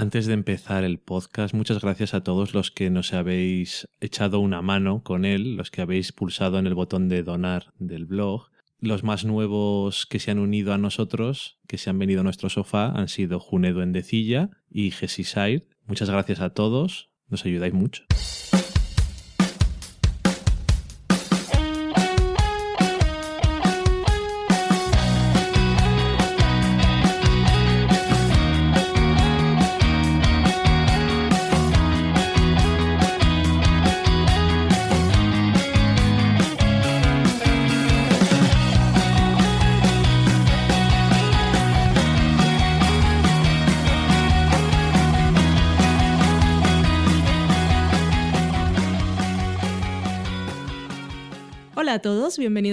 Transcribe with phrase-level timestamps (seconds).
[0.00, 4.62] Antes de empezar el podcast, muchas gracias a todos los que nos habéis echado una
[4.62, 8.48] mano con él, los que habéis pulsado en el botón de donar del blog.
[8.78, 12.48] Los más nuevos que se han unido a nosotros, que se han venido a nuestro
[12.48, 15.66] sofá, han sido Junedo Endecilla y Gesiside.
[15.88, 18.04] Muchas gracias a todos, nos ayudáis mucho.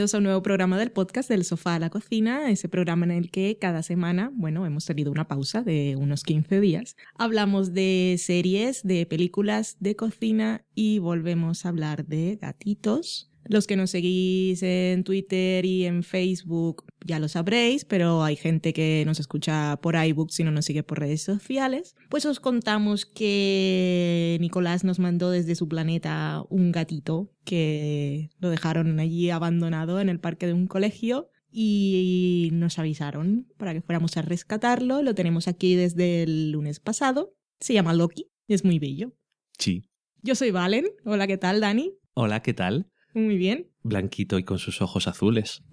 [0.05, 3.11] Bienvenidos a un nuevo programa del podcast del sofá a la cocina, ese programa en
[3.11, 8.15] el que cada semana, bueno, hemos tenido una pausa de unos 15 días, hablamos de
[8.19, 14.61] series, de películas, de cocina y volvemos a hablar de gatitos, los que nos seguís
[14.63, 19.95] en Twitter y en Facebook ya lo sabréis, pero hay gente que nos escucha por
[19.95, 21.95] iBooks y no nos sigue por redes sociales.
[22.09, 28.99] Pues os contamos que Nicolás nos mandó desde su planeta un gatito que lo dejaron
[28.99, 34.21] allí abandonado en el parque de un colegio y nos avisaron para que fuéramos a
[34.21, 35.01] rescatarlo.
[35.03, 37.35] Lo tenemos aquí desde el lunes pasado.
[37.59, 39.13] Se llama Loki y es muy bello.
[39.57, 39.89] Sí.
[40.21, 40.85] Yo soy Valen.
[41.05, 41.93] Hola, ¿qué tal, Dani?
[42.13, 42.89] Hola, ¿qué tal?
[43.15, 43.71] Muy bien.
[43.81, 45.63] Blanquito y con sus ojos azules.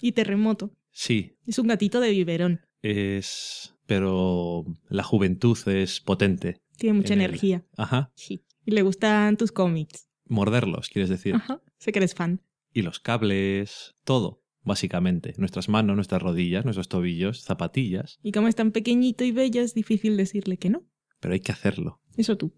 [0.00, 0.72] Y terremoto.
[0.90, 2.60] Sí, Es un gatito de biberón.
[2.82, 3.74] es...
[3.86, 6.60] pero la juventud es potente.
[6.78, 7.64] Tiene mucha En energía.
[7.76, 8.10] Ajá.
[8.16, 8.44] Sí.
[8.64, 10.08] Y le gustan tus cómics.
[10.26, 11.34] Morderlos, quieres decir.
[11.34, 11.62] Ajá.
[11.78, 12.42] Sé que eres fan.
[12.72, 15.34] Y los cables, todo, básicamente.
[15.36, 18.18] Nuestras manos, nuestras rodillas, nuestros tobillos, zapatillas.
[18.22, 20.84] Y como es tan pequeñito y bello, es difícil decirle que no.
[21.20, 22.00] Pero hay que hacerlo.
[22.16, 22.52] Eso tú.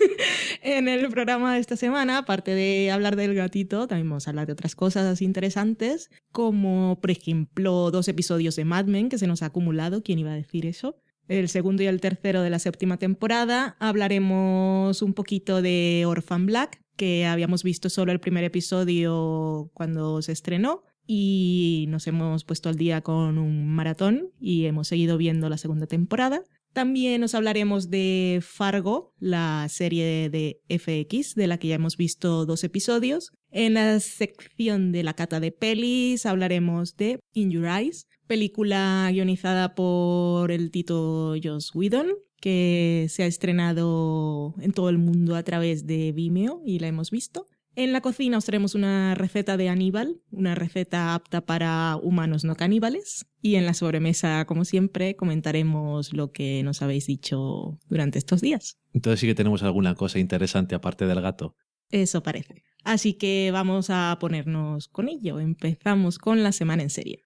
[0.62, 4.46] en el programa de esta semana, aparte de hablar del gatito, también vamos a hablar
[4.46, 9.42] de otras cosas interesantes, como por ejemplo dos episodios de Mad Men que se nos
[9.42, 10.02] ha acumulado.
[10.02, 10.96] ¿Quién iba a decir eso?
[11.26, 13.76] El segundo y el tercero de la séptima temporada.
[13.80, 20.32] Hablaremos un poquito de Orphan Black, que habíamos visto solo el primer episodio cuando se
[20.32, 20.84] estrenó.
[21.06, 25.86] Y nos hemos puesto al día con un maratón y hemos seguido viendo la segunda
[25.86, 26.42] temporada.
[26.74, 32.46] También os hablaremos de Fargo, la serie de FX, de la que ya hemos visto
[32.46, 33.30] dos episodios.
[33.52, 39.76] En la sección de la cata de pelis hablaremos de In Your Eyes, película guionizada
[39.76, 42.08] por el Tito Joss Whedon,
[42.40, 47.12] que se ha estrenado en todo el mundo a través de Vimeo y la hemos
[47.12, 47.46] visto.
[47.76, 52.54] En la cocina os traemos una receta de Aníbal, una receta apta para humanos no
[52.54, 53.26] caníbales.
[53.42, 58.78] Y en la sobremesa, como siempre, comentaremos lo que nos habéis dicho durante estos días.
[58.92, 61.56] Entonces sí que tenemos alguna cosa interesante aparte del gato.
[61.90, 62.62] Eso parece.
[62.84, 65.40] Así que vamos a ponernos con ello.
[65.40, 67.24] Empezamos con la semana en serie.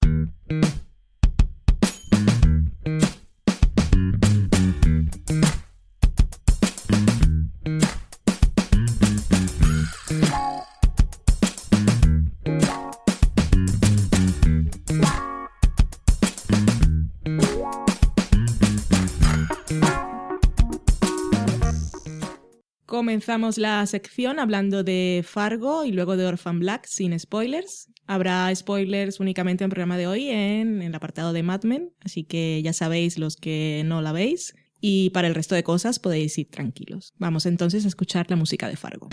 [23.08, 27.88] Comenzamos la sección hablando de Fargo y luego de Orphan Black sin spoilers.
[28.06, 32.24] Habrá spoilers únicamente en el programa de hoy en el apartado de Mad Men, así
[32.24, 34.54] que ya sabéis los que no la veis.
[34.82, 37.14] Y para el resto de cosas podéis ir tranquilos.
[37.16, 39.08] Vamos entonces a escuchar la música de Fargo.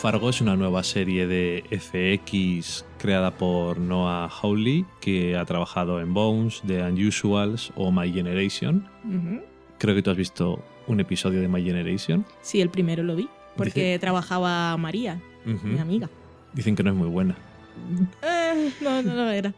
[0.00, 6.14] Fargo es una nueva serie de FX creada por Noah Hawley, que ha trabajado en
[6.14, 8.88] Bones, The Unusuals o My Generation.
[9.78, 12.24] Creo que tú has visto un episodio de My Generation.
[12.42, 16.08] Sí, el primero lo vi, porque Dice- trabajaba María, mi amiga.
[16.52, 17.36] Dicen que no es muy buena.
[18.22, 19.52] Eh, no, no lo era.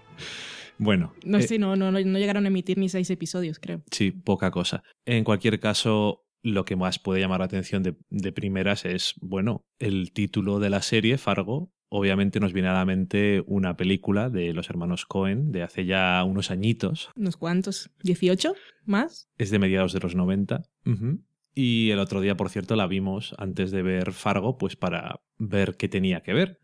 [0.79, 3.83] Bueno, No eh, sé, no, no, no llegaron a emitir ni seis episodios, creo.
[3.91, 4.83] sí, poca cosa.
[5.05, 9.65] En cualquier caso, lo que más puede llamar la atención de, de primeras es, bueno,
[9.79, 11.73] el título de la serie, Fargo.
[11.89, 16.23] Obviamente nos viene a la mente una película de los hermanos Cohen de hace ya
[16.25, 17.11] unos añitos.
[17.17, 17.91] ¿Unos cuantos?
[18.05, 18.55] ¿18?
[18.85, 19.29] ¿Más?
[19.39, 20.63] Es de mediados de los 90.
[20.87, 21.21] Ujú.
[21.53, 25.77] Y el otro día, por cierto, la vimos antes de ver Fargo, pues para ver
[25.77, 26.61] qué tenía que ver.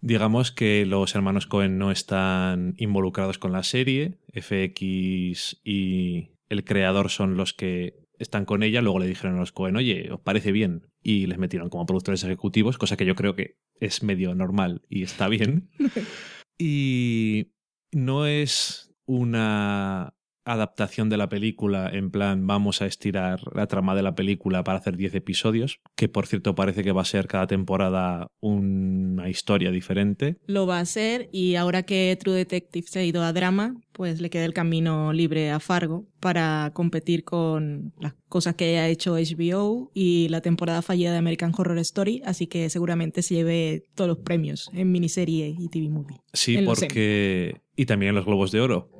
[0.00, 4.18] Digamos que los hermanos Cohen no están involucrados con la serie.
[4.32, 8.82] FX y el creador son los que están con ella.
[8.82, 10.86] Luego le dijeron a los Cohen, oye, ¿os parece bien?
[11.02, 15.02] Y les metieron como productores ejecutivos, cosa que yo creo que es medio normal y
[15.02, 15.70] está bien.
[16.58, 17.52] y
[17.92, 20.16] no es una
[20.46, 24.78] adaptación de la película en plan vamos a estirar la trama de la película para
[24.78, 29.70] hacer 10 episodios, que por cierto parece que va a ser cada temporada una historia
[29.72, 30.36] diferente.
[30.46, 34.20] Lo va a ser y ahora que True Detective se ha ido a drama, pues
[34.20, 39.14] le queda el camino libre a Fargo para competir con las cosas que ha hecho
[39.14, 44.08] HBO y la temporada fallida de American Horror Story, así que seguramente se lleve todos
[44.08, 46.18] los premios en miniserie y TV movie.
[46.34, 47.62] Sí, porque...
[47.78, 48.90] Y también en los Globos de Oro,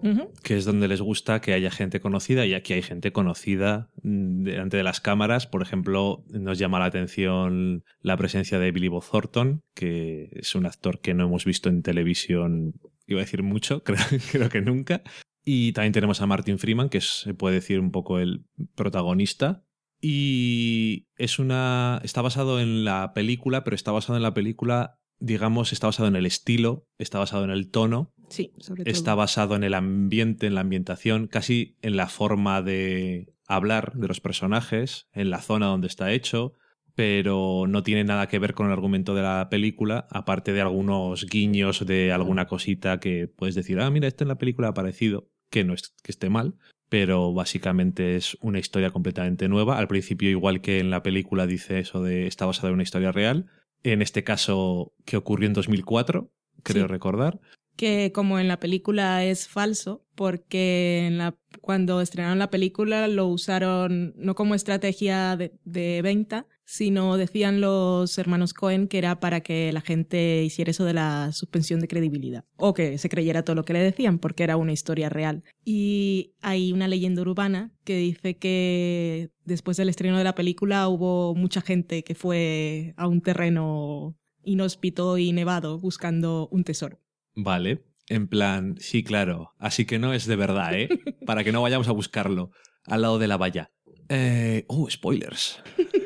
[0.43, 4.43] que es donde les gusta que haya gente conocida y aquí hay gente conocida mm,
[4.43, 5.47] delante de las cámaras.
[5.47, 10.67] Por ejemplo, nos llama la atención la presencia de Billy Bob Thornton, que es un
[10.67, 12.75] actor que no hemos visto en televisión
[13.07, 13.83] iba a decir mucho,
[14.31, 15.03] creo, que nunca.
[15.45, 18.45] Y también tenemos a Martin Freeman, que se puede decir un poco el
[18.75, 19.65] protagonista.
[20.01, 22.01] Y es una.
[22.05, 26.17] está basado en la película, pero está basado en la película, digamos, está basado en
[26.17, 28.13] el estilo, está basado en el tono.
[28.29, 28.93] Sí, sobre todo.
[28.93, 34.09] Está basado en el ambiente, en la ambientación, casi en la forma de hablar de
[34.09, 36.55] los personajes, en la zona donde está hecho
[36.97, 41.27] pero no tiene nada que ver con el argumento de la película, aparte de algunos
[41.27, 45.29] guiños de alguna cosita que puedes decir, ah, mira, esto en la película ha aparecido,
[45.51, 46.55] que no es que esté mal,
[46.89, 49.77] pero básicamente es una historia completamente nueva.
[49.77, 53.13] Al principio, igual que en la película dice eso de está basada en una historia
[53.13, 53.45] real,
[53.83, 56.33] en este caso que ocurrió en 2004,
[56.63, 57.41] creo recordar.
[57.77, 63.27] Que como en la película es falso, porque en la, cuando estrenaron la película lo
[63.27, 69.73] usaron no como estrategia de venta, sino decían los hermanos Cohen que era para que
[69.73, 73.65] la gente hiciera eso de la suspensión de credibilidad o que se creyera todo lo
[73.65, 75.45] que le decían porque era una historia real.
[75.65, 81.35] Y hay una leyenda urbana que dice que después del estreno de la película hubo
[81.37, 87.01] mucha gente que fue a un terreno inhóspito y nevado buscando un tesoro.
[87.35, 90.89] Vale, en plan, sí, claro, así que no es de verdad, ¿eh?
[91.27, 92.51] Para que no vayamos a buscarlo
[92.85, 93.71] al lado de la valla.
[94.09, 95.63] Eh, oh, spoilers.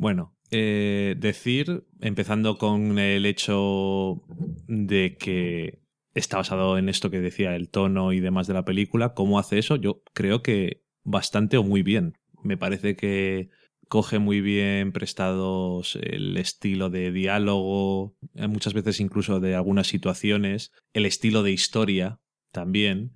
[0.00, 4.22] Bueno, eh, decir, empezando con el hecho
[4.66, 5.82] de que
[6.14, 9.58] está basado en esto que decía el tono y demás de la película, cómo hace
[9.58, 12.14] eso, yo creo que bastante o muy bien.
[12.42, 13.50] Me parece que
[13.88, 20.72] coge muy bien prestados el estilo de diálogo, eh, muchas veces incluso de algunas situaciones,
[20.94, 22.20] el estilo de historia
[22.52, 23.12] también,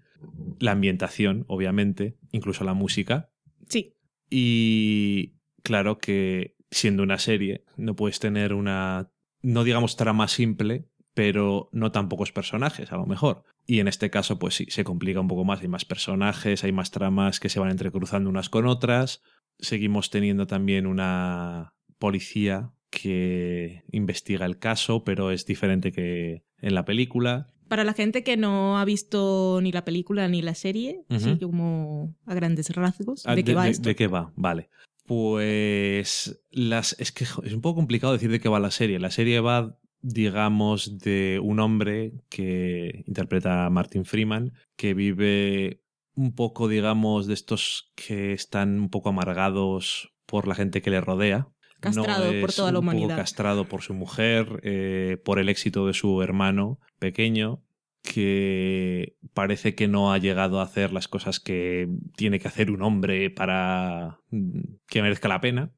[0.61, 3.31] la ambientación, obviamente, incluso la música.
[3.71, 3.95] Sí.
[4.29, 9.11] Y claro que siendo una serie, no puedes tener una,
[9.43, 13.45] no digamos trama simple, pero no tan pocos personajes, a lo mejor.
[13.67, 15.61] Y en este caso, pues sí, se complica un poco más.
[15.63, 19.23] Hay más personajes, hay más tramas que se van entrecruzando unas con otras.
[19.59, 26.85] Seguimos teniendo también una policía que investiga el caso, pero es diferente que en la
[26.85, 27.55] película.
[27.69, 32.15] Para la gente que no ha visto ni la película ni la serie, así como
[32.27, 33.89] a grandes rasgos, ah, ¿de, qué va esto?
[33.89, 34.33] ¿De qué va?
[34.37, 34.69] Vale.
[35.07, 38.99] Pues las, es que es un poco complicado decir de qué va la serie.
[38.99, 45.83] La serie va, digamos, de un hombre que interpreta a Martin Freeman, que vive
[46.15, 51.01] un poco, digamos, de estos que están un poco amargados por la gente que le
[51.01, 51.49] rodea.
[51.81, 53.09] Castrado por toda la humanidad.
[53.09, 57.64] Poco castrado por su mujer, eh, por el éxito de su hermano pequeño
[58.05, 62.83] que parece que no ha llegado a hacer las cosas que tiene que hacer un
[62.83, 65.73] hombre para mm, que merezca la pena.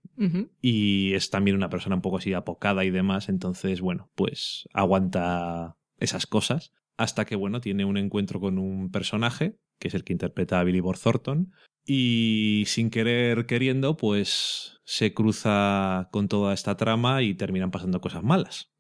[0.63, 3.29] Y es también una persona un poco así apocada y demás.
[3.29, 6.73] Entonces, bueno, pues aguanta esas cosas.
[6.97, 10.65] Hasta que, bueno, tiene un encuentro con un personaje, que es el que interpreta a
[10.65, 11.53] Billy Bob Thornton.
[11.85, 18.25] Y sin querer queriendo, pues se cruza con toda esta trama y terminan pasando cosas
[18.25, 18.73] malas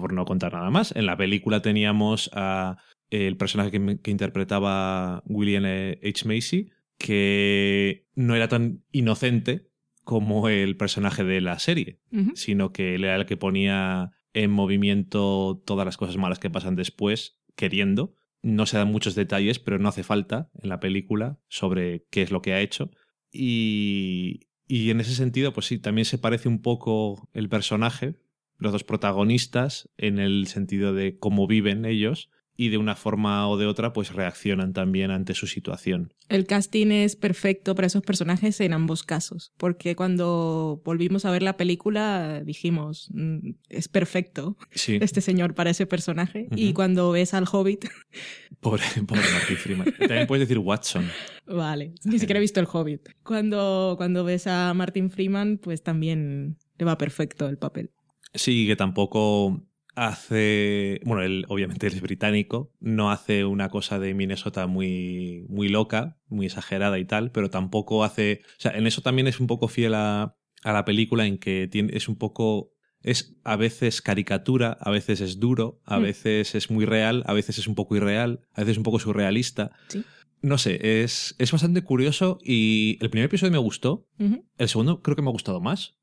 [0.00, 0.94] por no contar nada más.
[0.96, 2.76] En la película teníamos a
[3.10, 6.26] el personaje que, interpretaba William H.
[6.26, 9.68] Macy, que no era tan inocente
[10.04, 12.00] como el personaje de la serie,
[12.34, 16.76] sino que él era el que ponía en movimiento todas las cosas malas que pasan
[16.76, 18.14] después, queriendo.
[18.40, 22.30] No se dan muchos detalles, pero no hace falta en la película sobre qué es
[22.30, 22.90] lo que ha hecho.
[23.30, 28.16] Y, y en ese sentido, pues sí, también se parece un poco el personaje,
[28.58, 33.56] los dos protagonistas en el sentido de cómo viven ellos y de una forma o
[33.56, 36.12] de otra pues reaccionan también ante su situación.
[36.28, 41.44] El casting es perfecto para esos personajes en ambos casos, porque cuando volvimos a ver
[41.44, 47.32] la película dijimos, "Mm, es perfecto Sí, este señor para ese personaje, y cuando ves
[47.32, 47.84] al hobbit,
[48.60, 49.94] pobre, pobre Martin Freeman.
[49.96, 51.08] También puedes decir Watson.
[51.46, 53.08] vale, ni siquiera he visto el hobbit.
[53.22, 57.92] Cuando, cuando ves a Martin Freeman, pues también le va perfecto el papel.
[58.34, 61.00] Sí, que tampoco hace.
[61.04, 66.18] Bueno, él obviamente él es británico, no hace una cosa de Minnesota muy, muy loca,
[66.28, 68.40] muy exagerada y tal, pero tampoco hace.
[68.44, 71.68] O sea, en eso también es un poco fiel a, a la película, en que
[71.68, 72.72] tiene, es un poco.
[73.00, 76.02] Es a veces caricatura, a veces es duro, a Mm.
[76.02, 79.70] veces es muy real, a veces es un poco irreal, a veces un poco surrealista.
[79.88, 80.04] Sí.
[80.42, 85.14] No sé, es, es bastante curioso y el primer episodio me gustó, el segundo creo
[85.16, 85.96] que me ha gustado más.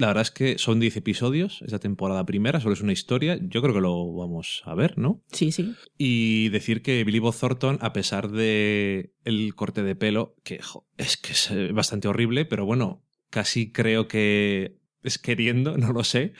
[0.00, 3.38] La verdad es que son 10 episodios, esta temporada primera, solo es una historia.
[3.38, 5.22] Yo creo que lo vamos a ver, ¿no?
[5.30, 5.74] Sí, sí.
[5.98, 10.86] Y decir que Billy Bob Thornton, a pesar de el corte de pelo, que jo,
[10.96, 16.02] es que es eh, bastante horrible, pero bueno, casi creo que es queriendo, no lo
[16.02, 16.32] sé.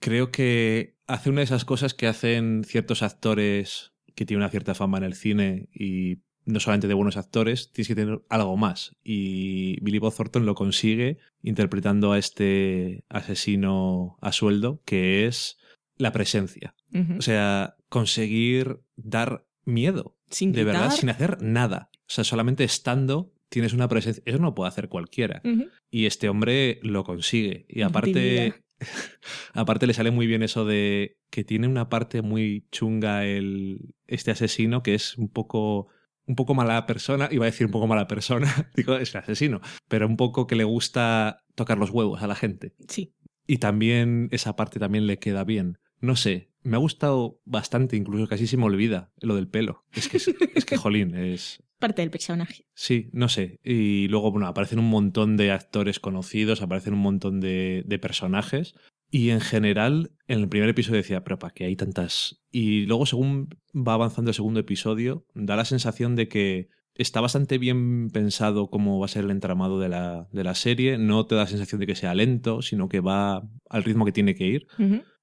[0.00, 4.74] Creo que hace una de esas cosas que hacen ciertos actores que tienen una cierta
[4.74, 8.96] fama en el cine y no solamente de buenos actores, tienes que tener algo más.
[9.02, 15.58] Y Billy Bob Thornton lo consigue interpretando a este asesino a sueldo, que es
[15.98, 16.74] la presencia.
[17.18, 21.90] O sea, conseguir dar miedo, Sin de verdad, sin hacer nada.
[21.92, 24.22] O sea, solamente estando tienes una presencia.
[24.24, 25.42] Eso no lo puede hacer cualquiera.
[25.90, 27.66] Y este hombre lo consigue.
[27.68, 28.54] Y aparte,
[29.52, 34.30] aparte le sale muy bien eso de que tiene una parte muy chunga el, este
[34.30, 35.88] asesino que es un poco
[36.26, 39.60] un poco mala persona, iba a decir un poco mala persona, digo, es el asesino,
[39.88, 42.74] pero un poco que le gusta tocar los huevos a la gente.
[42.88, 43.14] Sí.
[43.46, 45.78] Y también esa parte también le queda bien.
[46.00, 49.84] No sé, me ha gustado bastante, incluso casi se me olvida lo del pelo.
[49.92, 52.66] Es que, es, es que jolín, es, Parte del personaje.
[52.74, 53.60] Sí, no sé.
[53.62, 58.74] Y luego, bueno, aparecen un montón de actores conocidos, aparecen un montón de, de personajes.
[59.16, 62.42] Y en general, en el primer episodio decía, pero ¿para qué hay tantas?
[62.52, 67.56] Y luego, según va avanzando el segundo episodio, da la sensación de que está bastante
[67.56, 70.98] bien pensado cómo va a ser el entramado de la, de la serie.
[70.98, 74.12] No te da la sensación de que sea lento, sino que va al ritmo que
[74.12, 74.66] tiene que ir.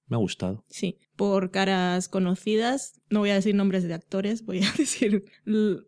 [0.08, 0.64] Me ha gustado.
[0.70, 5.26] Sí, por caras conocidas, no voy a decir nombres de actores, voy a decir,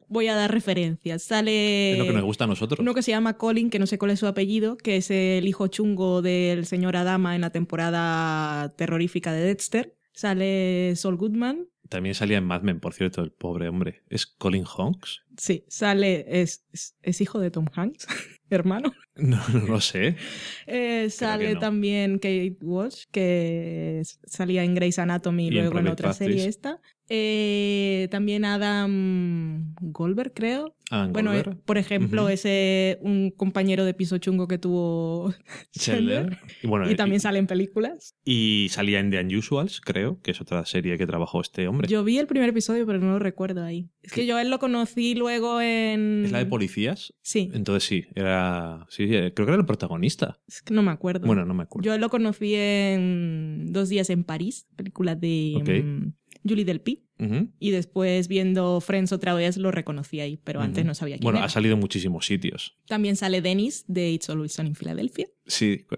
[0.07, 1.23] voy a dar referencias.
[1.23, 2.79] Sale es lo que nos gusta a nosotros.
[2.79, 5.47] uno que se llama Colin, que no sé cuál es su apellido, que es el
[5.47, 9.95] hijo chungo del señor Adama en la temporada terrorífica de Dexter.
[10.13, 14.03] Sale Saul Goodman, También salía en Mad Men, por cierto, el pobre hombre.
[14.09, 15.21] ¿Es Colin Honks?
[15.37, 18.07] sí, sale, es, es, es hijo de Tom Hanks,
[18.49, 18.93] hermano.
[19.25, 20.17] No, no lo sé.
[20.67, 21.59] Eh, sale no.
[21.59, 26.81] también Kate Walsh, que salía en Grey's Anatomy y, en luego en otra serie esta.
[27.07, 30.75] Eh, también Adam Goldberg, creo.
[30.89, 31.61] Alan Bueno, eh, Goldberg.
[31.63, 35.33] por ejemplo, ese un compañero de piso chungo que tuvo
[35.71, 36.37] Chandler.
[36.63, 38.15] Y, bueno, Y también sale en películas.
[38.25, 41.87] y salía en The Unusuals, creo, que es otra serie que trabajó este hombre.
[41.87, 43.89] Yo vi el primer episodio, pero no lo recuerdo ahí.
[44.01, 46.23] Es que yo a él lo conocí luego en.
[46.25, 47.13] ¿Es la de policías?
[47.21, 48.87] Sí, Entonces sí, era.
[48.89, 50.39] Sí, sí, creo que era el protagonista.
[50.47, 51.27] es que no me acuerdo.
[51.27, 51.85] Bueno, no me acuerdo.
[51.85, 57.03] Yo lo conocí en Dos días en París, película de mm, Julie Delpy.
[57.17, 57.49] Ujú.
[57.59, 61.37] Y después viendo Friends otra vez lo reconocí ahí, pero antes no sabía quién Bueno,
[61.39, 61.45] era.
[61.45, 62.77] ha salido en muchísimos sitios.
[62.87, 65.27] También sale Dennis de It's Always Sunny en Filadelfia.
[65.45, 65.85] Sí.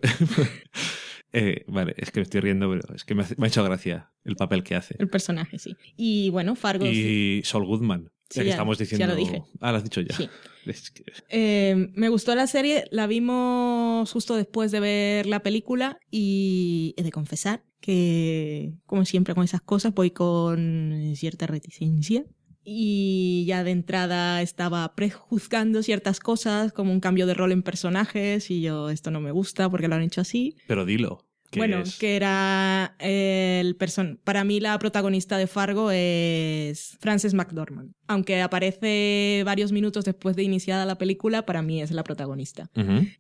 [1.34, 4.38] Eh, vale, es que me estoy riendo, pero es que me, ha hecho gracia el
[4.38, 4.96] papel que hace.
[4.98, 5.76] El personaje, sí.
[5.98, 6.86] Y bueno, Fargo.
[6.86, 7.40] sí.
[7.40, 8.10] Y Saul Goodman.
[8.30, 9.08] Sí, ya que ya- estamos ya diciendo.
[9.08, 9.44] lo dije.
[9.62, 10.16] Ah, lo has dicho ya.
[10.16, 10.30] Sí.
[10.66, 15.98] Es que- Eh, me gustó la serie, la vimos justo después de ver la película
[16.12, 22.26] y he de confesar que, como siempre con esas cosas, voy con cierta reticencia.
[22.70, 28.52] Y ya de entrada estaba prejuzgando ciertas cosas, como un cambio de rol en personajes,
[28.52, 30.58] y yo, esto no me gusta porque lo han hecho así.
[30.68, 31.26] Pero dilo.
[31.56, 37.94] Bueno, es- que era el person Para mí la protagonista de Fargo es Frances McDormand.
[38.10, 42.70] Aunque aparece varios minutos después de iniciada la película, para mí es la protagonista.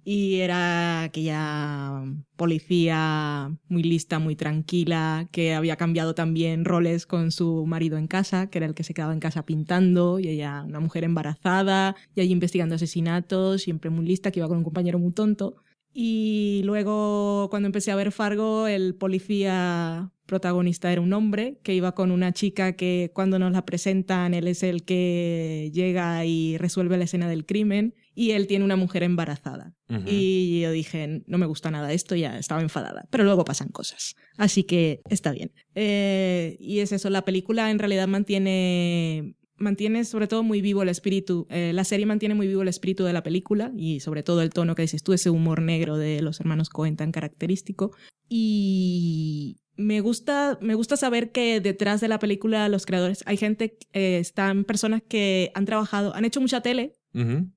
[0.03, 2.03] Y era aquella
[2.38, 8.50] policía muy lista, muy tranquila, que había cambiado también roles con su marido en casa,
[8.50, 12.22] que era el que se quedaba en casa pintando, y ella una mujer embarazada, y
[12.22, 15.55] allí investigando asesinatos, siempre muy lista, que iba con un compañero muy tonto.
[16.00, 21.96] Y luego, cuando empecé a ver Fargo, el policía protagonista era un hombre que iba
[21.96, 26.98] con una chica que cuando nos la presentan, él es el que llega y resuelve
[26.98, 27.96] la escena del crimen.
[28.13, 29.74] y él tiene una mujer embarazada.
[30.06, 33.08] Y yo dije, no me gusta nada esto, ya estaba enfadada.
[33.10, 34.16] Pero luego pasan cosas.
[34.38, 35.51] Así que está bien.
[35.74, 40.90] Eh, y es eso, la película en realidad mantiene mantiene sobre todo muy vivo el
[40.90, 44.42] espíritu, eh, la serie mantiene muy vivo el espíritu de la película y sobre todo
[44.42, 47.92] el tono que dices tú, ese humor negro de los hermanos Cohen tan característico.
[48.30, 53.78] Y me gusta, me gusta saber que detrás de la película los creadores, hay gente,
[53.94, 56.94] eh, están personas que han trabajado, han hecho mucha tele,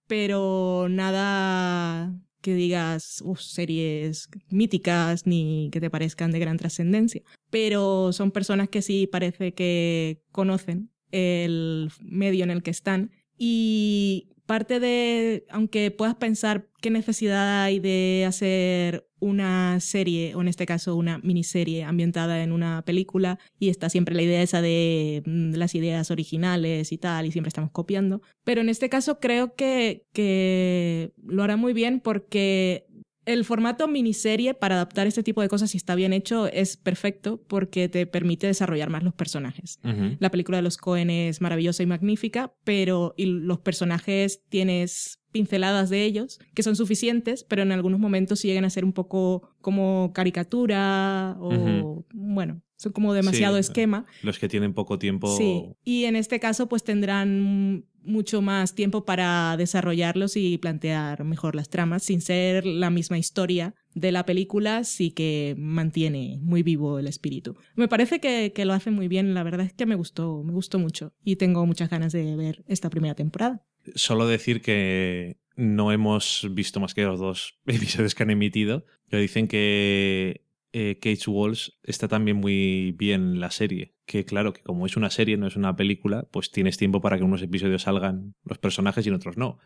[0.07, 7.23] pero nada que digas series míticas ni que te parezcan de gran trascendencia.
[7.51, 13.11] Pero son personas que sí parece que conocen el medio en el que están.
[13.37, 20.49] Y parte de, aunque puedas pensar qué necesidad hay de hacer una serie, o en
[20.49, 25.23] este caso una miniserie ambientada en una película, y está siempre la idea esa de
[25.25, 28.23] mm, las ideas originales y tal, y siempre estamos copiando.
[28.43, 32.87] Pero en este caso creo que, que lo hará muy bien porque
[33.27, 37.43] el formato miniserie para adaptar este tipo de cosas, si está bien hecho, es perfecto
[37.47, 39.79] porque te permite desarrollar más los personajes.
[40.19, 46.05] La película de los Cohen es maravillosa y magnífica, pero los personajes tienes pinceladas de
[46.05, 51.37] ellos que son suficientes, pero en algunos momentos llegan a ser un poco como caricatura
[51.39, 54.07] o, bueno, son como demasiado esquema.
[54.23, 55.37] Los que tienen poco tiempo.
[55.37, 61.55] Sí, y en este caso pues tendrán mucho más tiempo para desarrollarlos y plantear mejor
[61.55, 66.99] las tramas sin ser la misma historia de la película, sí que mantiene muy vivo
[66.99, 67.57] el espíritu.
[67.75, 70.53] Me parece que, que, lo hace muy bien, la verdad es que me gustó, me
[70.53, 73.65] gustó mucho y tengo muchas ganas de ver esta primera temporada.
[73.95, 79.21] Solo decir que no hemos visto más que los dos episodios que han emitido, pero
[79.21, 83.95] dicen que eh, Cage Walls está también muy bien la serie.
[84.07, 87.19] Que claro, que como es una serie, no es una película, pues tienes tiempo para
[87.19, 89.59] que unos episodios salgan los personajes y en otros no.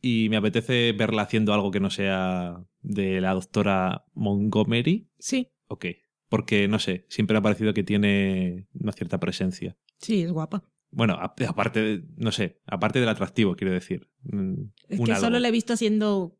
[0.00, 5.08] Y me apetece verla haciendo algo que no sea de la doctora Montgomery.
[5.18, 5.48] Sí.
[5.68, 5.86] Ok.
[6.28, 9.76] Porque, no sé, siempre ha parecido que tiene una cierta presencia.
[9.98, 10.64] Sí, es guapa.
[10.90, 14.08] Bueno, aparte, no sé, aparte del atractivo, quiero decir.
[14.22, 16.38] Mm, es que solo la he visto haciendo,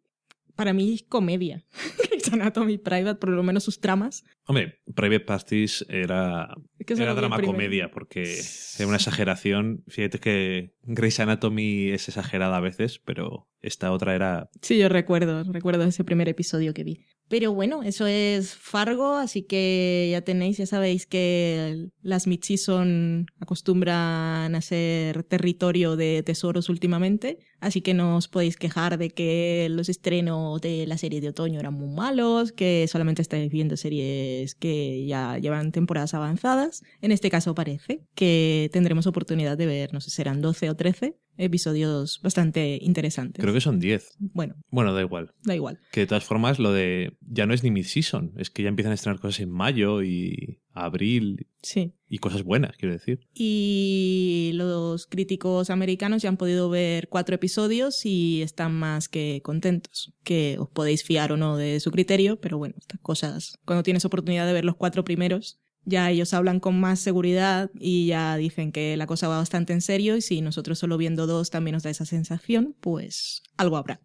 [0.56, 1.64] para mí, comedia.
[2.32, 4.25] Anatomy Private, por lo menos sus tramas.
[4.46, 8.40] Hombre, Private Pastis era, era drama comedia, porque
[8.78, 9.84] era una exageración.
[9.88, 14.50] Fíjate que Grey's Anatomy es exagerada a veces, pero esta otra era...
[14.61, 17.07] Sí, yo recuerdo, recuerdo ese primer episodio que vi.
[17.28, 24.54] Pero bueno, eso es Fargo, así que ya tenéis, ya sabéis que las mid-season acostumbran
[24.54, 29.88] a ser territorio de tesoros últimamente, así que no os podéis quejar de que los
[29.88, 35.07] estrenos de la serie de otoño eran muy malos, que solamente estáis viendo series que
[35.07, 36.83] ya llevan temporadas avanzadas.
[37.01, 41.16] En este caso parece que tendremos oportunidad de ver, no sé, serán 12 o 13
[41.37, 43.42] episodios bastante interesantes.
[43.42, 44.16] Creo que son 10.
[44.18, 44.55] Bueno.
[44.70, 45.33] Bueno, da igual.
[45.42, 45.81] Da igual.
[45.92, 48.92] Que de todas formas lo de ya no es ni mid-season, es que ya empiezan
[48.92, 51.47] a estrenar cosas en mayo y abril.
[51.62, 51.94] Sí.
[52.09, 53.20] Y cosas buenas, quiero decir.
[53.33, 60.14] Y los críticos americanos ya han podido ver cuatro episodios y están más que contentos.
[60.23, 64.05] Que os podéis fiar o no de su criterio, pero bueno, estas cosas, cuando tienes
[64.05, 68.73] oportunidad de ver los cuatro primeros, ya ellos hablan con más seguridad y ya dicen
[68.73, 71.83] que la cosa va bastante en serio y si nosotros solo viendo dos también nos
[71.83, 74.01] da esa sensación, pues algo habrá.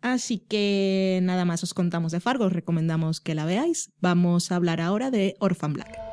[0.00, 3.92] Así que nada más os contamos de Fargo, os recomendamos que la veáis.
[4.00, 6.11] Vamos a hablar ahora de Orphan Black.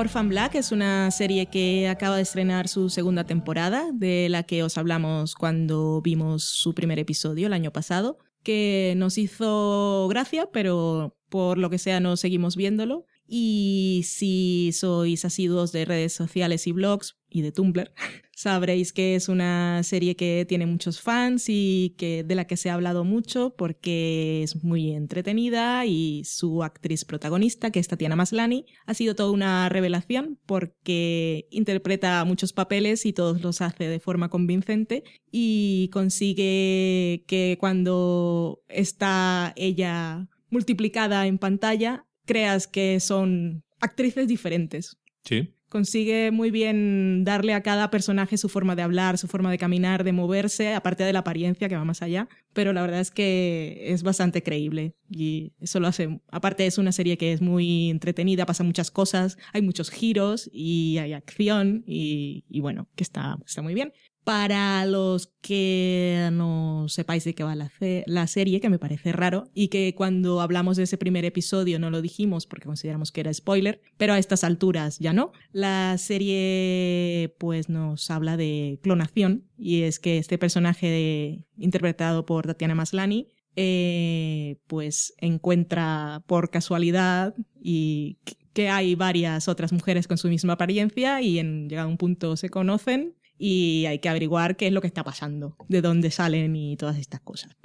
[0.00, 4.62] Orphan Black es una serie que acaba de estrenar su segunda temporada, de la que
[4.62, 11.18] os hablamos cuando vimos su primer episodio el año pasado, que nos hizo gracia, pero
[11.28, 13.04] por lo que sea no seguimos viéndolo.
[13.32, 17.92] Y si sois asiduos de redes sociales y blogs y de Tumblr,
[18.34, 22.70] sabréis que es una serie que tiene muchos fans y que de la que se
[22.70, 28.66] ha hablado mucho porque es muy entretenida y su actriz protagonista, que es Tatiana Maslani,
[28.84, 34.28] ha sido toda una revelación porque interpreta muchos papeles y todos los hace de forma
[34.28, 44.96] convincente y consigue que cuando está ella multiplicada en pantalla creas que son actrices diferentes.
[45.24, 45.52] Sí.
[45.68, 50.02] consigue muy bien darle a cada personaje su forma de hablar, su forma de caminar,
[50.02, 53.84] de moverse, aparte de la apariencia que va más allá, pero la verdad es que
[53.92, 58.46] es bastante creíble y eso lo hace, aparte es una serie que es muy entretenida,
[58.46, 63.62] pasa muchas cosas, hay muchos giros y hay acción y, y bueno, que está, está
[63.62, 63.92] muy bien.
[64.24, 67.72] Para los que no sepáis de qué va la,
[68.06, 71.90] la, serie, que me parece raro, y que cuando hablamos de ese primer episodio no
[71.90, 75.32] lo dijimos porque consideramos que era spoiler, pero a estas alturas ya no.
[75.52, 82.74] La serie pues nos habla de clonación, y es que este personaje interpretado por Tatiana
[82.74, 88.18] Maslani eh, pues encuentra por casualidad y
[88.52, 92.36] que hay varias otras mujeres con su misma apariencia y en llegado a un punto
[92.36, 96.54] se conocen y hay que averiguar qué es lo que está pasando, de dónde salen
[96.54, 97.56] y todas estas cosas.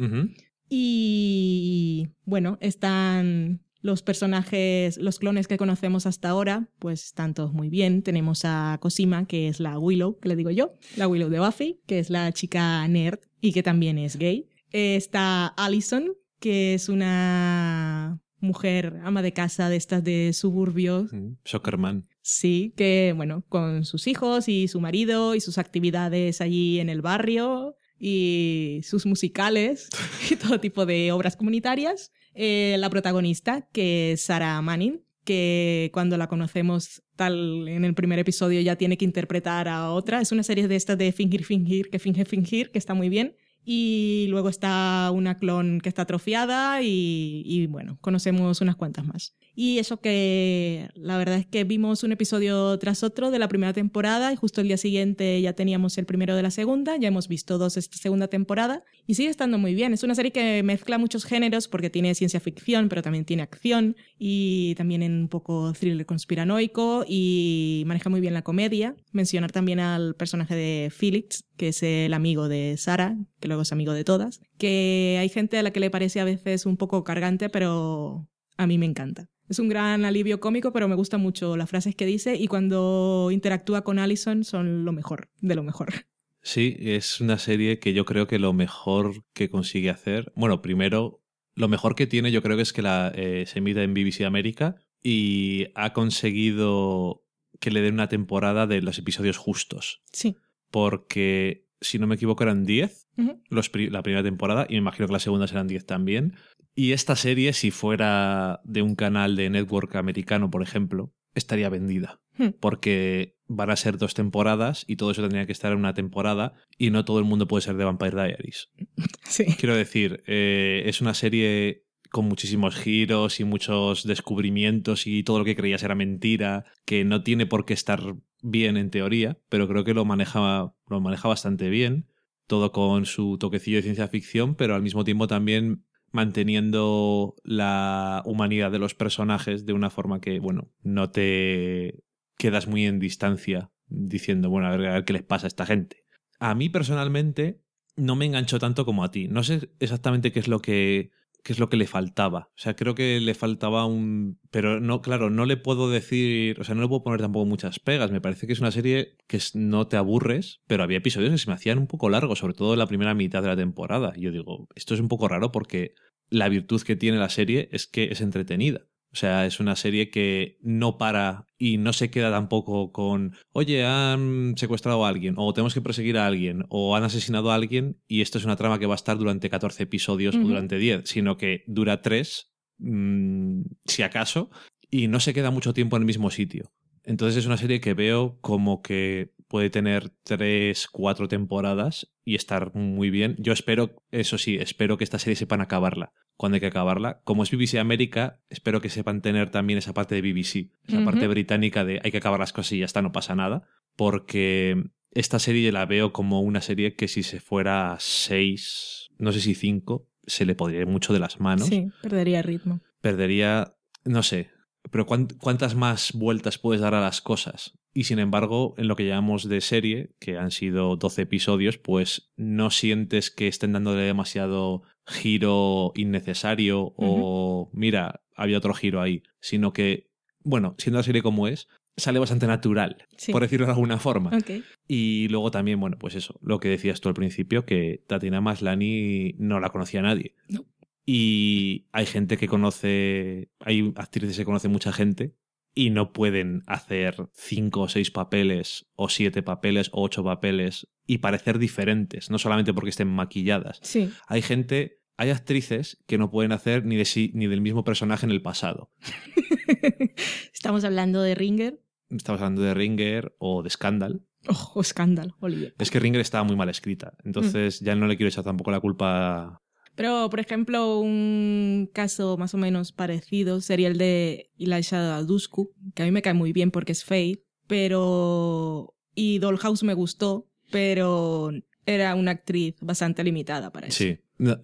[0.70, 7.70] Y bueno, están los personajes, los clones que conocemos hasta ahora, pues están todos muy
[7.70, 8.04] bien.
[8.04, 11.82] Tenemos a Cosima, que es la Willow, que le digo yo, la Willow de Buffy,
[11.86, 14.48] que es la chica nerd y que también es gay.
[14.72, 21.12] Está Allison, que es una mujer ama de casa de estas de suburbios.
[21.12, 22.08] Mm, Soccerman.
[22.28, 27.04] Sí, que bueno, con sus hijos y su marido y sus actividades allí en el
[27.04, 29.90] barrio y sus musicales
[30.32, 32.12] y todo tipo de obras comunitarias.
[32.34, 38.18] Eh, la protagonista, que es Sarah Manning, que cuando la conocemos tal en el primer
[38.18, 40.20] episodio ya tiene que interpretar a otra.
[40.20, 43.36] Es una serie de estas de fingir, fingir, que finge, fingir, que está muy bien.
[43.65, 49.36] Y luego está una clon que está atrofiada y, y, bueno, conocemos unas cuantas más.
[49.56, 53.73] Y eso que la verdad es que vimos un episodio tras otro de la primera
[53.73, 57.28] temporada y justo el día siguiente ya teníamos el primero de la segunda, ya hemos
[57.28, 59.93] visto dos esta segunda temporada y sigue estando muy bien.
[59.93, 63.95] Es una serie que mezcla muchos géneros porque tiene ciencia ficción, pero también tiene acción
[64.19, 68.95] y también en un poco thriller conspiranoico y maneja muy bien la comedia.
[69.12, 73.72] Mencionar también al personaje de Felix, que es el amigo de Sara, que luego es
[73.72, 77.04] amigo de todas, que hay gente a la que le parece a veces un poco
[77.04, 79.30] cargante, pero a mí me encanta.
[79.48, 83.30] Es un gran alivio cómico, pero me gusta mucho las frases que dice y cuando
[83.32, 85.94] interactúa con Allison son lo mejor, de lo mejor.
[86.41, 91.24] Sí, es una serie que yo creo que lo mejor que consigue hacer, bueno, primero,
[91.56, 94.26] lo mejor que tiene yo creo que es que la, eh, se emite en BBC
[94.26, 97.24] América y ha conseguido
[97.60, 100.02] que le den una temporada de los episodios justos.
[100.12, 100.36] Sí.
[100.72, 103.92] Porque, si no me equivoco, eran 10 uh -huh.
[103.92, 106.36] la primera temporada y me imagino que la segunda serán 10 también.
[106.74, 112.22] Y esta serie, si fuera de un canal de network americano, por ejemplo, estaría vendida.
[112.38, 112.50] Hmm.
[112.60, 116.54] Porque van a ser dos temporadas y todo eso tendría que estar en una temporada
[116.78, 118.72] y no todo el mundo puede ser de Vampire Diaries.
[119.24, 119.46] Sí.
[119.60, 125.46] Quiero decir, eh, es una serie con muchísimos giros y muchos descubrimientos y todo lo
[125.46, 129.84] que creías era mentira, que no tiene por qué estar bien en teoría, pero creo
[129.84, 132.08] que lo maneja, lo maneja bastante bien,
[132.47, 138.71] todo con su toquecillo de ciencia ficción, pero al mismo tiempo también manteniendo la humanidad
[138.71, 142.03] de los personajes de una forma que, bueno, no te
[142.38, 145.65] quedas muy en distancia diciendo, bueno, a ver, a ver qué les pasa a esta
[145.65, 146.05] gente.
[146.39, 147.62] A mí personalmente
[147.95, 149.27] no me enganchó tanto como a ti.
[149.27, 151.10] No sé exactamente qué es lo que
[151.45, 152.49] qué es lo que le faltaba.
[152.55, 154.39] O sea, creo que le faltaba un...
[154.49, 156.60] Pero no, claro, no le puedo decir...
[156.60, 158.10] O sea, no le puedo poner tampoco muchas pegas.
[158.12, 161.47] Me parece que es una serie que no te aburres, pero había episodios que se
[161.47, 164.13] me hacían un poco largos, sobre todo en la primera mitad de la temporada.
[164.15, 165.93] Y yo digo, esto es un poco raro porque
[166.29, 168.88] la virtud que tiene la serie es que es entretenida.
[169.15, 173.86] O sea, es una serie que no para y no se queda tampoco con, oye,
[173.86, 177.97] han secuestrado a alguien, o tenemos que perseguir a alguien, o han asesinado a alguien,
[178.10, 180.43] y esto es una trama que va a estar durante 14 episodios uh -huh.
[180.43, 184.49] o durante 10, sino que dura 3, mmm, si acaso,
[184.91, 186.73] y no se queda mucho tiempo en el mismo sitio.
[187.06, 192.74] Entonces es una serie que veo como que puede tener tres, cuatro temporadas y estar
[192.76, 193.36] muy bien.
[193.38, 197.22] Yo espero, eso sí, espero que esta serie sepan acabarla cuando hay que acabarla.
[197.24, 201.02] Como es BBC América, espero que sepan tener también esa parte de BBC, esa uh
[201.02, 201.06] -huh.
[201.06, 203.68] parte británica de hay que acabar las cosas y ya está, no pasa nada.
[203.96, 209.40] Porque esta serie la veo como una serie que si se fuera seis, no sé
[209.40, 211.68] si cinco, se le podría ir mucho de las manos.
[211.68, 212.82] Sí, perdería ritmo.
[213.02, 214.50] Perdería, no sé,
[214.91, 217.78] pero ¿cuántas más vueltas puedes dar a las cosas?
[217.93, 222.32] Y sin embargo, en lo que llamamos de serie, que han sido 12 episodios, pues
[222.36, 226.93] no sientes que estén dándole demasiado giro innecesario uh -huh.
[226.98, 230.10] o mira, había otro giro ahí, sino que,
[230.43, 231.67] bueno, siendo la serie como es,
[231.98, 233.32] sale bastante natural, sí.
[233.32, 234.32] por decirlo de alguna forma.
[234.38, 234.63] Okay.
[234.88, 239.36] Y luego también, bueno, pues eso, lo que decías tú al principio, que Tatiana Maslani
[239.38, 240.36] no la conocía nadie.
[240.50, 240.65] No.
[241.06, 245.36] Y hay gente que conoce, hay actrices que conoce mucha gente
[245.76, 251.20] y no pueden hacer cinco o seis papeles o siete papeles o ocho papeles y
[251.20, 253.80] parecer diferentes, no solamente porque estén maquilladas.
[253.84, 254.10] Sí.
[254.28, 258.26] Hay gente, hay actrices que no pueden hacer ni de sí ni del mismo personaje
[258.26, 258.91] en el pasado.
[260.54, 261.82] Estamos hablando de Ringer.
[262.10, 264.26] Estamos hablando de Ringer o de Scandal.
[264.48, 265.74] Ojo, escándalo, Olivia.
[265.78, 268.80] Es que Ringer estaba muy mal escrita, entonces ya no le quiero echar tampoco la
[268.80, 269.62] culpa.
[269.95, 276.03] Pero, por ejemplo, un caso más o menos parecido sería el de Elisha Dushku, que
[276.03, 278.93] a mí me cae muy bien porque es Faye, pero...
[279.17, 281.51] Y Dollhouse me gustó, pero
[281.86, 283.97] era una actriz bastante limitada para eso.
[283.97, 284.19] Sí,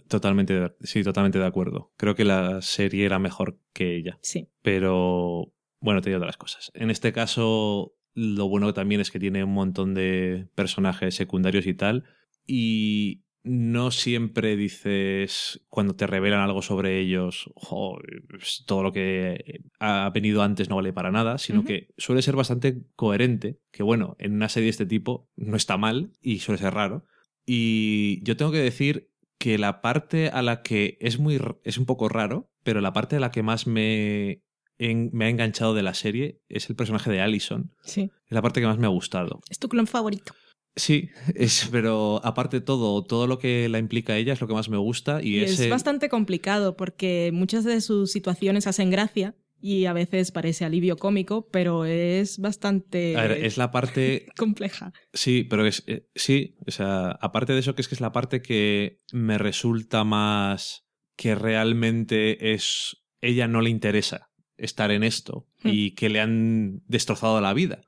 [0.09, 1.93] totalmente, de- sí, totalmente de acuerdo.
[1.95, 4.19] Creo que la serie era mejor que ella.
[4.21, 4.49] Sí.
[4.61, 6.69] Pero bueno, te digo otras cosas.
[6.73, 11.73] En este caso, lo bueno también es que tiene un montón de personajes secundarios y
[11.73, 12.03] tal.
[12.45, 17.97] Y no siempre dices, cuando te revelan algo sobre ellos, "Jo,
[18.29, 22.35] pues, todo lo que ha venido antes no vale para nada, sino que suele ser
[22.35, 26.59] bastante coherente, que bueno, en una serie de este tipo no está mal y suele
[26.59, 27.05] ser raro.
[27.45, 31.85] Y yo tengo que decir que la parte a la que es muy es un
[31.87, 34.43] poco raro, pero la parte a la que más me,
[34.77, 37.73] en- me ha enganchado de la serie es el personaje de Allison.
[37.83, 38.11] Sí.
[38.27, 39.39] Es la parte que más me ha gustado.
[39.49, 40.33] Es tu clon favorito.
[40.75, 44.53] Sí, es, pero aparte de todo, todo lo que la implica ella es lo que
[44.53, 48.89] más me gusta y, Y es ese- bastante complicado porque muchas de sus situaciones hacen
[48.89, 54.25] gracia y a veces parece alivio cómico, pero es bastante a ver, es la parte
[54.37, 54.91] compleja.
[55.13, 55.83] Sí, pero es.
[55.85, 59.37] eh, sí, o sea, aparte de eso, que es que es la parte que me
[59.37, 62.97] resulta más que realmente es.
[63.21, 65.69] Ella no le interesa estar en esto Hmm.
[65.71, 67.83] y que le han destrozado la vida.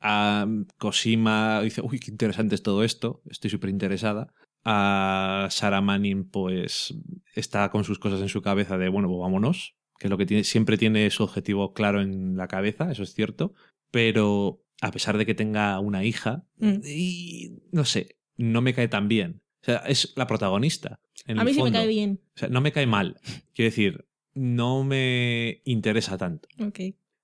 [0.00, 0.46] A
[0.78, 4.32] Cosima dice, uy, qué interesante es todo esto, estoy súper interesada.
[4.64, 6.94] A Sarah Manning, pues,
[7.34, 10.26] está con sus cosas en su cabeza de, bueno, pues vámonos, que es lo que
[10.26, 13.54] tiene, siempre tiene su objetivo claro en la cabeza, eso es cierto,
[13.90, 16.78] pero a pesar de que tenga una hija, Mm.
[16.84, 19.42] y no sé, no me cae tan bien.
[19.62, 21.00] O sea, es la protagonista.
[21.26, 22.20] En A el mí sí me cae bien.
[22.36, 23.20] O sea, no me cae mal.
[23.54, 26.48] Quiero decir, no me interesa tanto.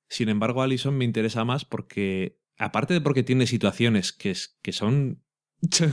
[0.08, 4.72] Sin embargo, Alison me interesa más porque, aparte de porque tiene situaciones que, es, que
[4.72, 5.22] son...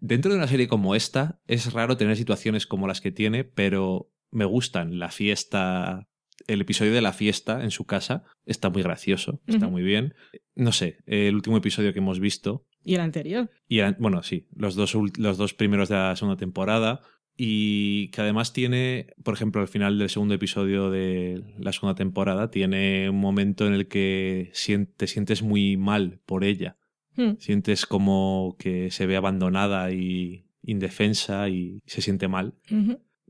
[0.00, 4.10] Dentro de una serie como esta, es raro tener situaciones como las que tiene, pero
[4.30, 4.98] me gustan.
[4.98, 6.08] La fiesta,
[6.46, 10.14] el episodio de la fiesta en su casa está muy gracioso, está muy bien.
[10.54, 13.50] No sé, el último episodio que hemos visto, Y el anterior.
[13.66, 17.00] y el- bueno, sí, los dos, los dos primeros de la segunda temporada.
[17.36, 22.50] Y que además tiene, por ejemplo, al final del segundo episodio de la segunda temporada,
[22.50, 24.52] tiene un momento en el que
[24.96, 26.76] te sientes muy mal por ella.
[27.16, 27.32] Hmm.
[27.38, 32.54] Sientes como que se ve abandonada y indefensa y se siente mal.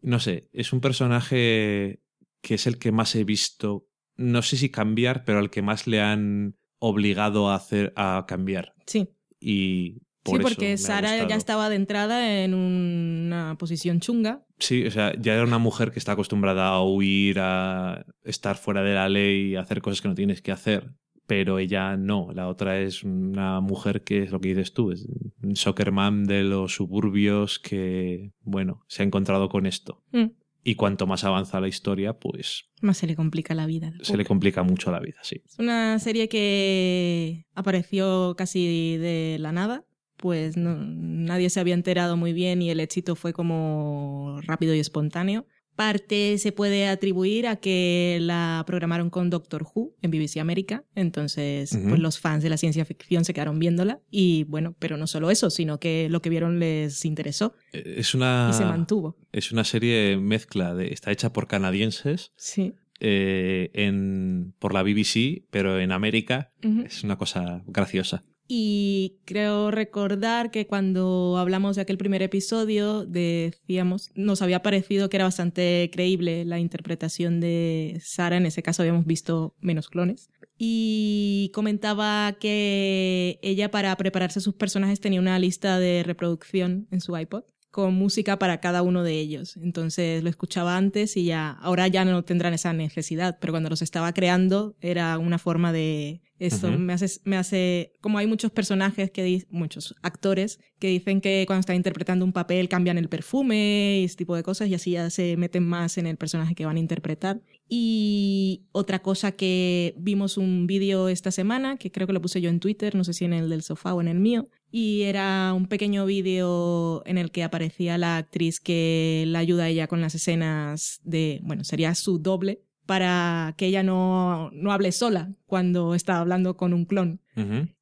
[0.02, 2.00] No sé, es un personaje
[2.42, 5.86] que es el que más he visto, no sé si cambiar, pero al que más
[5.86, 8.74] le han obligado a hacer a cambiar.
[8.86, 9.08] Sí.
[9.40, 14.44] Y por sí, porque Sara ya estaba de entrada en una posición chunga.
[14.58, 18.82] Sí, o sea, ya era una mujer que está acostumbrada a huir, a estar fuera
[18.82, 20.92] de la ley, a hacer cosas que no tienes que hacer.
[21.26, 22.32] Pero ella no.
[22.34, 25.06] La otra es una mujer que es lo que dices tú, es
[25.42, 30.02] un soccer mom de los suburbios que, bueno, se ha encontrado con esto.
[30.12, 30.26] Mm.
[30.66, 33.92] Y cuanto más avanza la historia, pues Más se le complica la vida.
[34.00, 35.42] se le complica mucho la vida, sí.
[35.44, 39.84] Es una serie que apareció casi de la nada,
[40.24, 44.78] pues no- nadie se había enterado muy bien y el éxito fue como rápido y
[44.80, 45.44] espontáneo.
[45.76, 51.78] Parte se puede atribuir a que la programaron con Doctor Who en BBC América, entonces
[51.88, 55.30] pues los fans de la ciencia ficción se quedaron viéndola y bueno, pero no solo
[55.30, 59.18] eso, sino que lo que vieron les interesó Eh, Es una, y se mantuvo.
[59.30, 60.86] es una serie mezcla de.
[60.90, 62.72] Está hecha por canadienses Sí.
[63.00, 66.50] eh, en, por la BBC, pero en América
[66.86, 68.24] es una cosa graciosa.
[68.46, 75.16] Y creo recordar que cuando hablamos de aquel primer episodio decíamos, nos había parecido que
[75.16, 80.28] era bastante creíble la interpretación de Sara, en ese caso habíamos visto menos clones.
[80.58, 87.16] Y comentaba que ella para prepararse sus personajes tenía una lista de reproducción en su
[87.16, 89.56] iPod con música para cada uno de ellos.
[89.56, 93.82] Entonces lo escuchaba antes y ya, ahora ya no tendrán esa necesidad, pero cuando los
[93.82, 99.10] estaba creando era una forma de eso me hace, me hace, como hay muchos personajes
[99.10, 104.00] que di- muchos actores que dicen que cuando están interpretando un papel cambian el perfume
[104.00, 106.66] y ese tipo de cosas y así ya se meten más en el personaje que
[106.66, 107.40] van a interpretar.
[107.68, 112.50] Y otra cosa que vimos un vídeo esta semana, que creo que lo puse yo
[112.50, 115.52] en Twitter, no sé si en el del sofá o en el mío, y era
[115.54, 120.00] un pequeño vídeo en el que aparecía la actriz que la ayuda a ella con
[120.00, 125.94] las escenas de, bueno, sería su doble para que ella no, no hable sola cuando
[125.94, 127.20] está hablando con un clon.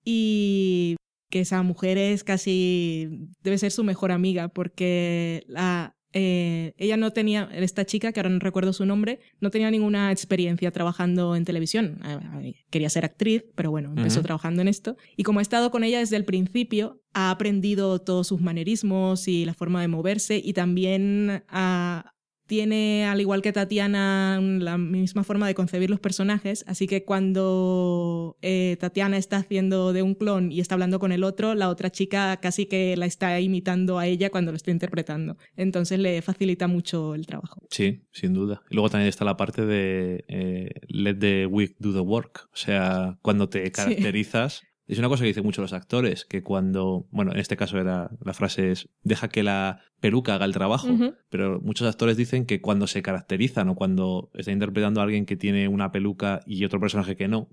[0.05, 0.97] Y
[1.31, 3.09] que esa mujer es casi,
[3.43, 8.29] debe ser su mejor amiga, porque la, eh, ella no tenía, esta chica, que ahora
[8.29, 11.99] no recuerdo su nombre, no tenía ninguna experiencia trabajando en televisión.
[12.43, 14.97] Eh, Quería ser actriz, pero bueno, empezó trabajando en esto.
[15.17, 19.47] Y como ha estado con ella desde el principio, ha aprendido todos sus manerismos y
[19.47, 22.12] la forma de moverse y también ha-
[22.53, 28.37] tiene, al igual que Tatiana, la misma forma de concebir los personajes, así que cuando
[28.43, 31.88] eh, Tatiana está haciendo de un clon y está hablando con el otro, la otra
[31.88, 35.38] chica casi que la está imitando a ella cuando lo está interpretando.
[35.57, 37.62] Entonces le facilita mucho el trabajo.
[37.71, 38.61] Sí, sin duda.
[38.69, 42.51] Y luego también está la parte de eh, let the wig do the work.
[42.53, 44.62] O sea, cuando te caracterizas.
[44.87, 48.11] Es una cosa que dicen mucho los actores, que cuando, bueno, en este caso era,
[48.25, 50.88] la frase es, deja que la peluca haga el trabajo,
[51.31, 55.37] pero muchos actores dicen que cuando se caracterizan o cuando está interpretando a alguien que
[55.37, 57.49] tiene una peluca y otro personaje que no,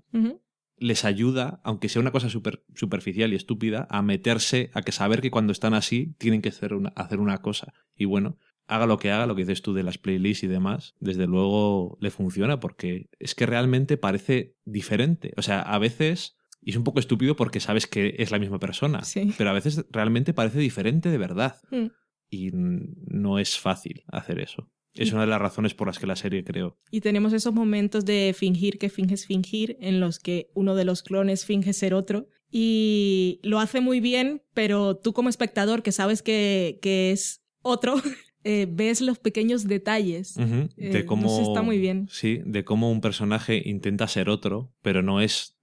[0.76, 5.20] les ayuda, aunque sea una cosa super- superficial y estúpida, a meterse, a que saber
[5.20, 7.72] que cuando están así tienen que hacer una, hacer una cosa.
[7.94, 10.94] Y bueno, haga lo que haga, lo que dices tú de las playlists y demás,
[11.00, 15.32] desde luego le funciona porque es que realmente parece diferente.
[15.36, 18.58] O sea, a veces, y es un poco estúpido porque sabes que es la misma
[18.58, 19.32] persona, Sí.
[19.38, 21.56] pero a veces realmente parece diferente de verdad.
[21.70, 21.86] Mm.
[22.30, 24.70] Y no es fácil hacer eso.
[24.94, 26.76] Es una de las razones por las que la serie creo.
[26.90, 31.02] Y tenemos esos momentos de fingir que finges fingir, en los que uno de los
[31.02, 32.28] clones finge ser otro.
[32.50, 37.94] Y lo hace muy bien, pero tú como espectador que sabes que, que es otro,
[38.44, 40.36] eh, ves los pequeños detalles.
[40.36, 42.08] Eh, de no cómo está muy bien.
[42.10, 45.56] sí de cómo un personaje intenta ser otro pero no es.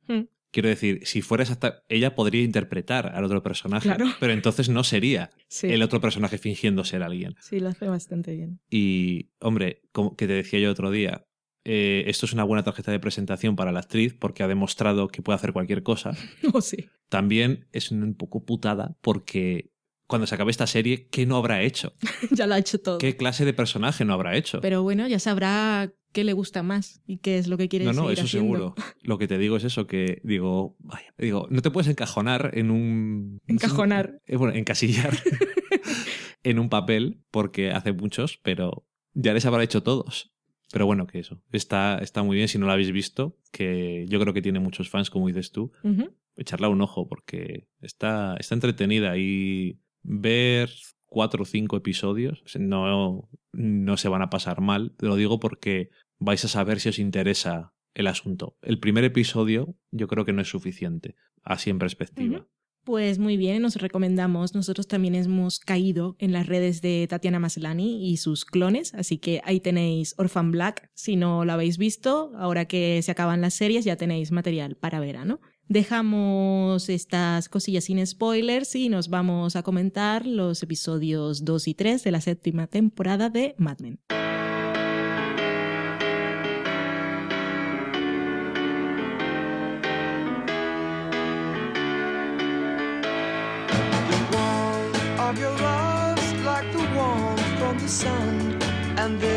[0.57, 4.05] Quiero decir si fuera exacta ella podría interpretar al otro personaje Claro.
[4.19, 8.35] pero entonces no sería Sí, el otro personaje fingiendo ser alguien sí, lo hace bastante
[8.35, 8.59] bien.
[8.71, 11.25] y hombre como que te decía yo otro día
[11.63, 15.21] eh, esto es una buena tarjeta de presentación para la actriz porque ha demostrado que
[15.21, 16.11] puede hacer cualquier cosa
[16.53, 16.87] Oh, sí.
[17.07, 19.69] también es un poco putada porque
[20.07, 21.93] cuando se acabe esta serie ¿qué no habrá hecho?
[22.31, 22.97] ya lo ha hecho todo.
[22.97, 24.59] ¿qué clase de personaje no habrá hecho?
[24.61, 27.93] Pero bueno, ya sabrá qué le gusta más y qué es lo que quiere No,
[27.93, 28.56] no, eso haciendo.
[28.56, 28.75] seguro.
[29.03, 32.71] Lo que te digo es eso, que digo, vaya, digo, no te puedes encajonar en
[32.71, 33.38] un...
[33.45, 34.19] Encajonar.
[34.25, 35.15] Eh, bueno, encasillar
[36.43, 40.34] en un papel, porque hace muchos, pero ya les habrá hecho todos.
[40.71, 41.39] Pero bueno, que eso.
[41.51, 44.89] Está, está muy bien si no lo habéis visto, que yo creo que tiene muchos
[44.89, 45.71] fans, como dices tú.
[45.84, 46.15] Ujú.
[46.36, 50.71] Echarla un ojo, porque está, está entretenida y ver
[51.06, 54.93] cuatro o cinco episodios no, no se van a pasar mal.
[54.97, 58.58] Te lo digo porque vais a saber si os interesa el asunto.
[58.62, 62.47] El primer episodio yo creo que no es suficiente, así en perspectiva.
[62.88, 64.56] Pues muy bien, nos recomendamos.
[64.56, 69.41] Nosotros también hemos caído en las redes de Tatiana Maslany y sus clones, así que
[69.43, 70.89] ahí tenéis Orphan Black.
[70.93, 75.01] Si no lo habéis visto, ahora que se acaban las series ya tenéis material para
[75.01, 75.41] verano.
[75.67, 82.03] Dejamos estas cosillas sin spoilers y nos vamos a comentar los episodios 2 y 3
[82.06, 83.99] de la séptima temporada de Mad Men.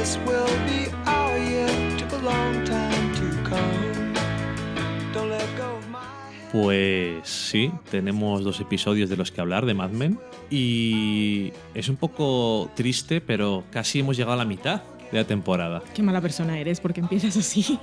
[0.01, 1.69] This will be our year.
[1.99, 4.15] Took a long time to come.
[5.13, 6.53] Don't let go of my hand.
[6.53, 10.19] Pues sí, tenemos dos episodios de los que hablar de Mad Men
[10.51, 14.83] y es un poco triste, pero casi hemos llegado a la mitad
[15.13, 15.83] de la temporada.
[15.95, 17.79] Qué mala persona eres porque empiezas así.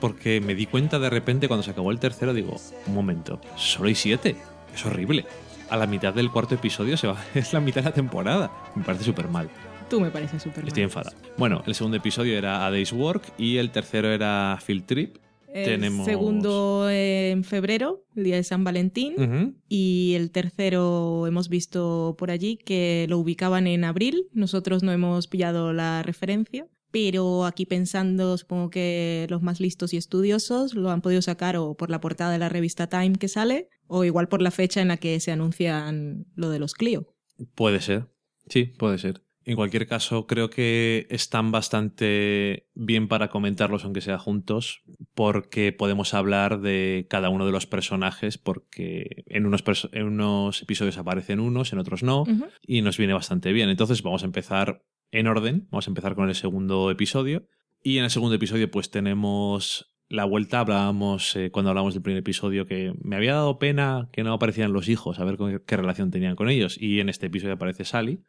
[0.00, 3.86] Porque me di cuenta de repente cuando se acabó el tercero, digo, un momento, solo
[3.86, 4.36] hay siete.
[4.74, 5.24] Es horrible.
[5.70, 8.50] A la mitad del cuarto episodio se va, es la mitad de la temporada.
[8.74, 9.48] Me parece súper mal.
[9.94, 11.16] Tú me pareces súper Estoy enfadado.
[11.38, 15.18] Bueno, el segundo episodio era A Day's Work y el tercero era Field Trip.
[15.52, 19.54] El Tenemos- segundo eh, en febrero, el día de San Valentín.
[19.68, 24.26] Y el tercero hemos visto por allí que lo ubicaban en abril.
[24.32, 26.66] Nosotros no hemos pillado la referencia.
[26.90, 31.74] Pero aquí pensando, supongo que los más listos y estudiosos lo han podido sacar o
[31.76, 34.88] por la portada de la revista Time que sale, o igual por la fecha en
[34.88, 37.14] la que se anuncian lo de los Clio.
[37.54, 38.08] Puede ser.
[38.48, 39.22] Sí, puede ser.
[39.46, 44.82] En cualquier caso, creo que están bastante bien para comentarlos, aunque sea juntos,
[45.14, 50.62] porque podemos hablar de cada uno de los personajes, porque en unos, perso- en unos
[50.62, 52.24] episodios aparecen unos, en otros no,
[52.66, 53.68] y nos viene bastante bien.
[53.68, 57.46] Entonces vamos a empezar en orden, vamos a empezar con el segundo episodio,
[57.82, 62.20] y en el segundo episodio pues tenemos la vuelta, hablábamos eh, cuando hablamos del primer
[62.20, 65.76] episodio que me había dado pena que no aparecieran los hijos, a ver con- qué
[65.76, 68.20] relación tenían con ellos, y en este episodio aparece Sally.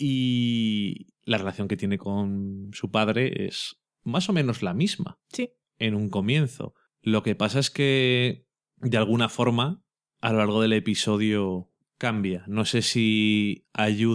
[0.00, 5.50] Y la relación que tiene con su padre es más o menos la misma Sí.
[5.78, 6.74] en un comienzo.
[7.02, 8.46] Lo que pasa es que,
[8.78, 9.82] de alguna forma,
[10.20, 12.44] a lo largo del episodio cambia.
[12.48, 13.66] No sé si,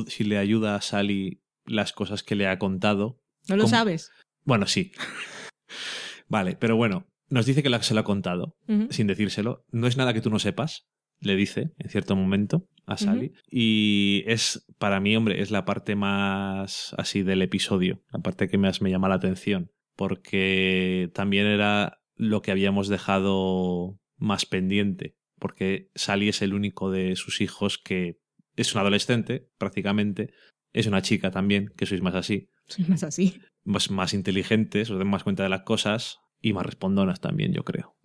[0.08, 3.22] si le ayuda a Sally las cosas que le ha contado.
[3.48, 3.70] ¿No lo ¿Cómo?
[3.76, 4.12] sabes?
[4.44, 4.92] Bueno, sí.
[6.28, 8.58] vale, pero bueno, nos dice que la- se lo ha contado,
[8.90, 9.66] sin decírselo.
[9.72, 10.88] No es nada que tú no sepas,
[11.20, 13.34] le dice en cierto momento a Sally.
[13.50, 18.58] Y es, para mí, hombre, es la parte más así del episodio, la parte que
[18.58, 25.90] más me llama la atención, porque también era lo que habíamos dejado más pendiente, porque
[25.96, 28.20] Sally es el único de sus hijos que
[28.56, 30.34] es un adolescente, prácticamente,
[30.74, 33.40] es una chica también, que sois más así, Sí, no es así.
[33.64, 37.64] más, más inteligentes, os den más cuenta de las cosas y más respondonas también, yo
[37.64, 37.96] creo.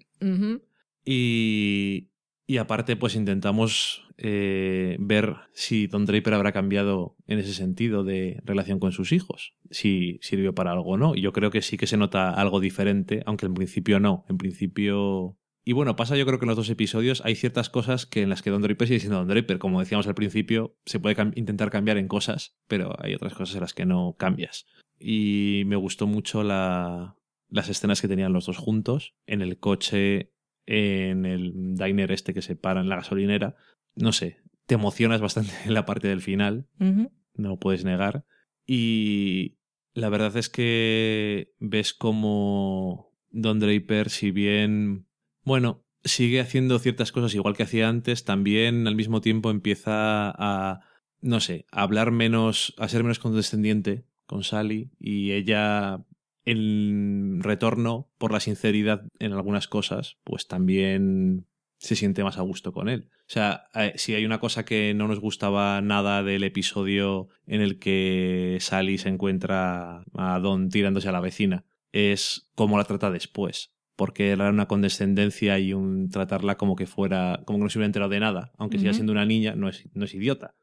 [1.04, 2.10] Y,
[2.46, 8.42] y aparte, pues intentamos eh, ver si Don Draper habrá cambiado en ese sentido de
[8.44, 11.14] relación con sus hijos, si sirvió para algo o no.
[11.16, 14.26] Y yo creo que sí que se nota algo diferente, aunque en principio no.
[14.28, 15.38] En principio.
[15.64, 18.28] Y bueno, pasa yo creo que en los dos episodios hay ciertas cosas que en
[18.28, 19.58] las que Don Draper sigue siendo Don Draper.
[19.58, 23.62] Como decíamos al principio, se puede intentar cambiar en cosas, pero hay otras cosas en
[23.62, 24.66] las que no cambias.
[24.98, 27.16] Y me gustó mucho la,
[27.48, 30.34] las escenas que tenían los dos juntos, en el coche,
[30.66, 33.56] en el diner este que se para en la gasolinera.
[33.94, 37.10] No sé, te emocionas bastante en la parte del final, Ujú.
[37.34, 38.24] no lo puedes negar.
[38.66, 39.56] Y
[39.94, 45.06] la verdad es que ves como Don Draper, si bien,
[45.42, 50.80] bueno, sigue haciendo ciertas cosas igual que hacía antes, también al mismo tiempo empieza a,
[51.20, 56.04] no sé, a hablar menos, a ser menos condescendiente con Sally y ella
[56.44, 61.46] en retorno por la sinceridad en algunas cosas, pues también
[61.80, 63.08] se siente más a gusto con él.
[63.20, 67.62] O sea, eh, si hay una cosa que no nos gustaba nada del episodio en
[67.62, 73.10] el que Sally se encuentra a Don tirándose a la vecina, es cómo la trata
[73.10, 73.72] después.
[73.96, 77.86] Porque era una condescendencia y un tratarla como que fuera, como que no se hubiera
[77.86, 78.52] enterado de nada.
[78.58, 80.54] Aunque siga siendo una niña, no es, no es idiota.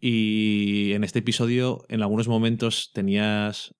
[0.00, 3.74] Y en este episodio, en algunos momentos tenías.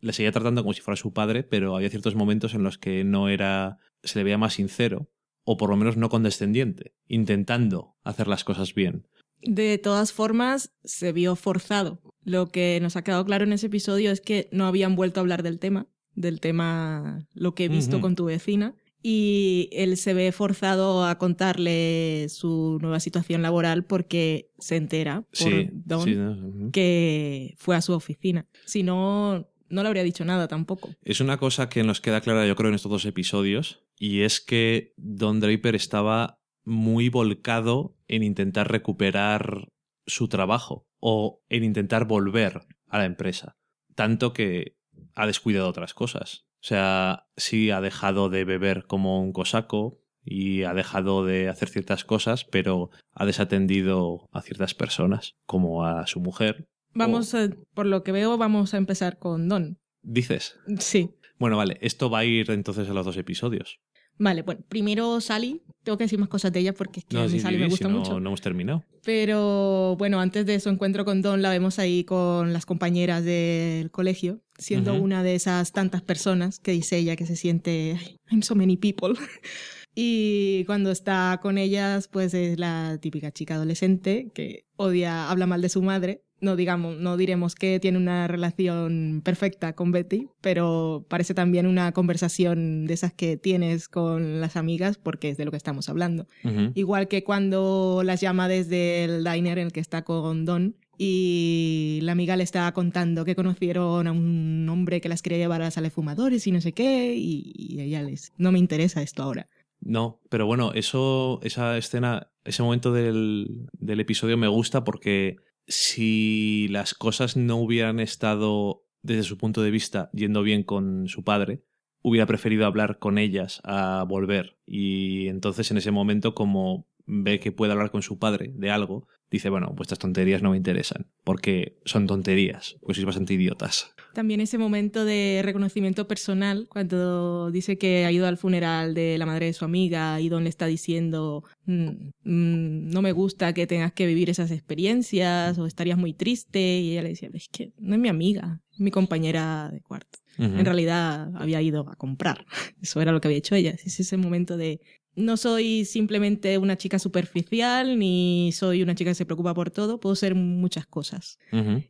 [0.00, 3.04] Le seguía tratando como si fuera su padre, pero había ciertos momentos en los que
[3.04, 3.78] no era.
[4.02, 5.10] se le veía más sincero,
[5.50, 9.06] o por lo menos no condescendiente, intentando hacer las cosas bien.
[9.40, 12.02] De todas formas, se vio forzado.
[12.22, 15.22] Lo que nos ha quedado claro en ese episodio es que no habían vuelto a
[15.22, 20.12] hablar del tema, del tema lo que he visto con tu vecina, y él se
[20.12, 26.14] ve forzado a contarle su nueva situación laboral porque se entera por Sí, Don sí,
[26.14, 26.70] no, ujú.
[26.72, 28.46] que fue a su oficina.
[28.66, 30.90] Si no, no le habría dicho nada tampoco.
[31.04, 34.40] Es una cosa que nos queda clara, yo creo, en estos dos episodios, y es
[34.40, 39.68] que Don Draper estaba muy volcado en intentar recuperar
[40.06, 43.56] su trabajo o en intentar volver a la empresa.
[43.94, 44.76] Tanto que
[45.14, 46.46] ha descuidado otras cosas.
[46.60, 51.68] O sea, sí ha dejado de beber como un cosaco y ha dejado de hacer
[51.68, 56.66] ciertas cosas, pero ha desatendido a ciertas personas, como a su mujer.
[56.94, 59.78] Vamos, a- por lo que veo, vamos a empezar con Don.
[60.02, 60.58] Dices.
[60.78, 61.14] Sí.
[61.38, 63.78] Bueno, vale, esto va a ir entonces a los dos episodios.
[64.18, 65.62] Vale, bueno, primero Sally.
[65.84, 67.62] Tengo que decir más cosas de ella porque es que a mí sí, Sally sí,
[67.62, 68.20] me gusta no, mucho.
[68.20, 68.84] No hemos terminado.
[69.04, 73.90] Pero bueno, antes de su encuentro con Don, la vemos ahí con las compañeras del
[73.90, 78.42] colegio, siendo una de esas tantas personas que dice ella que se siente, "Ay, I'm
[78.42, 79.14] so many people.
[80.00, 85.60] Y cuando está con ellas, pues es la típica chica adolescente que odia, habla mal
[85.60, 86.22] de su madre.
[86.40, 91.92] No digamos, no diremos que tiene una relación perfecta con Betty, pero parece también una
[91.92, 96.26] conversación de esas que tienes con las amigas porque es de lo que estamos hablando.
[96.74, 102.00] Igual que cuando las llama desde el diner en el que está con Don y
[102.02, 105.66] la amiga le está contando que conocieron a un hombre que las quería llevar a
[105.66, 109.00] la sala de fumadores y no sé qué y, y ella les no me interesa
[109.00, 109.48] esto ahora.
[109.80, 115.36] No, pero bueno, eso, esa escena, ese momento del, del episodio me gusta porque
[115.68, 121.22] si las cosas no hubieran estado desde su punto de vista yendo bien con su
[121.22, 121.62] padre,
[122.02, 124.58] hubiera preferido hablar con ellas a volver.
[124.66, 129.08] Y entonces en ese momento, como ve que puede hablar con su padre de algo,
[129.30, 133.94] dice, bueno, vuestras tonterías no me interesan, porque son tonterías, pues sois bastante idiotas.
[134.14, 139.26] También ese momento de reconocimiento personal, cuando dice que ha ido al funeral de la
[139.26, 143.66] madre de su amiga y Don le está diciendo, "Mm, mm, no me gusta que
[143.66, 146.78] tengas que vivir esas experiencias o estarías muy triste.
[146.78, 150.18] Y ella le decía, es que no es mi amiga, es mi compañera de cuarto.
[150.40, 152.46] En realidad había ido a comprar.
[152.80, 153.72] Eso era lo que había hecho ella.
[153.72, 154.80] Es ese momento de
[155.18, 160.00] no soy simplemente una chica superficial ni soy una chica que se preocupa por todo,
[160.00, 161.38] puedo ser muchas cosas.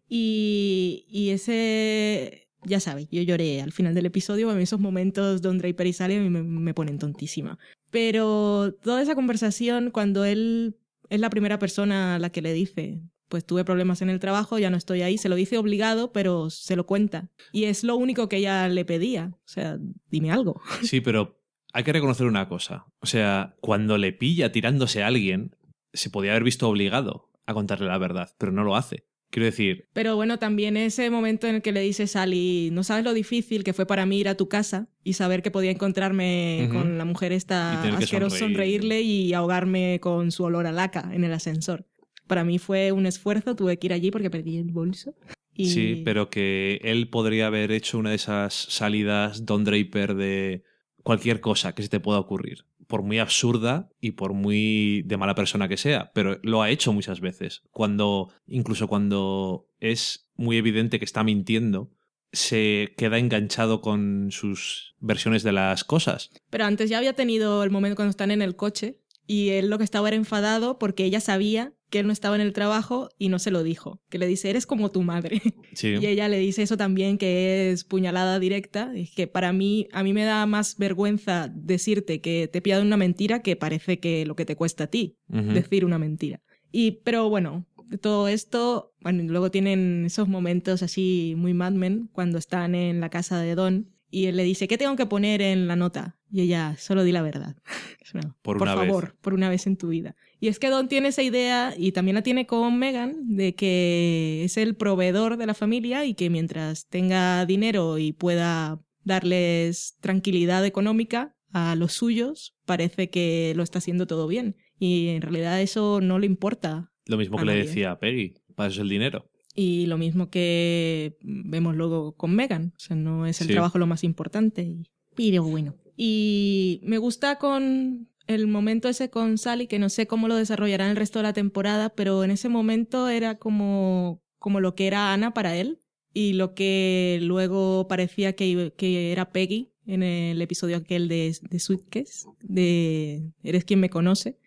[0.09, 5.68] Y, y ese ya sabes, yo lloré al final del episodio, en esos momentos donde
[5.68, 7.59] Draper y Sally me, me ponen tontísima.
[7.91, 10.76] Pero toda esa conversación, cuando él
[11.09, 14.59] es la primera persona a la que le dice, pues tuve problemas en el trabajo,
[14.59, 17.31] ya no estoy ahí, se lo dice obligado, pero se lo cuenta.
[17.53, 19.33] Y es lo único que ella le pedía.
[19.35, 19.79] O sea,
[20.11, 20.61] dime algo.
[20.83, 21.38] Sí, pero
[21.73, 22.87] hay que reconocer una cosa.
[23.01, 25.57] O sea, cuando le pilla tirándose a alguien,
[25.93, 29.07] se podía haber visto obligado a contarle la verdad, pero no lo hace.
[29.31, 33.05] Quiero decir, Pero bueno, también ese momento en el que le dice Sally, no sabes
[33.05, 36.71] lo difícil que fue para mí ir a tu casa y saber que podía encontrarme
[36.73, 38.81] con la mujer esta asquerosa, sonreír.
[38.81, 41.87] sonreírle y ahogarme con su olor a laca en el ascensor.
[42.27, 45.14] Para mí fue un esfuerzo, tuve que ir allí porque perdí el bolso.
[45.55, 45.71] Y...
[45.71, 50.62] sí, pero que él podría haber hecho una de esas salidas Don Draper de
[51.09, 52.67] cualquier cosa que se te pueda ocurrir.
[52.87, 56.93] Por muy absurda y por muy de mala persona que sea, pero lo ha hecho
[56.93, 57.63] muchas veces.
[57.71, 61.91] Cuando, incluso cuando es muy evidente que está mintiendo,
[62.31, 66.29] se queda enganchado con sus versiones de las cosas.
[66.51, 69.76] Pero antes ya había tenido el momento cuando están en el coche y él lo
[69.76, 73.29] que estaba era enfadado porque ella sabía que él no estaba en el trabajo y
[73.29, 74.01] no se lo dijo.
[74.09, 75.43] Que le dice, eres como tu madre.
[75.74, 75.97] Sí.
[76.01, 78.91] Y ella le dice eso también, que es puñalada directa.
[78.95, 82.83] Es que para mí, a mí me da más vergüenza decirte que te he pillado
[82.83, 86.41] una mentira que parece que lo que te cuesta a ti decir una mentira.
[86.72, 87.66] Y, pero bueno,
[88.01, 93.01] todo esto, bueno, y luego tienen esos momentos así muy Mad Men cuando están en
[93.01, 96.19] la casa de Don y él le dice, ¿qué tengo que poner en la nota?
[96.31, 97.57] Y ella, solo di la verdad.
[98.43, 98.87] Por una vez.
[98.87, 100.17] favor, por una vez en tu vida.
[100.41, 104.43] Y es que Don tiene esa idea, y también la tiene con Megan, de que
[104.45, 110.65] es el proveedor de la familia y que mientras tenga dinero y pueda darles tranquilidad
[110.65, 114.57] económica a los suyos, parece que lo está haciendo todo bien.
[114.79, 116.93] Y en realidad eso no le importa.
[117.07, 119.31] Lo mismo que le decía a Peggy, para eso es el dinero.
[119.55, 122.72] Y lo mismo que vemos luego con Megan.
[122.76, 123.53] O sea, no es el Sí.
[123.55, 124.62] trabajo lo más importante.
[124.62, 124.84] y-
[125.16, 125.74] Pero bueno.
[125.96, 130.84] Y me gusta con el momento ese con Sally, que no sé cómo lo desarrollará
[130.84, 134.86] en el resto de la temporada, pero en ese momento era como, como lo que
[134.86, 135.80] era Ana para él
[136.14, 141.59] y lo que luego parecía que, que era Peggy en el episodio aquel de, de
[141.59, 144.39] Suitcase, de Eres quien me conoce.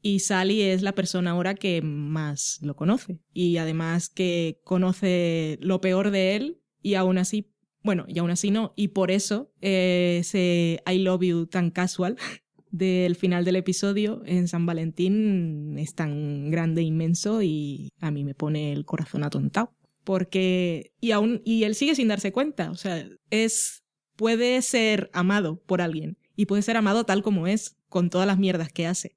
[0.00, 3.20] Y Sally es la persona ahora que más lo conoce.
[3.34, 7.52] Y además que conoce lo peor de él y aún así,
[7.82, 8.72] bueno, y aún así no.
[8.76, 12.16] Y por eso eh, ese I love you tan casual
[12.70, 18.24] del final del episodio en San Valentín es tan grande e inmenso y a mí
[18.24, 19.74] me pone el corazón atontado.
[20.02, 22.70] Porque, y aún, y él sigue sin darse cuenta.
[22.72, 23.81] O sea, es,
[24.16, 28.38] puede ser amado por alguien y puede ser amado tal como es, con todas las
[28.38, 29.16] mierdas que hace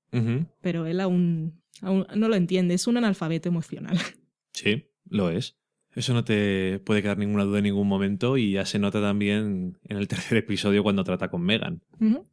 [0.61, 3.97] pero él aún, aún no lo entiende, es un analfabeto emocional.
[4.53, 5.57] Sí, lo es.
[5.95, 9.77] Eso no te puede quedar ninguna duda en ningún momento y ya se nota también
[9.83, 11.81] en el tercer episodio cuando trata con Megan,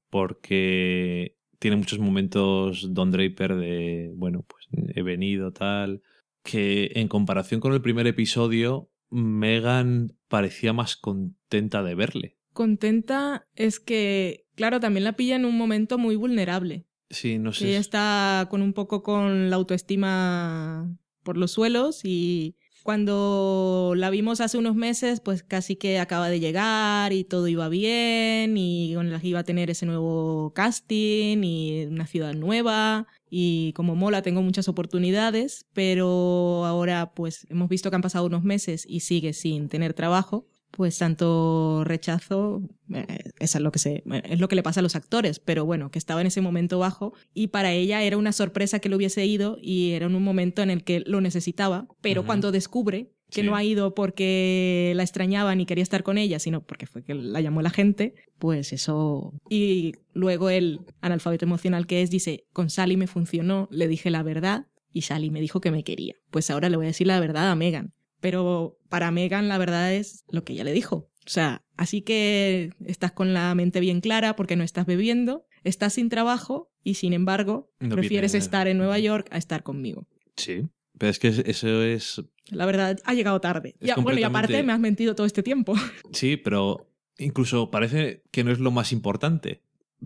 [0.09, 6.03] porque tiene muchos momentos Don Draper de, bueno, pues he venido tal,
[6.45, 12.37] que en comparación con el primer episodio, Megan parecía más contenta de verle.
[12.53, 16.87] Contenta es que, claro, también la pilla en un momento muy vulnerable.
[17.11, 17.69] Sí, no sé.
[17.69, 24.41] ella está con un poco con la autoestima por los suelos y cuando la vimos
[24.41, 28.93] hace unos meses, pues casi que acaba de llegar y todo iba bien y
[29.23, 34.69] iba a tener ese nuevo casting y una ciudad nueva y como mola tengo muchas
[34.69, 39.95] oportunidades, pero ahora pues hemos visto que han pasado unos meses y sigue sin tener
[39.95, 40.47] trabajo.
[40.73, 42.63] Pues tanto rechazo,
[42.95, 43.07] eh,
[43.39, 45.91] eso es lo que se, es lo que le pasa a los actores, pero bueno,
[45.91, 49.25] que estaba en ese momento bajo y para ella era una sorpresa que lo hubiese
[49.27, 53.41] ido y era en un momento en el que lo necesitaba, pero cuando descubre que
[53.43, 53.47] Sí.
[53.47, 57.15] no ha ido porque la extrañaba ni quería estar con ella, sino porque fue que
[57.15, 59.33] la llamó la gente, pues eso.
[59.49, 64.23] Y luego el analfabeto emocional que es dice, con Sally me funcionó, le dije la
[64.23, 66.15] verdad y Sally me dijo que me quería.
[66.31, 67.93] Pues ahora le voy a decir la verdad a Megan.
[68.23, 71.11] Pero para Megan la verdad es lo que ella le dijo.
[71.27, 75.93] O sea, así que estás con la mente bien clara porque no estás bebiendo, estás
[75.93, 80.07] sin trabajo y sin embargo No prefieres viene- estar en Nueva York a estar conmigo.
[80.37, 80.63] Sí,
[80.99, 83.77] pero es que eso es La verdad, ha llegado tarde.
[83.99, 85.75] Bueno, y aparte me has mentido todo este tiempo.
[86.13, 89.61] Sí, pero incluso parece que no es lo más importante.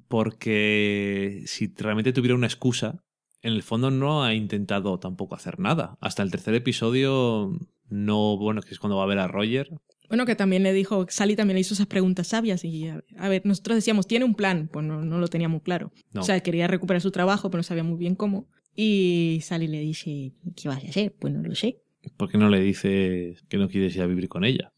[0.09, 3.03] Porque si realmente tuviera una excusa,
[3.43, 5.97] en el fondo no ha intentado tampoco hacer nada.
[6.01, 7.53] Hasta el tercer episodio,
[7.89, 9.69] no, bueno, que es cuando va a ver a Roger.
[10.09, 13.29] Bueno, que también le dijo, Sally también le hizo esas preguntas sabias y, a, a
[13.29, 15.93] ver, nosotros decíamos, tiene un plan, pues no, no lo teníamos claro.
[16.13, 16.21] No.
[16.21, 18.49] O sea, quería recuperar su trabajo, pero no sabía muy bien cómo.
[18.77, 21.15] Y Sally le dice, ¿qué vas a hacer?
[21.19, 21.83] Pues no lo sé.
[22.17, 24.73] ¿Por qué no le dice que no quieres ir a vivir con ella?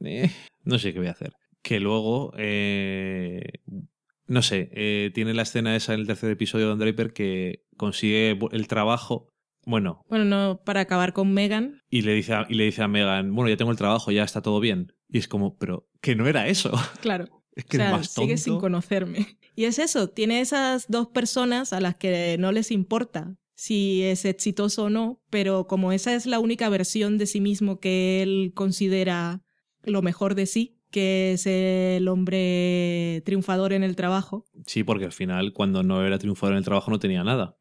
[0.00, 0.30] eh,
[0.64, 1.32] no sé qué voy a hacer.
[1.62, 3.60] Que luego, eh,
[4.26, 7.64] no sé, eh, tiene la escena esa en el tercer episodio de Don Draper que
[7.76, 9.28] consigue el trabajo,
[9.64, 11.82] bueno, Bueno, no para acabar con Megan.
[11.90, 14.24] y le dice a, y le dice a Megan, bueno, ya tengo el trabajo, ya
[14.24, 14.92] está todo bien.
[15.08, 16.70] Y es como, pero que no era eso.
[17.00, 17.26] Claro.
[17.54, 18.26] Es que o sea, es más tonto.
[18.28, 19.38] sigue sin conocerme.
[19.56, 24.24] Y es eso, tiene esas dos personas a las que no les importa si es
[24.24, 28.52] exitoso o no, pero como esa es la única versión de sí mismo que él
[28.54, 29.42] considera
[29.82, 34.46] lo mejor de sí, que es el hombre triunfador en el trabajo.
[34.66, 37.56] Sí, porque al final, cuando no era triunfador en el trabajo, no tenía nada.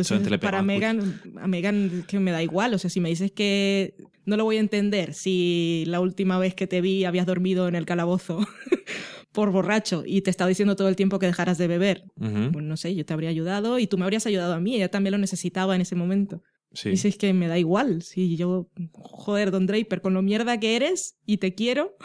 [0.00, 3.32] Entonces, le para Megan, a Megan que me da igual, o sea, si me dices
[3.32, 3.94] que
[4.26, 7.74] no lo voy a entender, si la última vez que te vi habías dormido en
[7.74, 8.38] el calabozo
[9.32, 12.76] por borracho y te estaba diciendo todo el tiempo que dejaras de beber, pues no
[12.76, 15.18] sé, yo te habría ayudado y tú me habrías ayudado a mí, ella también lo
[15.18, 16.42] necesitaba en ese momento.
[16.72, 16.88] Sí.
[16.90, 20.58] Y si es que me da igual, si yo, joder, Don Draper, con lo mierda
[20.58, 21.96] que eres y te quiero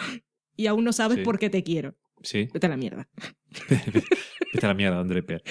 [0.56, 1.24] y aún no sabes Sí.
[1.24, 1.96] por qué te quiero.
[2.22, 2.48] sí.
[2.54, 3.10] Vete a la mierda.
[4.54, 5.42] Vete a la mierda, Don Draper.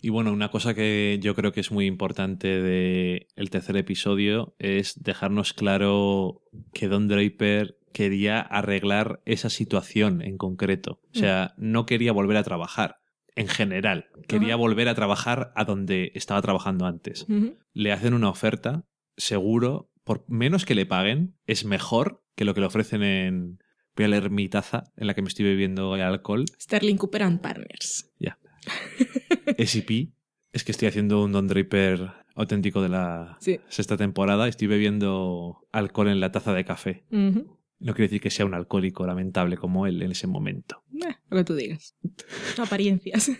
[0.00, 4.54] Y bueno, una cosa que yo creo que es muy importante de el tercer episodio
[4.58, 11.00] es dejarnos claro que Don Draper quería arreglar esa situación en concreto.
[11.14, 13.00] O sea, no quería volver a trabajar
[13.34, 14.06] en general.
[14.26, 17.26] Quería volver a trabajar a donde estaba trabajando antes.
[17.72, 18.84] Le hacen una oferta,
[19.16, 23.58] seguro, por menos que le paguen, es mejor que lo que le ofrecen en...
[23.96, 26.44] Voy a leer mi taza en la que me estoy bebiendo el alcohol.
[26.60, 28.12] Sterling Cooper and Partners.
[29.58, 30.12] SCP.
[30.52, 33.58] Es que estoy haciendo un Don Draper auténtico de la Sí.
[33.68, 34.48] sexta temporada.
[34.48, 37.04] Estoy bebiendo alcohol en la taza de café.
[37.10, 40.82] No quiere decir que sea un alcohólico lamentable como él en ese momento.
[40.94, 41.94] Eh, lo que tú digas.
[42.58, 43.30] Apariencias.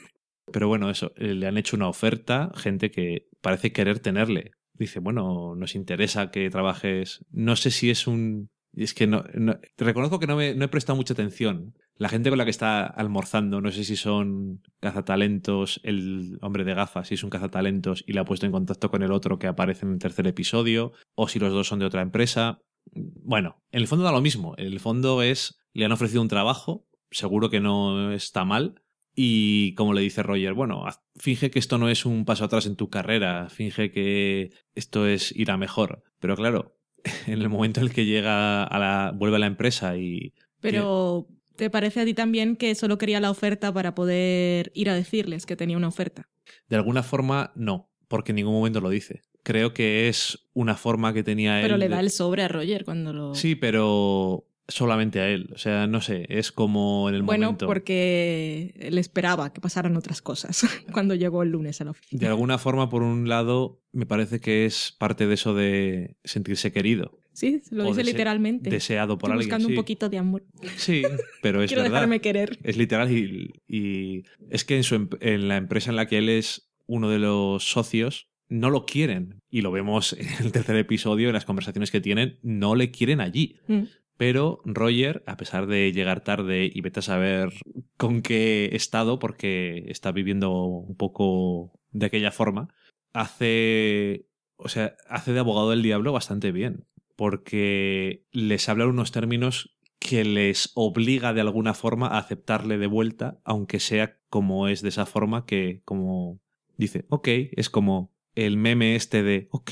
[0.52, 4.52] Pero bueno, eso, eh, le han hecho una oferta, gente que parece querer tenerle.
[4.74, 7.24] Dice, bueno, nos interesa que trabajes.
[7.30, 8.48] No sé si es un.
[8.74, 11.74] Es que no, no- te reconozco que no, me, no he prestado mucha atención.
[11.98, 16.74] La gente con la que está almorzando, no sé si son cazatalentos, el hombre de
[16.74, 19.48] gafas, si es un cazatalentos y le ha puesto en contacto con el otro que
[19.48, 22.62] aparece en el tercer episodio, o si los dos son de otra empresa.
[22.92, 24.54] Bueno, en el fondo da lo mismo.
[24.58, 28.80] En el fondo es, le han ofrecido un trabajo, seguro que no está mal,
[29.20, 30.84] y como le dice Roger, bueno,
[31.16, 35.34] finge que esto no es un paso atrás en tu carrera, finge que esto es
[35.34, 36.04] ir a mejor.
[36.20, 36.76] Pero claro,
[37.26, 41.26] en el momento en el que llega a la, vuelve a la empresa y Pero,
[41.58, 45.44] ¿te parece a ti también que solo quería la oferta para poder ir a decirles
[45.44, 46.28] que tenía una oferta?
[46.70, 49.20] de alguna forma no, porque en ningún momento lo dice.
[49.42, 51.64] Creo que es una forma que tenía él.
[51.66, 53.34] Pero le de- da el sobre a Roger cuando lo...
[53.34, 55.50] Sí, pero solamente a él.
[55.54, 57.66] O sea, no sé, es como en el Bueno, momento.
[57.66, 62.20] porque él esperaba que pasaran otras cosas cuando llegó el lunes a la oficina.
[62.20, 66.70] De alguna forma, por un lado, me parece que es parte de eso de sentirse
[66.72, 68.68] querido, Sí, lo O dice literalmente.
[68.70, 69.48] deseado por Estoy alguien.
[69.48, 69.72] buscando sí.
[69.72, 70.44] un poquito de amor.
[70.76, 71.02] Sí,
[71.42, 71.96] pero es Quiero verdad.
[71.96, 72.58] dejarme querer.
[72.64, 76.28] Es literal y, y es que en, su, en la empresa en la que él
[76.28, 81.28] es uno de los socios no lo quieren y lo vemos en el tercer episodio
[81.28, 83.82] en las conversaciones que tienen no le quieren allí Mm.
[84.16, 87.50] pero Roger a pesar de llegar tarde y vete a saber
[87.98, 92.68] con qué estado porque está viviendo un poco de aquella forma
[93.12, 94.26] hace
[94.56, 96.84] o sea hace de abogado del diablo bastante bien
[97.18, 103.40] porque les habla unos términos que les obliga de alguna forma a aceptarle de vuelta,
[103.42, 106.38] aunque sea como es de esa forma que, como
[106.76, 109.70] dice, ok, es como el meme este de, ok,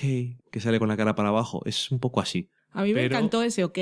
[0.51, 2.51] que sale con la cara para abajo, es un poco así.
[2.72, 3.78] A mí me encantó ese ok.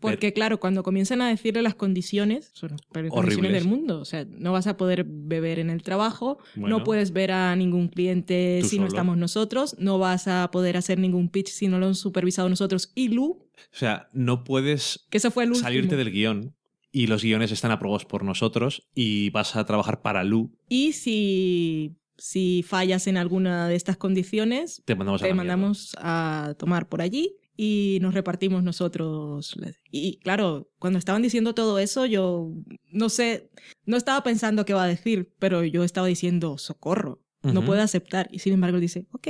[0.00, 2.80] Porque, claro, cuando comienzan a decirle las condiciones, son las
[3.10, 4.00] condiciones del mundo.
[4.00, 6.78] O sea, no vas a poder beber en el trabajo, Bueno.
[6.78, 8.88] no puedes ver a ningún cliente si no solo.
[8.88, 12.90] estamos nosotros, no vas a poder hacer ningún pitch si no lo han supervisado nosotros.
[12.94, 13.24] Y Lu,
[13.54, 16.54] O sea, no puedes que ese fue el salirte del guion
[16.90, 21.96] y los guiones están aprobados por nosotros y vas a trabajar para Lu, Y si,
[22.18, 25.36] si fallas en alguna de estas condiciones, te mandamos a te mierda.
[25.36, 29.56] mandamos a tomar por allí y nos repartimos nosotros.
[29.88, 32.50] Y claro, cuando estaban diciendo todo eso, yo
[32.90, 33.50] no sé,
[33.86, 38.28] no estaba pensando qué va a decir, pero yo estaba diciendo, socorro, no puedo aceptar.
[38.32, 39.28] Y sin embargo él dice, ok,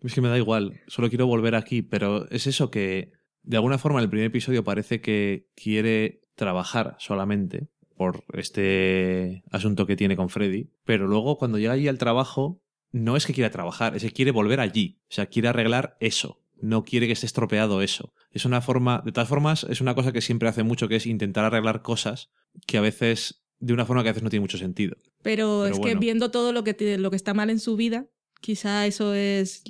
[0.00, 3.12] Es que me da igual, solo quiero volver aquí, pero es eso que
[3.42, 7.68] de alguna forma en el primer episodio parece que quiere trabajar solamente
[7.98, 12.62] por este asunto que tiene con Freddy, pero luego cuando llega allí al trabajo
[12.92, 16.40] no es que quiera trabajar, es que quiere volver allí, o sea, quiere arreglar eso,
[16.64, 18.12] no quiere que esté estropeado eso.
[18.30, 21.06] Es una forma, de todas formas, es una cosa que siempre hace mucho, que es
[21.06, 22.30] intentar arreglar cosas
[22.66, 24.96] que a veces, de una forma que a veces no tiene mucho sentido.
[25.22, 25.84] pero, Pero es bueno.
[26.00, 28.06] que viendo todo lo que, tiene- lo que está mal en su vida,
[28.40, 29.62] quizá eso es,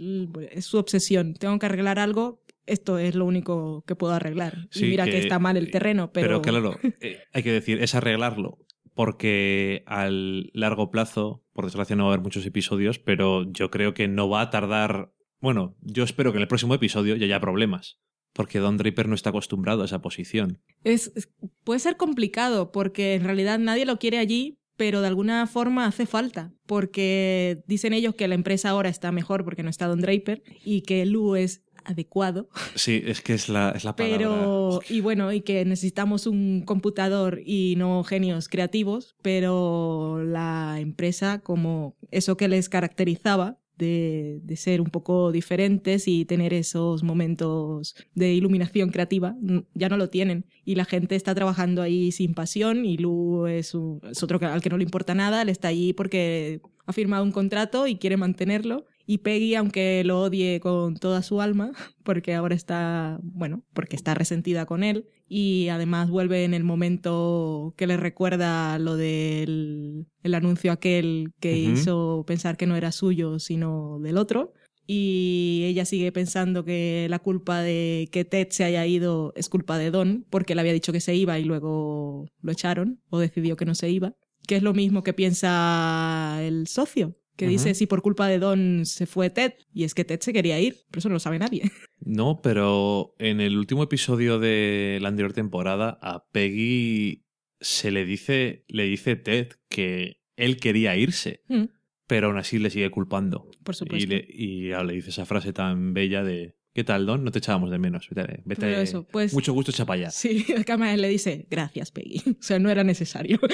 [0.50, 1.34] es su obsesión.
[1.34, 4.68] Tengo que arreglar algo esto es lo único que puedo arreglar.
[4.70, 6.40] Sí, y mira que, que- está mal el terreno, pero...
[6.40, 8.58] claro, eh, hay que decir, es arreglarlo.
[8.94, 13.92] Porque al largo plazo, por desgracia, no va a haber muchos episodios, pero yo creo
[13.92, 15.12] que no va a tardar.
[15.44, 17.98] Bueno, yo espero que en el próximo episodio ya haya problemas.
[18.32, 20.58] Porque Don Draper no está acostumbrado a esa posición.
[20.82, 21.28] Es, es-
[21.64, 26.06] puede ser complicado porque en realidad nadie lo quiere allí, pero de alguna forma hace
[26.06, 26.52] falta.
[26.66, 30.80] Porque dicen ellos que la empresa ahora está mejor porque no está Don Draper y
[30.80, 32.48] que Lou es adecuado.
[32.74, 34.16] Sí, es que es la, es la palabra.
[34.16, 41.40] Pero, y bueno, y que necesitamos un computador y no genios creativos, pero la empresa,
[41.42, 47.94] como eso que les caracterizaba, de, de ser un poco diferentes y tener esos momentos
[48.14, 49.36] de iluminación creativa,
[49.74, 50.44] ya no lo tienen.
[50.64, 54.60] Y la gente está trabajando ahí sin pasión y Lu es, un- es otro al
[54.62, 58.16] que no le importa nada, él está allí porque ha firmado un contrato y quiere
[58.16, 58.86] mantenerlo.
[59.06, 64.14] Y Peggy, aunque lo odie con toda su alma, porque ahora está, bueno, porque está
[64.14, 70.34] resentida con él y además vuelve en el momento que le recuerda lo del el
[70.34, 74.52] anuncio aquel que hizo pensar que no era suyo, sino del otro.
[74.86, 79.78] Y ella sigue pensando que la culpa de que Ted se haya ido es culpa
[79.78, 83.56] de Don, porque le había dicho que se iba y luego lo echaron o decidió
[83.56, 84.14] que no se iba.
[84.46, 88.86] Que es lo mismo que piensa el socio, que dice si por culpa de Don
[88.86, 91.38] se fue Ted, y es que Ted se quería ir, pero eso no lo sabe
[91.38, 91.62] nadie.
[92.06, 97.24] No, pero en el último episodio de la anterior temporada, a Peggy
[97.60, 101.64] se le dice, le dice Ted que él quería irse, Mm,
[102.06, 103.48] pero aún así le sigue culpando.
[103.62, 104.08] por Y supuesto.
[104.10, 107.22] le, y ahora le dice esa frase tan bella de ¿Qué tal, Don?
[107.22, 108.08] No te echábamos de menos.
[108.10, 108.82] Vete, vete.
[108.82, 110.10] Eso, pues- Mucho gusto, allá.
[110.10, 112.20] Sí, el cámara le dice, gracias, Peggy.
[112.40, 113.38] O sea, no era necesario.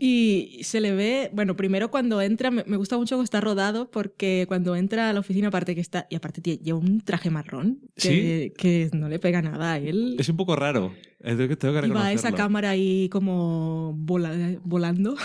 [0.00, 4.44] Y se le ve, bueno, primero cuando entra, me, gusta mucho cómo está rodado, porque
[4.46, 8.52] cuando entra a la oficina, aparte que está, y aparte lleva un traje marrón, que,
[8.56, 10.14] que no le pega nada a él.
[10.16, 10.94] Es un poco raro.
[11.20, 15.16] Tengo que, tengo que Y va esa cámara ahí como vola- volando.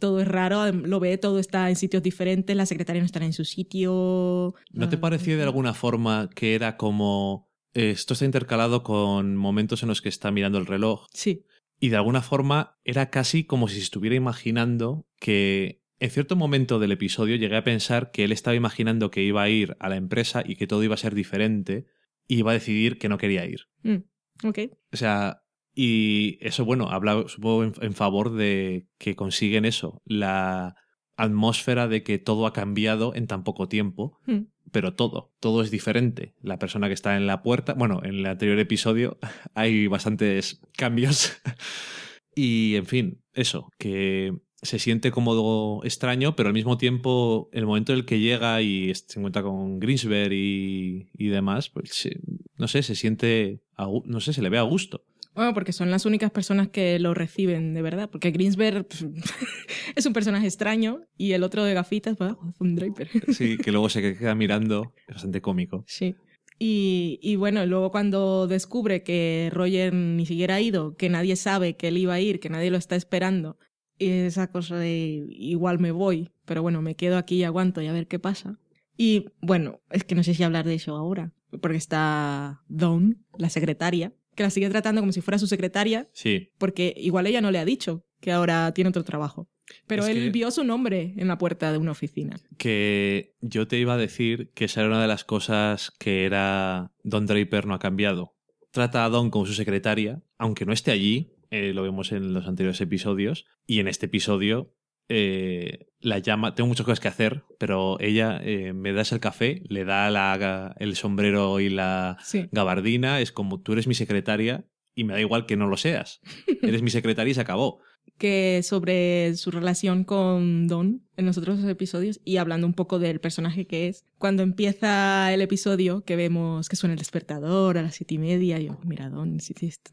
[0.00, 3.32] Todo es raro, lo ve, todo está en sitios diferentes, la secretaria no está en
[3.32, 4.54] su sitio.
[4.72, 7.48] ¿No te Ah, parecía de alguna forma que era como...
[7.74, 11.44] eh, Esto está intercalado con momentos en los que está mirando el reloj Sí,
[11.80, 16.92] y de alguna forma era casi como si estuviera imaginando que en cierto momento del
[16.92, 20.42] episodio llegué a pensar que él estaba imaginando que iba a ir a la empresa
[20.46, 21.86] y que todo iba a ser diferente
[22.28, 23.62] y iba a decidir que no quería ir.
[23.82, 24.58] Mm, ok.
[24.92, 25.41] O sea,
[25.74, 30.76] y eso, bueno, habla, supongo, en, en favor de que consiguen eso, la
[31.16, 34.46] atmósfera de que todo ha cambiado en tan poco tiempo, Mm.
[34.70, 36.34] pero todo, todo es diferente.
[36.42, 39.18] La persona que está en la puerta, bueno, en el anterior episodio
[39.54, 41.32] hay bastantes cambios.
[42.34, 47.92] y, en fin, eso, que se siente como extraño, pero al mismo tiempo, el momento
[47.92, 52.20] en el que llega y se encuentra con Greensberg y, y demás, pues se-
[52.56, 53.60] no sé, se siente,
[54.04, 55.04] no sé, se le ve a gusto.
[55.34, 58.10] Bueno, porque son las únicas personas que lo reciben de verdad.
[58.10, 58.86] Porque Greensberg
[59.96, 63.08] es un personaje extraño y el otro de gafitas, pues, es un Draper.
[63.32, 65.84] Sí, que luego se queda mirando, es bastante cómico.
[65.86, 66.14] Sí.
[66.58, 71.76] Y, y bueno, luego cuando descubre que Roger ni siquiera ha ido, que nadie sabe
[71.76, 73.58] que él iba a ir, que nadie lo está esperando,
[73.98, 77.86] y esa cosa de igual me voy, pero bueno, me quedo aquí y aguanto y
[77.86, 78.58] a ver qué pasa.
[78.96, 83.48] Y bueno, es que no sé si hablar de eso ahora, porque está Dawn, la
[83.48, 87.50] secretaria, que la sigue tratando como si fuera su secretaria, Sí, porque igual ella no
[87.50, 89.48] le ha dicho que ahora tiene otro trabajo.
[89.86, 92.36] Pero Es él vio su nombre en la puerta de una oficina.
[92.58, 96.92] que yo te iba a decir que esa era una de las cosas que era
[97.04, 98.34] Don Draper no ha cambiado.
[98.70, 102.46] Trata a Don como su secretaria, aunque no esté allí, eh, lo vemos en los
[102.46, 104.74] anteriores episodios, y en este episodio
[105.08, 109.62] eh, la llama, tengo muchas cosas que hacer, pero ella eh, me das el café,
[109.68, 112.48] le da la- el sombrero y la Sí.
[112.52, 116.20] gabardina, es como tú eres mi secretaria y me da igual que no lo seas.
[116.62, 117.80] Eres mi secretaria y se acabó.
[118.22, 123.20] Que sobre su relación con Don en los otros episodios y hablando un poco del
[123.20, 124.04] personaje que es.
[124.18, 128.60] Cuando empieza el episodio, que vemos que suena el despertador a las siete y media,
[128.60, 129.38] y yo, mira, Don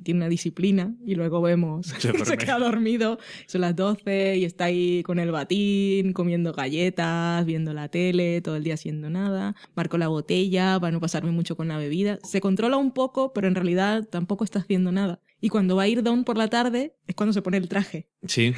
[0.03, 4.45] tiene una disciplina, y luego vemos Se que se queda dormido, son las 12 y
[4.45, 9.55] está ahí con el batín, comiendo galletas, viendo la tele, todo el día haciendo nada,
[9.76, 12.20] marco la botella para no pasarme mucho con la bebida.
[12.24, 15.20] Se controla un poco, pero en realidad tampoco está haciendo nada.
[15.42, 18.10] Y cuando va a ir Don por la tarde, es cuando se pone el traje.
[18.28, 18.54] Sí,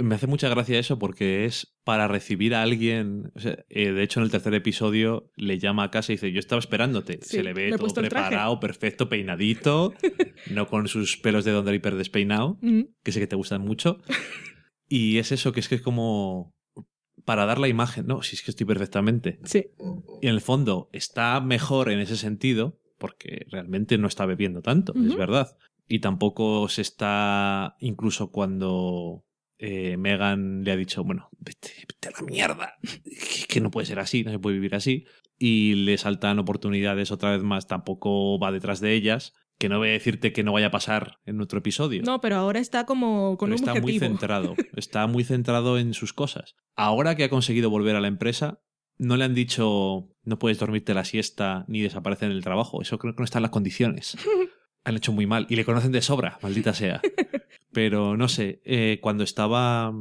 [0.00, 3.30] me hace mucha gracia eso porque es para recibir a alguien.
[3.34, 6.32] o sea, eh, de hecho, en el tercer episodio le llama a casa y dice:
[6.32, 7.18] Yo estaba esperándote.
[7.22, 9.92] Sí, Se le ve todo preparado, perfecto, peinadito,
[10.50, 12.82] no con sus pelos de Don Draper despeinado, Mm.
[13.02, 14.00] que sé que te gustan mucho.
[14.88, 16.54] Y es eso, que es que es como
[17.24, 18.06] para dar la imagen.
[18.06, 19.38] No, si es que estoy perfectamente.
[19.44, 19.66] Sí.
[20.22, 24.94] Y en el fondo está mejor en ese sentido, porque realmente no está bebiendo tanto,
[24.94, 25.56] es verdad.
[25.86, 29.24] Y tampoco se está, incluso cuando
[29.58, 33.86] eh, Megan le ha dicho, bueno, vete, vete a la mierda, que, que no puede
[33.86, 35.04] ser así, no se puede vivir así,
[35.38, 39.90] y le saltan oportunidades otra vez más, tampoco va detrás de ellas, que no voy
[39.90, 42.02] a decirte que no vaya a pasar en otro episodio.
[42.02, 45.94] No, pero ahora está como con Pero un está muy centrado, está muy centrado en
[45.94, 46.56] sus cosas.
[46.74, 48.60] Ahora que ha conseguido volver a la empresa,
[48.98, 52.80] no le han dicho no puedes dormirte la siesta ni desaparecer en el trabajo.
[52.82, 54.16] Eso creo que no está en las condiciones.
[54.84, 57.00] Han hecho muy mal y le conocen de sobra, maldita sea.
[57.72, 59.92] Pero no sé, eh, cuando estaba,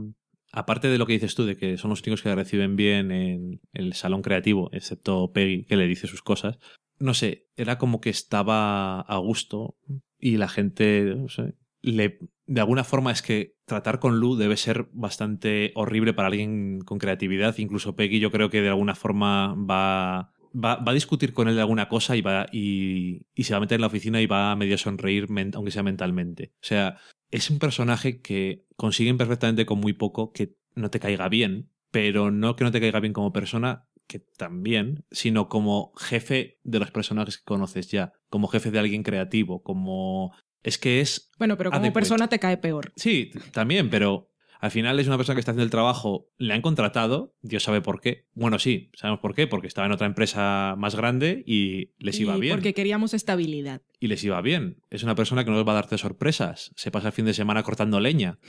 [0.52, 3.62] aparte de lo que dices tú, de que son los únicos que reciben bien en
[3.74, 6.60] el salón creativo, excepto Peggy, que le dice sus cosas,
[7.00, 9.78] no sé, era como que estaba a gusto
[10.20, 14.58] y la gente, no sé, le, de alguna forma es que tratar con Lu debe
[14.58, 17.58] ser bastante horrible para alguien con creatividad.
[17.58, 21.56] Incluso Peggy yo creo que de alguna forma va, va, va a discutir con él
[21.56, 24.26] de alguna cosa y, va, y, y se va a meter en la oficina y
[24.26, 26.54] va a medio sonreír, aunque sea mentalmente.
[26.56, 26.98] O sea,
[27.32, 32.32] es un personaje que consiguen perfectamente con muy poco que no te caiga bien, pero
[32.32, 36.92] no que no te caiga bien como persona, que también, sino como jefe de los
[36.92, 40.36] personajes que conoces ya, como jefe de alguien creativo, como...
[40.62, 42.94] Es que es Bueno, pero como persona te cae peor.
[42.96, 44.33] Sí, también, pero
[44.64, 47.82] al final es una persona que está haciendo el trabajo, le han contratado, Dios sabe
[47.82, 48.28] por qué.
[48.34, 52.38] Bueno, sí, sabemos por qué, porque estaba en otra empresa más grande y les iba
[52.38, 52.56] Y bien.
[52.56, 53.82] Porque queríamos estabilidad.
[54.00, 54.78] Y les iba bien.
[54.90, 56.72] Es una persona que no les va a darte sorpresas.
[56.78, 58.40] Se pasa el fin de semana cortando leña.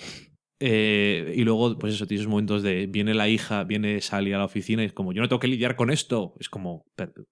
[0.60, 4.38] Eh, y luego, pues eso, tiene esos momentos de viene la hija, viene Sally a
[4.38, 6.34] la oficina y es como, yo no tengo que lidiar con esto.
[6.38, 6.86] Es como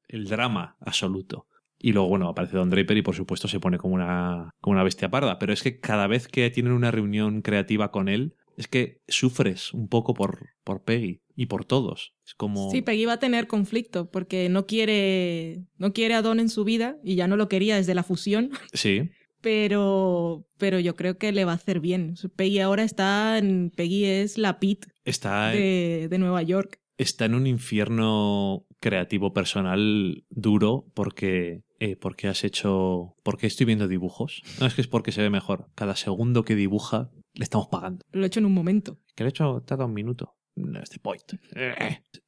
[0.09, 1.47] el drama absoluto.
[1.79, 4.83] Y luego, bueno, aparece Don Draper y por supuesto se pone como una, como una
[4.83, 5.39] bestia parda.
[5.39, 9.73] Pero es que cada vez que tienen una reunión creativa con él, es que sufres
[9.73, 12.15] un poco por, por Peggy y por todos.
[12.27, 12.71] Es como...
[12.71, 16.65] Sí, Peggy va a tener conflicto porque no quiere, no quiere a Don en su
[16.65, 21.33] vida y ya no lo quería desde la fusión, Sí, pero, pero yo creo que
[21.33, 22.15] le va a hacer bien.
[22.37, 26.81] Peggy ahora está en, Peggy es la Pete está, de, de Nueva York.
[26.97, 33.87] está en un infierno creativo personal duro porque eh, porque has hecho porque estoy viendo
[33.87, 37.69] dibujos no es que es porque se ve mejor cada segundo que dibuja le estamos
[37.69, 38.05] pagando.
[38.13, 38.99] Lo he hecho en un momento.
[39.15, 40.37] que lo he hecho tarda un minuto.
[40.55, 41.23] No es the point.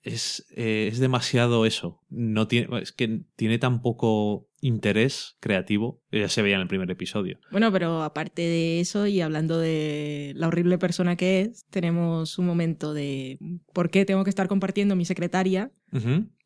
[0.03, 2.01] Es, eh, es demasiado eso.
[2.09, 6.91] No tiene es que tiene tan poco interés creativo ya se veía en el primer
[6.91, 7.39] episodio.
[7.51, 12.47] Bueno, pero aparte de eso y hablando de la horrible persona que es, tenemos un
[12.47, 13.39] momento de
[13.75, 15.71] por qué tengo que estar compartiendo mi secretaria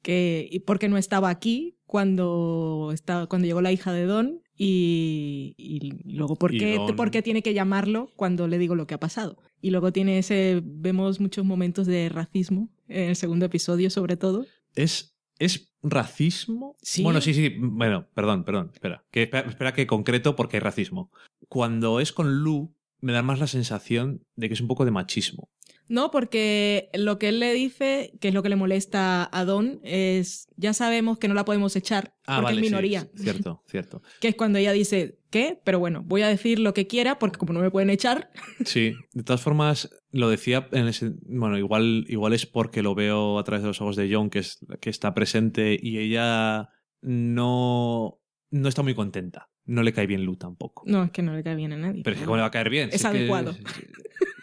[0.02, 4.42] que y por qué no estaba aquí cuando estaba cuando llegó la hija de Don
[4.59, 8.74] y, y luego por Y qué, Don- por qué tiene que llamarlo cuando le digo
[8.74, 9.38] lo que ha pasado.
[9.62, 14.44] Y luego tiene ese vemos muchos momentos de racismo en el segundo episodio sobre todo.
[14.74, 16.76] ¿Es, ¿Es racismo?
[16.82, 17.02] Sí.
[17.04, 17.54] Bueno, sí, sí.
[17.59, 18.70] Bueno, perdón, perdón.
[18.74, 19.04] Espera.
[19.12, 21.11] Que, espera, espera que concreto porque hay racismo.
[21.48, 24.90] Cuando es con Lu, me da más la sensación de que es un poco de
[24.90, 25.48] machismo.
[25.89, 29.80] No, porque lo que él le dice, que es lo que le molesta a Don,
[29.82, 33.01] es ya sabemos que no la podemos echar Ah, porque vale, es minoría.
[33.14, 34.03] sí, cierto, cierto.
[34.20, 35.61] Que es cuando ella dice, ¿qué?
[35.64, 38.30] Pero bueno, voy a decir lo que quiera porque como no me pueden echar,
[38.64, 41.12] Sí, de todas formas, lo decía en ese.
[41.22, 44.41] Bueno, igual, igual es porque lo veo a través de los ojos de John, que,
[44.41, 46.68] es, que está presente y ella
[47.01, 48.20] no,
[48.51, 49.49] no está muy contenta.
[49.64, 50.82] No le cae bien Lu tampoco.
[50.86, 52.03] no, es que no le cae bien a nadie.
[52.03, 52.89] Pero es que, ¿cómo le va a caer bien?
[52.91, 53.55] Es Si que- adecuado.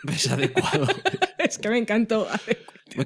[0.07, 0.85] Es adecuado.
[1.49, 2.27] es que me encantó.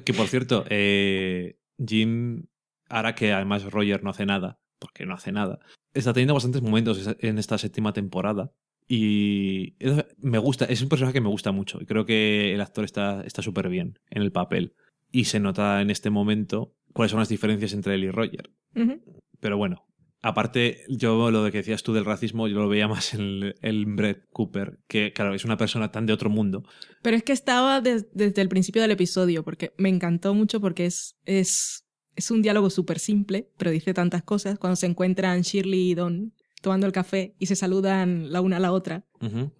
[0.04, 2.44] Que por cierto, eh, Jim,
[2.88, 5.58] ahora que además Roger no hace nada, porque no hace nada,
[5.94, 8.52] está teniendo bastantes momentos en esta séptima temporada.
[8.86, 11.78] Y es- me gusta, es un personaje que me gusta mucho.
[11.80, 14.74] Y creo que el actor está está súper bien en el papel.
[15.12, 18.50] Y se nota en este momento cuáles son las diferencias entre él y Roger.
[19.40, 19.86] Pero bueno,
[20.22, 23.86] aparte, yo lo de que decías tú del racismo, yo lo veía más en el,
[23.86, 26.64] Brett Cooper, que claro, es una persona tan de otro mundo.
[27.02, 30.86] Pero es que estaba des- desde el principio del episodio, porque me encantó mucho porque
[30.86, 34.58] es, es, es un diálogo súper simple, pero dice tantas cosas.
[34.58, 38.60] Cuando se encuentran Shirley y Don tomando el café y se saludan la una a
[38.60, 39.06] la otra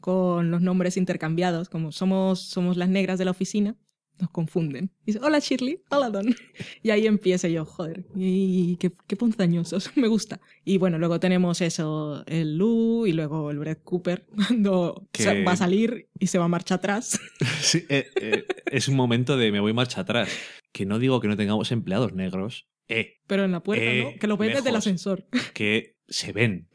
[0.00, 3.76] con los nombres intercambiados, como somos, somos las negras de la oficina,
[4.20, 4.90] nos confunden.
[5.06, 6.26] Dice, hola Shirley, hola Don.
[6.82, 10.40] Y ahí empieza yo, joder, y qué, qué ponzañosos, me gusta.
[10.64, 15.52] Y bueno, luego tenemos eso, el Lou y luego el Brett Cooper, cuando Que- va
[15.52, 17.20] a salir y se va a marcha atrás.
[17.60, 20.28] Sí, eh, eh, es un momento de me voy marcha atrás.
[20.72, 24.18] Que no digo que no tengamos empleados negros, eh, Pero en la puerta, Eh, ¿no?
[24.20, 25.26] Que lo ven desde el ascensor.
[25.54, 26.68] que se ven.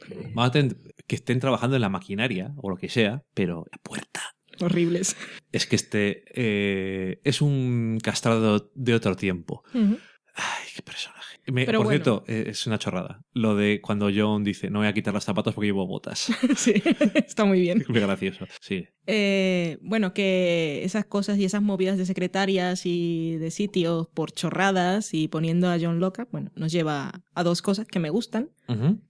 [1.08, 4.35] Que estén trabajando en la maquinaria o lo que sea, pero la puerta.
[4.62, 5.16] Horribles.
[5.52, 9.64] Es que este eh, es un castrado de otro tiempo.
[9.74, 11.16] Ay, qué personaje.
[11.48, 11.90] Me- por bueno.
[11.92, 13.22] cierto, eh, es una chorrada.
[13.34, 16.28] Lo de cuando John dice, no voy a quitar los zapatos porque llevo botas.
[16.58, 16.74] sí,
[17.14, 17.82] está muy bien.
[17.82, 18.48] Es muy gracioso.
[18.62, 18.88] Sí.
[19.06, 25.14] Eh, bueno, que esas cosas y esas movidas de secretarias y de sitios por chorradas
[25.14, 28.50] y poniendo a John loca, bueno, nos lleva a dos cosas que me gustan,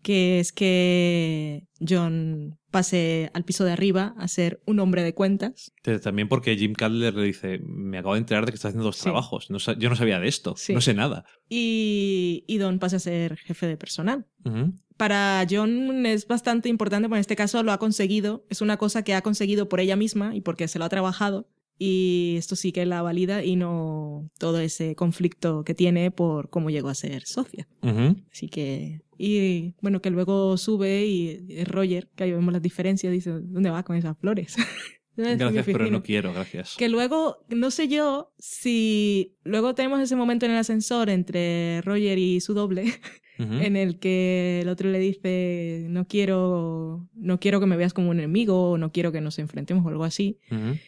[0.03, 5.71] que es que John pase al piso de arriba a ser un hombre de cuentas.
[6.03, 8.97] También porque Jim Cutler le dice, me acabo de enterar de que estás haciendo dos
[8.97, 9.03] Sí.
[9.03, 9.49] trabajos.
[9.49, 10.55] No yo no sabía de esto.
[10.57, 10.73] Sí.
[10.73, 11.23] No sé nada.
[11.47, 14.25] Y, y Don pasa a ser jefe de personal.
[14.43, 14.73] Ujú.
[14.97, 19.03] Para John es bastante importante, porque en este caso lo ha conseguido, es una cosa
[19.03, 21.47] que ha conseguido por ella misma y porque se lo ha trabajado.
[21.77, 26.69] Y esto sí que la valida y no todo ese conflicto que tiene por cómo
[26.69, 27.67] llegó a ser socia.
[27.81, 28.15] Ujú.
[28.31, 29.01] Así que.
[29.17, 33.83] Y bueno, que luego sube y Roger, que ahí vemos las diferencias, dice: ¿Dónde va
[33.83, 34.55] con esas flores?
[35.17, 35.89] "En mi Gracias, pero oficina".
[35.97, 36.75] no quiero, gracias.
[36.77, 39.37] Que luego, no sé yo si.
[39.45, 42.83] Luego tenemos ese momento en el ascensor entre Roger y su doble,
[43.37, 47.07] En el que el otro le dice: No quiero.
[47.13, 49.89] No quiero que me veas como un enemigo, o no quiero que nos enfrentemos, o
[49.89, 50.39] algo así.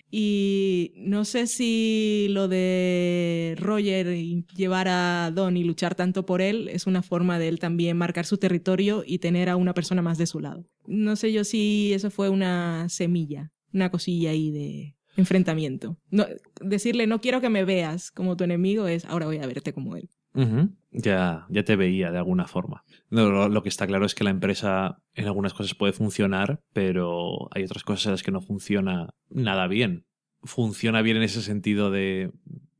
[0.10, 6.42] Y no sé si lo de Roger y llevar a Don y luchar tanto por
[6.42, 10.02] él es una forma de él también marcar su territorio y tener a una persona
[10.02, 10.66] más de su lado.
[10.86, 15.98] No sé yo si eso fue una semilla, una cosilla ahí de enfrentamiento.
[16.10, 16.26] No,
[16.62, 19.96] decirle no quiero que me veas como tu enemigo es ahora voy a verte como
[19.96, 20.10] él.
[20.34, 20.70] Ujú.
[21.00, 22.84] Ya, ya te veía de alguna forma.
[23.12, 26.60] No, lo, lo que está claro es que la empresa en algunas cosas puede funcionar,
[26.74, 30.06] pero hay otras cosas en las que no funciona nada bien.
[30.44, 32.32] Funciona bien en ese sentido de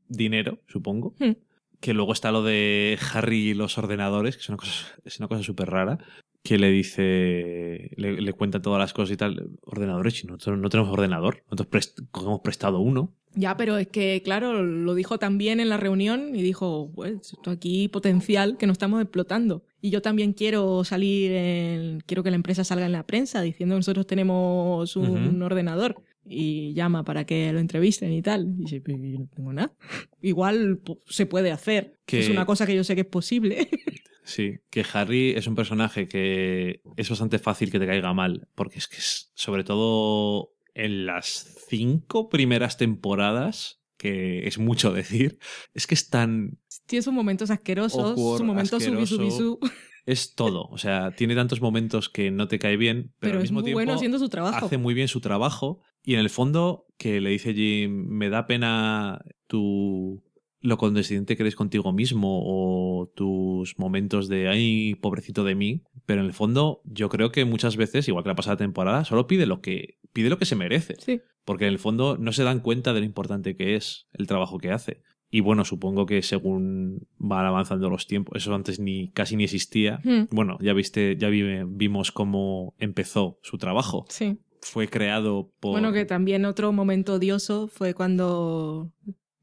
[0.08, 1.14] dinero, supongo.
[1.20, 1.32] Hmm.
[1.80, 5.28] Que luego está lo de Harry y los ordenadores, que es una cosa, es una
[5.28, 5.98] cosa súper rara.
[6.42, 9.50] Que le dice, le, le cuenta todas las cosas y tal.
[9.62, 11.42] Ordenadores, y nosotros no tenemos ordenador.
[11.50, 13.14] Nosotros prest- hemos prestado uno.
[13.34, 17.50] Ya, pero es que, claro, lo dijo también en la reunión y dijo, pues, esto
[17.50, 19.62] aquí potencial que no estamos explotando.
[19.80, 23.74] Y yo también quiero salir, en- quiero que la empresa salga en la prensa diciendo
[23.74, 26.02] que nosotros tenemos un ordenador.
[26.30, 28.48] Y llama para que lo entrevisten y tal.
[28.58, 29.72] Y dice, "Pero yo no tengo nada.
[30.20, 31.94] Igual se puede hacer.
[32.04, 33.68] Que- Es una cosa que yo sé que es posible.
[34.24, 38.76] Sí, que Harry es un personaje que es bastante fácil que te caiga mal, porque
[38.78, 45.38] es que es, sobre todo en las cinco primeras temporadas, que es mucho decir,
[45.74, 46.58] es que es tan...
[46.86, 49.16] Tiene sus momentos asquerosos, Awkward, su momento asqueroso.
[49.16, 49.58] subisubisu,
[50.06, 53.44] Es todo, o sea, tiene tantos momentos que no te cae bien, pero, pero, al
[53.44, 54.64] es mismo muy tiempo bueno haciendo su trabajo.
[54.64, 58.46] hace muy bien su trabajo y en el fondo que le dice Jim, me da
[58.46, 60.22] pena tu
[60.60, 66.20] lo condescendiente que eres contigo mismo o tus momentos de ay, pobrecito de mí, pero
[66.20, 69.46] en el fondo yo creo que muchas veces, igual que la pasada temporada, solo pide
[69.46, 71.20] lo que pide lo que se merece, Sí.
[71.44, 74.58] porque en el fondo no se dan cuenta de lo importante que es el trabajo
[74.58, 75.02] que hace.
[75.30, 80.00] Y bueno, supongo que según van avanzando los tiempos, eso antes ni casi ni existía.
[80.02, 84.38] Hmm, Bueno, ya viste, ya vi- vimos cómo empezó su trabajo sí.
[84.62, 85.72] fue creado por...
[85.72, 88.90] Bueno, que también otro momento odioso fue cuando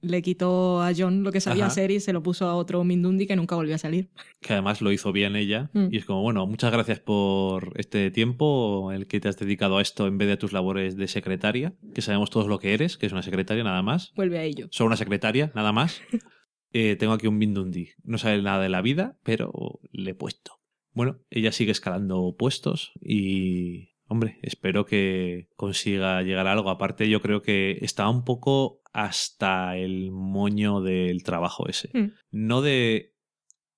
[0.05, 1.71] le quitó a John lo que sabía Ajá.
[1.71, 4.09] hacer y se lo puso a otro Mindundi que nunca volvió a salir.
[4.41, 5.69] que además lo hizo bien ella.
[5.73, 5.87] Mm.
[5.91, 9.81] Y es como, bueno, muchas gracias por este tiempo, el que te has dedicado a
[9.81, 13.05] esto en vez de tus labores de secretaria, que sabemos todos lo que eres, que
[13.05, 14.13] es una secretaria nada más.
[14.15, 14.67] Vuelve a ello.
[14.71, 16.01] Solo una secretaria, nada más.
[16.77, 17.91] Eh, tengo aquí un Mindundi.
[18.03, 20.59] No sabe nada de la vida, pero le he puesto.
[20.91, 26.69] Bueno, ella sigue escalando puestos y, hombre, espero que consiga llegar a algo.
[26.69, 31.89] Aparte, yo creo que está un poco hasta el moño del trabajo ese.
[31.93, 32.13] Hmm.
[32.31, 33.13] No de...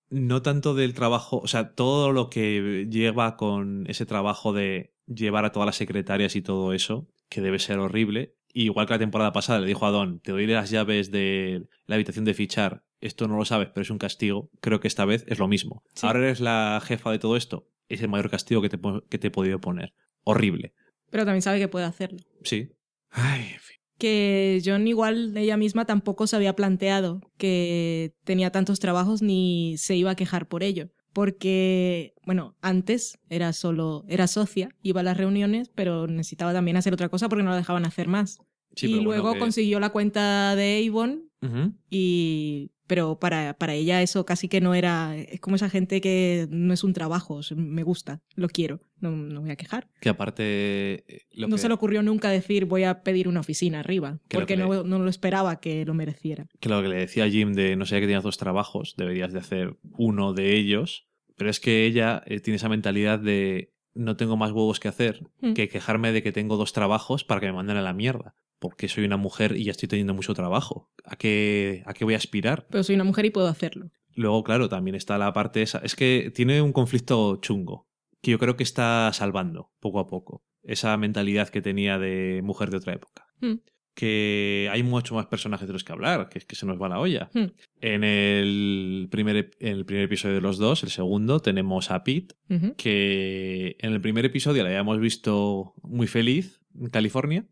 [0.10, 5.44] No tanto del trabajo, o sea, todo lo que lleva con ese trabajo de llevar
[5.44, 8.36] a todas las secretarias y todo eso, que debe ser horrible.
[8.54, 11.68] Y igual que la temporada pasada le dijo a Don, te doy las llaves de
[11.88, 14.50] la habitación de fichar, esto no lo sabes, pero es un castigo.
[14.62, 15.84] Creo que esta vez es lo mismo.
[15.94, 16.08] Sí.
[16.08, 19.28] Ahora eres la jefa de todo esto, es el mayor castigo que te, que te
[19.28, 19.94] he podido poner.
[20.24, 20.74] Horrible.
[21.10, 22.20] Pero también sabe que puede hacerlo.
[22.44, 22.70] Sí.
[23.10, 23.56] Ay.
[23.98, 29.96] Que John igual ella misma tampoco se había planteado que tenía tantos trabajos ni se
[29.96, 30.90] iba a quejar por ello.
[31.14, 36.94] Porque, bueno, antes era solo, era socia, iba a las reuniones, pero necesitaba también hacer
[36.94, 38.38] otra cosa porque no la dejaban hacer más.
[38.76, 41.24] Sí, y bueno, luego que- consiguió la cuenta de Avon
[41.90, 46.48] y pero para, para ella eso casi que no era es como esa gente que
[46.50, 49.88] no es un trabajo me gusta lo quiero no, no voy a quejar.
[50.02, 50.44] Que aparte...
[51.08, 54.20] eh, lo no que- se le ocurrió nunca decir voy a pedir una oficina arriba
[54.30, 56.48] porque que no, no lo esperaba que lo mereciera.
[56.60, 59.34] Que lo que le decía a Jim de no sé que tenías dos trabajos, deberías
[59.34, 64.16] de hacer uno de ellos, pero es que ella eh, tiene esa mentalidad de no
[64.16, 65.54] tengo más huevos que hacer Mm.
[65.54, 68.88] que quejarme de que tengo dos trabajos para que me manden a la mierda, porque
[68.88, 70.92] soy una mujer y ya estoy teniendo mucho trabajo.
[71.06, 72.68] ¿A qué, a qué voy a aspirar?
[72.70, 75.78] pero soy una mujer y puedo hacerlo Luego, claro, también está la parte esa.
[75.78, 77.88] Es que tiene un conflicto chungo,
[78.20, 80.44] que yo creo que está salvando poco a poco.
[80.64, 83.28] Esa mentalidad que tenía de mujer de otra época.
[83.42, 83.60] Mm.
[83.94, 86.90] Que hay mucho más personajes de los que hablar, que es que se nos va
[86.90, 87.30] la olla.
[87.34, 87.46] Mm.
[87.80, 92.36] En el primer, en el primer episodio de los dos, el segundo, tenemos a Pete,
[92.76, 97.46] que en el primer episodio la habíamos visto muy feliz en California.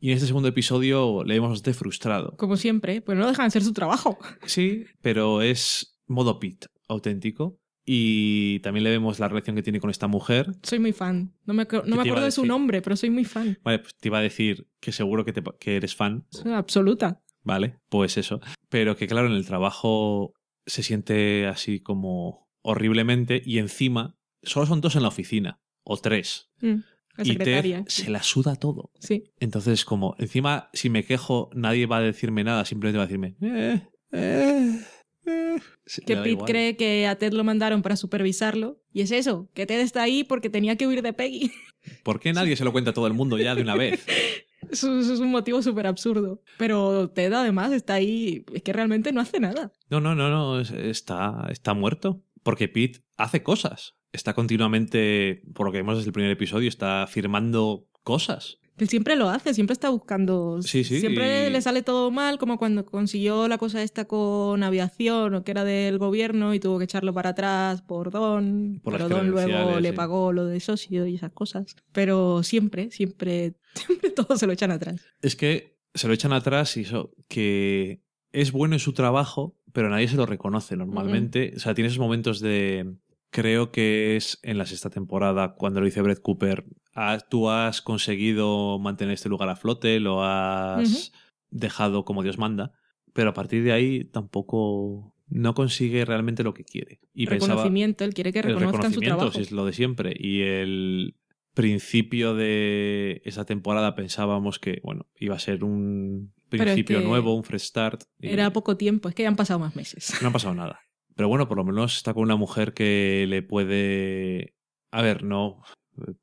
[0.00, 2.36] Y en este segundo episodio le vemos bastante frustrado.
[2.36, 4.18] Como siempre, pues no dejan de hacer su trabajo.
[4.46, 7.58] Sí, pero es modo Pete, auténtico.
[7.90, 10.52] Y también le vemos la relación que tiene con esta mujer.
[10.62, 11.32] Soy muy fan.
[11.46, 13.58] No me, acu- ¿Qué no me acuerdo de su nombre, pero soy muy fan.
[13.64, 17.22] Vale, pues te iba a decir que seguro que, te- que eres fan, Soy absoluta.
[17.42, 17.78] ¿vale?
[17.88, 18.40] Pues eso.
[18.68, 20.34] Pero que claro, en el trabajo
[20.66, 26.50] se siente así como horriblemente y encima solo son dos en la oficina, o tres.
[26.60, 26.80] Mm,
[27.24, 27.36] La y.
[27.36, 28.90] Ted se la suda todo.
[29.00, 29.24] Sí.
[29.40, 33.36] Entonces, como encima, si me quejo, nadie va a decirme nada, simplemente va a decirme.
[33.42, 34.80] Eh, eh,
[35.26, 35.56] eh".
[35.86, 36.46] Sí, Que Pete igual.
[36.46, 38.80] cree que a Ted lo mandaron para supervisarlo.
[38.92, 41.50] Y es eso, que Ted está ahí porque tenía que huir de Peggy.
[42.04, 44.04] ¿Por qué nadie se lo cuenta a todo el mundo ya de una vez?
[44.70, 46.42] Eso, es un motivo súper absurdo.
[46.58, 49.72] Pero Ted además está ahí, es que realmente no hace nada.
[49.88, 52.22] No, no, no, no, es- está, está muerto.
[52.48, 53.96] Porque Pete hace cosas.
[54.10, 58.56] Está continuamente, por lo que vemos desde el primer episodio, está firmando cosas.
[58.78, 60.62] Él siempre lo hace, siempre está buscando.
[60.62, 64.62] Sí, sí, Siempre y- le sale todo mal, como cuando consiguió la cosa esta con
[64.62, 68.80] aviación, o que era del gobierno, y tuvo que echarlo para atrás por Don.
[68.82, 71.76] Por pero Don luego le pagó lo de socio y esas cosas.
[71.92, 75.02] Pero siempre, siempre, siempre todo se lo echan atrás.
[75.20, 78.00] Es que se lo echan atrás y eso, que
[78.32, 81.52] es bueno en su trabajo, pero nadie se lo reconoce normalmente.
[81.56, 82.94] O sea, tiene esos momentos de.
[83.30, 86.64] Creo que es en la sexta temporada, cuando lo dice Brett Cooper.
[86.94, 91.12] "Ah, tú has conseguido mantener este lugar a flote, lo has
[91.50, 92.72] dejado como Dios manda,
[93.12, 95.14] pero a partir de ahí tampoco.
[95.30, 97.00] No consigue realmente lo que quiere.
[97.12, 99.36] Y pensaba, reconocimiento, él quiere que el reconozcan su reconocimiento, trabajo.
[99.36, 100.14] si es lo de siempre.
[100.18, 101.16] Y el
[101.62, 107.34] principio de esa temporada pensábamos que, bueno, iba a ser un es principio que nuevo,
[107.34, 108.04] un fresh start.
[108.20, 110.14] y Era poco tiempo, es que ya han pasado más meses.
[110.22, 110.78] No ha pasado nada.
[111.16, 114.54] Pero bueno, por lo menos está con una mujer que le puede.
[114.92, 115.62] A ver, no.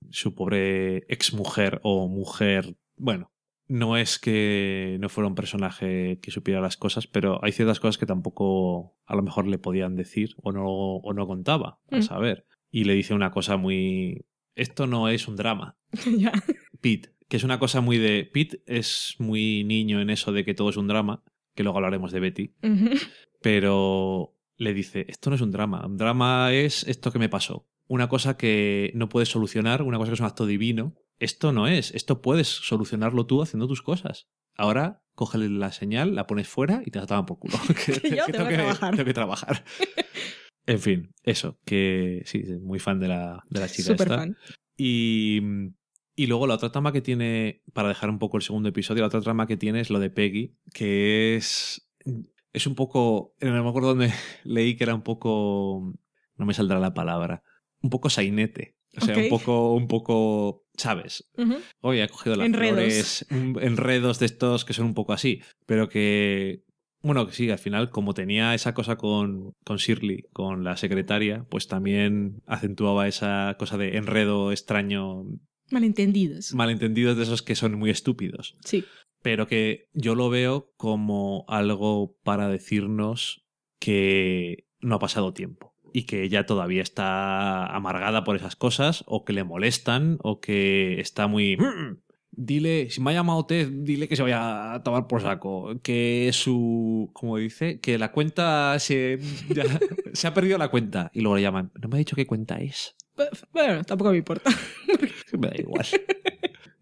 [0.10, 2.78] Su pobre exmujer o mujer.
[2.96, 3.34] Bueno,
[3.68, 7.98] no es que no fuera un personaje que supiera las cosas, pero hay ciertas cosas
[7.98, 12.02] que tampoco a lo mejor le podían decir o no, o no contaba, a Mm.
[12.04, 12.46] saber.
[12.72, 14.26] Y le dice una cosa muy.
[14.56, 15.78] Esto no es un drama.
[16.18, 16.32] ya.
[16.82, 18.30] Pete, que es una cosa muy de.
[18.32, 22.12] Pete es muy niño en eso de que todo es un drama, que luego hablaremos
[22.12, 22.54] de Betty,
[23.42, 27.68] pero le dice, esto no es un drama, un drama es esto que me pasó.
[27.88, 30.96] Una cosa que no puedes solucionar, una cosa que es un acto divino.
[31.20, 34.28] Esto no es, esto puedes solucionarlo tú haciendo tus cosas.
[34.58, 37.58] Ahora, cógele la señal, la pones fuera y te toman por culo.
[37.86, 38.92] que, Que yo tengo que trabajar.
[38.92, 39.64] tengo que trabajar.
[40.68, 44.06] En fin, eso, que sí, muy fan de la, de la chica esta.
[44.06, 44.38] fan.
[44.78, 45.40] Y,
[46.16, 49.08] y luego la otra trama que tiene, para dejar un poco el segundo episodio, la
[49.08, 51.90] otra trama que tiene es lo de Peggy, que es.
[52.54, 53.36] Es un poco.
[53.42, 54.14] No me acuerdo dónde
[54.44, 55.94] leí que era un poco.
[56.38, 57.44] No me saldrá la palabra.
[57.82, 58.76] Un poco sainete.
[58.98, 59.74] O sea, un poco.
[59.76, 60.64] Un poco.
[60.78, 61.30] ¿Sabes?
[61.82, 63.26] Hoy ha cogido las Enredos.
[63.28, 63.28] flores.
[63.62, 65.42] Enredos de estos que son un poco así.
[65.66, 66.64] Pero que.
[67.06, 71.46] Bueno, que sí, al final, como tenía esa cosa con, con Shirley, con la secretaria,
[71.52, 75.24] pues también acentuaba esa cosa de enredo extraño,
[75.70, 76.56] Malentendidos.
[76.56, 78.58] malentendidos de esos que son muy estúpidos.
[78.66, 78.86] Sí.
[79.22, 83.46] Pero que yo lo veo como algo para decirnos
[83.80, 89.26] que no ha pasado tiempo y que ella todavía está amargada por esas cosas o
[89.26, 91.56] que le molestan o que está muy...
[92.38, 95.80] "Mm, Dile, si me ha llamado Ted, dile que se vaya a tomar por saco.
[95.82, 97.10] Que su.
[97.14, 99.20] Como dice, que la cuenta se.
[99.54, 99.64] ya-
[100.14, 101.10] se ha perdido la cuenta.
[101.14, 101.72] Y luego le llaman.
[101.82, 102.96] No me ha dicho qué cuenta es.
[103.54, 104.50] Bueno, tampoco me importa.
[105.40, 105.86] Me da igual.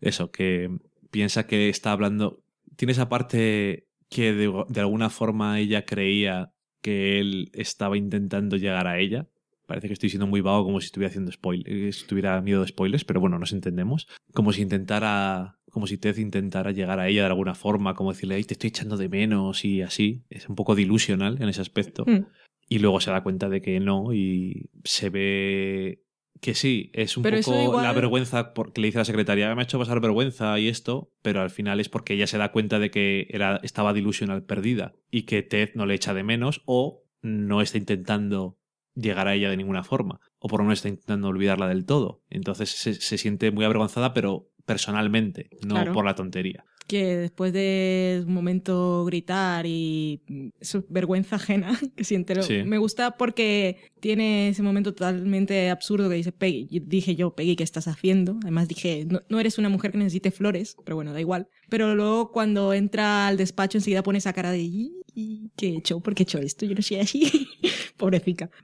[0.01, 0.69] Eso, que
[1.11, 2.43] piensa que está hablando.
[2.75, 6.51] Tiene esa parte que de, de alguna forma ella creía
[6.81, 9.27] que él estaba intentando llegar a ella.
[9.65, 12.67] Parece que estoy siendo muy vago como si estuviera haciendo spoilers, si tuviera miedo de
[12.67, 14.07] spoilers, pero bueno, nos entendemos.
[14.33, 18.35] Como si intentara, como si Ted intentara llegar a ella de alguna forma, como decirle,
[18.35, 20.23] ay, te estoy echando de menos y así.
[20.29, 22.03] Es un poco delusional en ese aspecto.
[22.05, 22.25] Mm.
[22.69, 26.03] Y luego se da cuenta de que no y se ve
[26.41, 29.53] que sí, es un Pero poco igual- la vergüenza porque le dice a la secretaria,
[29.55, 32.51] me ha hecho pasar vergüenza y esto, pero al final es porque ella se da
[32.51, 36.61] cuenta de que era, estaba delusional perdida y que Ted no le echa de menos
[36.65, 38.57] o no está intentando
[38.95, 42.21] llegar a ella de ninguna forma, o por lo menos está intentando olvidarla del todo.
[42.29, 45.93] Entonces se, se siente muy avergonzada, pero personalmente, no Claro.
[45.93, 46.63] por la tontería.
[46.85, 50.21] que después de un momento gritar y
[50.59, 52.63] su vergüenza ajena que siente, Sí.
[52.65, 56.81] me gusta porque tiene ese momento totalmente absurdo que dice Peggy.
[56.81, 58.37] Dije yo, Peggy, ¿qué estás haciendo?
[58.43, 61.47] Además dije, no, no eres una mujer que necesite flores, pero bueno, da igual.
[61.69, 64.57] Pero luego cuando entra al despacho enseguida pone esa cara de
[65.15, 65.99] "¿Y- y ¿qué he hecho?
[65.99, 66.65] ¿Por qué he hecho esto?
[66.65, 67.21] Yo no soy así.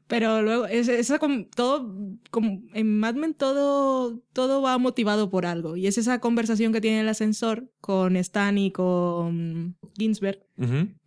[0.08, 1.96] Pero luego, es, com- todo,
[2.32, 5.78] como en Mad Men todo, todo va motivado por algo.
[5.78, 10.40] Y es esa conversación que tiene en el ascensor con Stan y con Ginsberg,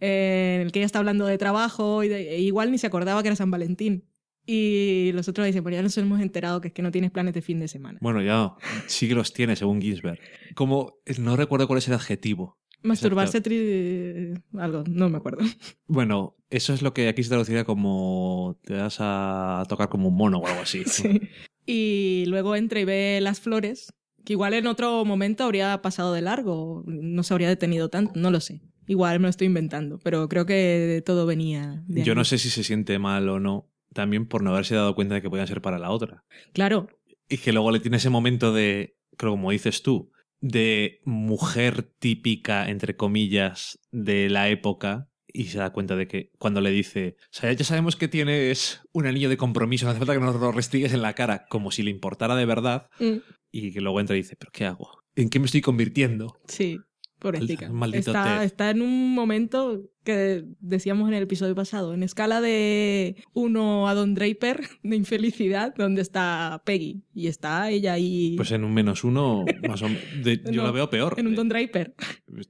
[0.01, 2.87] eh, en el que ella está hablando de trabajo y de- e igual ni se
[2.87, 4.05] acordaba que era San Valentín.
[4.45, 7.33] Y los otros dicen, pues ya nos hemos enterado que es que no tienes planes
[7.35, 7.99] de fin de semana.
[8.03, 8.55] Bueno, ya
[8.89, 10.19] sí que los tiene, según Ginsberg.
[10.57, 12.59] Como, no recuerdo cuál es el adjetivo.
[12.83, 15.45] Masturbarse tri- algo, no me acuerdo.
[15.87, 20.17] Bueno, eso es lo que aquí se traduciría como te vas a tocar como un
[20.17, 20.83] mono o algo así.
[20.87, 21.21] Sí.
[21.65, 23.93] Y luego entra y ve las flores,
[24.25, 28.31] que igual en otro momento habría pasado de largo, no se habría detenido tanto, no
[28.33, 28.63] lo sé.
[28.89, 32.17] Igual me lo estoy inventando, pero creo que todo venía de Yo ahí.
[32.17, 35.23] no sé si se siente mal o no, también por no haberse dado cuenta de
[35.23, 36.25] que podían ser para la otra.
[36.53, 36.89] Claro,
[37.29, 40.11] Y que luego le tiene ese momento de, creo como dices tú,
[40.43, 45.09] de mujer típica, entre comillas, de la época.
[45.35, 48.83] Y se da cuenta de que cuando le dice, o sea, ya sabemos que tienes
[48.93, 51.71] un anillo de compromiso, no hace falta que nos lo restigues en la cara, como
[51.71, 52.91] si le importara de verdad.
[53.01, 53.17] Mm,
[53.51, 54.91] Y que luego entra y dice, ¿pero qué hago?
[55.17, 56.39] ¿En qué me estoy convirtiendo?
[56.49, 56.79] sí,
[57.23, 57.71] pobrecita.
[57.95, 63.89] Está, está en un momento que decíamos en el episodio pasado, en escala de uno
[63.89, 67.05] a Don Draper, de infelicidad, donde está Peggy.
[67.15, 70.03] Y está ella ahí Pues en un menos uno, más o menos.
[70.53, 71.15] yo la veo peor.
[71.19, 71.95] en un Don Draper.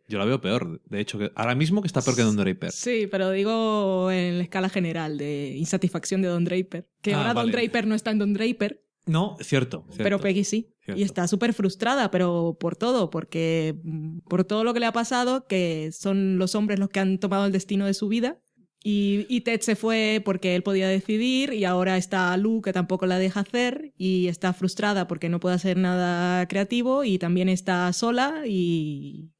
[0.09, 0.81] Yo la veo peor.
[0.89, 2.73] De hecho, que ahora mismo que está peor que Don Draper.
[2.73, 6.89] Sí, pero digo en la escala general de insatisfacción de Don Draper.
[7.03, 7.51] Que Ah, ahora Don.
[7.53, 9.85] Draper no está en Don Draper, No, cierto.
[9.89, 10.03] cierto.
[10.03, 10.75] pero Peggy sí.
[10.85, 11.01] Cierto.
[11.01, 14.93] Y está súper frustrada, pero por todo, porque mm, por todo lo que le ha
[14.93, 18.39] pasado, que son los hombres los que han tomado el destino de su vida.
[18.85, 23.07] Y, y Ted se fue porque él podía decidir y ahora está Lou que tampoco
[23.07, 27.93] la deja hacer y está frustrada porque no puede hacer nada creativo y también está
[27.93, 29.32] sola y...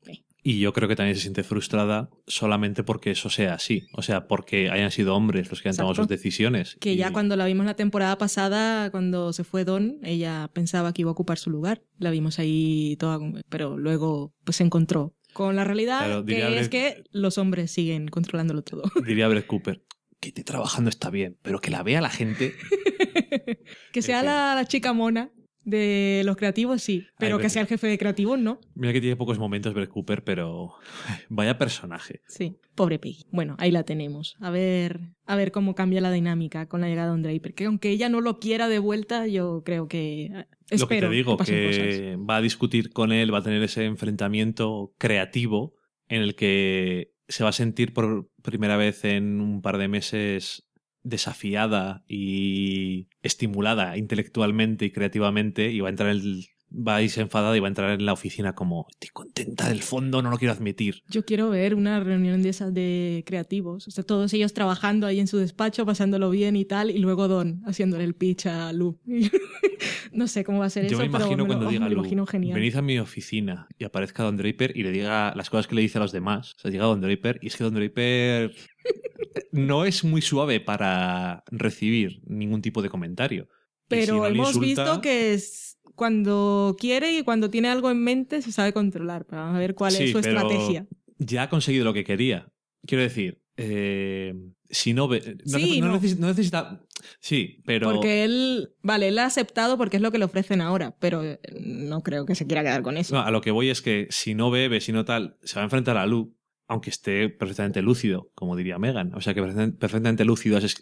[0.45, 3.87] Y yo creo que también se siente frustrada solamente porque eso sea así.
[3.95, 6.77] O sea, porque hayan sido hombres los que han tomado sus decisiones.
[6.81, 10.93] Que Y- ya cuando la vimos la temporada pasada, cuando se fue Don, ella pensaba
[10.93, 11.83] que iba a ocupar su lugar.
[11.99, 16.69] La vimos ahí toda, pero luego pues se encontró con la realidad Claro, que es
[16.69, 18.83] que los hombres siguen controlándolo todo.
[19.07, 19.85] Diría Brett Cooper,
[20.19, 22.55] que esté trabajando está bien, pero que la vea la gente.
[23.93, 25.31] que sea la, la chica mona
[25.65, 28.61] de los creativos, sí, pero que sea el jefe de creativos, no.
[28.75, 30.75] Mira que tiene pocos momentos Brett Cooper, pero
[31.29, 32.21] vaya personaje.
[32.27, 33.25] Sí, pobre Peggy.
[33.31, 34.37] Bueno, ahí la tenemos.
[34.41, 37.55] A ver, a ver cómo cambia la dinámica con la llegada de Don Draper.
[37.55, 41.09] Que aunque ella no lo quiera de vuelta, yo creo que eh, Lo que espero
[41.09, 45.75] te digo, que va a discutir con él, va a tener ese enfrentamiento creativo
[46.09, 50.67] en el que se va a sentir por primera vez en un par de meses
[51.03, 57.57] desafiada y estimulada intelectualmente y creativamente y va a entrar el va a irse enfadada
[57.57, 60.53] y va a entrar en la oficina como estoy contenta del fondo no lo quiero
[60.55, 63.87] admitir Yo quiero ver una reunión de esas de creativos.
[63.89, 67.29] O sea, todos ellos trabajando ahí en su despacho, pasándolo bien y tal, y luego
[67.29, 68.99] Don haciéndole el pitch a Lu.
[70.13, 71.85] no sé cómo va a ser yo eso, me imagino pero me cuando lo, diga
[71.89, 72.55] me Lu, imagino genial.
[72.55, 75.83] venid a mi oficina y aparezca Don Draper y le diga las cosas que le
[75.83, 78.55] dice a los demás o sea llega Don Draper y es que Don Draper
[79.53, 83.49] no es muy suave para recibir ningún tipo de comentario
[83.89, 88.03] Pero si no hemos insulta- visto que es cuando quiere y cuando tiene algo en
[88.03, 89.25] mente se sabe controlar.
[89.27, 90.87] Pero Vamos a ver cuál Sí, es su pero estrategia.
[91.19, 92.49] ya ha conseguido lo que quería.
[92.87, 94.35] Quiero decir, eh,
[94.71, 95.37] si no ve.
[95.47, 96.01] No, Sí, no no.
[96.01, 96.81] necesi- no necesita.
[97.21, 97.93] Sí, pero.
[97.93, 101.41] Porque él, vale, él ha aceptado porque es lo que le ofrecen ahora, pero eh,
[101.61, 103.15] no creo que se quiera quedar con eso.
[103.15, 105.63] no, a lo que voy es que si no bebe, si no tal, se va
[105.63, 106.35] a enfrentar a Lu,
[106.73, 109.15] aunque esté perfectamente lúcido, como diría Megan.
[109.15, 110.77] O sea que perfectamente- lúcido has,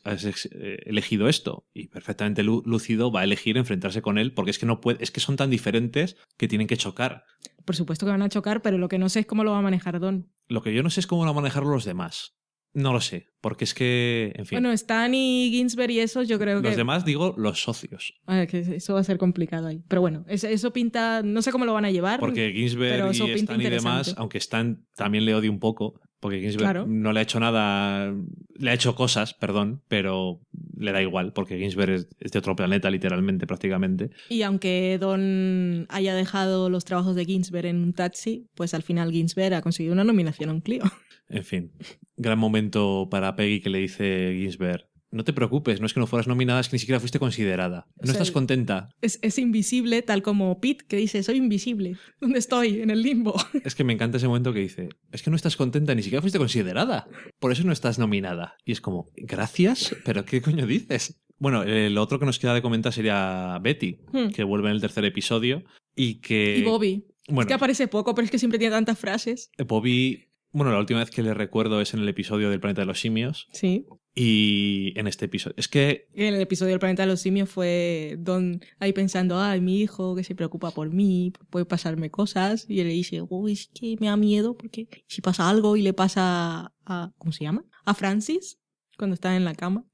[0.52, 4.58] eh, elegido esto y perfectamente lú- lúcido va a elegir enfrentarse con él porque es
[4.58, 7.24] que no puede, es que son tan diferentes que tienen que chocar.
[7.64, 9.58] Por supuesto que van a chocar, pero lo que no sé es cómo lo va
[9.58, 10.30] a manejar Don.
[10.48, 12.36] Lo que yo no sé es cómo van a manejarlo los demás.
[12.72, 14.56] No lo sé, porque es que, en fin.
[14.56, 16.76] Bueno, Stan y Ginsberg y esos, yo creo los que.
[16.76, 18.14] demás digo los socios.
[18.26, 19.82] Ah, que eso va a ser complicado ahí.
[19.88, 21.22] Pero bueno, eso, eso pinta.
[21.24, 22.20] No sé cómo lo van a llevar.
[22.20, 26.38] Porque Ginsberg eso y Stan y demás, aunque Stan también le odio un poco, porque
[26.40, 26.86] Ginsberg Claro.
[26.86, 28.14] no le ha hecho nada,
[28.56, 30.40] le ha hecho cosas, perdón, pero
[30.76, 34.10] le da igual, porque Ginsberg es, es de otro planeta, literalmente, prácticamente.
[34.28, 39.10] Y aunque Don haya dejado los trabajos de Ginsberg en un taxi, pues al final
[39.10, 40.84] Ginsberg ha conseguido una nominación a un Clio.
[41.30, 41.72] En fin,
[42.16, 46.06] gran momento para Peggy que le dice Ginsberg, no te preocupes, no es que no
[46.06, 47.86] fueras nominada, es que ni siquiera fuiste considerada.
[47.96, 48.90] O ¿No sea, estás contenta?
[49.00, 51.96] Es, es invisible, tal como Pete, que dice, soy invisible.
[52.20, 52.80] ¿Dónde estoy?
[52.80, 53.34] En el limbo.
[53.64, 56.20] Es que me encanta ese momento que dice, es que no estás contenta, ni siquiera
[56.20, 57.08] fuiste considerada.
[57.40, 58.56] Por eso no estás nominada.
[58.64, 61.20] Y es como, gracias, pero ¿qué coño dices?
[61.38, 64.28] Bueno, el otro que nos queda de comentar sería Betty, Hmm.
[64.28, 65.64] que vuelve en el tercer episodio
[65.96, 66.58] y que...
[66.58, 67.04] Y Bobby.
[67.26, 69.50] Bueno, Es que aparece poco, pero es que siempre tiene tantas frases.
[69.66, 70.26] Bobby...
[70.52, 73.00] Bueno, la última vez que le recuerdo es en el episodio del Planeta de los
[73.00, 73.86] Simios Sí.
[74.14, 75.54] y en este episodio.
[75.56, 79.60] Es que En el episodio del planeta de los simios fue Don ahí pensando, ay,
[79.60, 82.66] mi hijo que se preocupa por mí, puede pasarme cosas.
[82.68, 85.82] Y él le dice, uy, es que me da miedo porque si pasa algo y
[85.82, 87.64] le pasa a, ¿cómo se llama?
[87.84, 88.58] A Francis,
[88.98, 89.84] cuando está en la cama.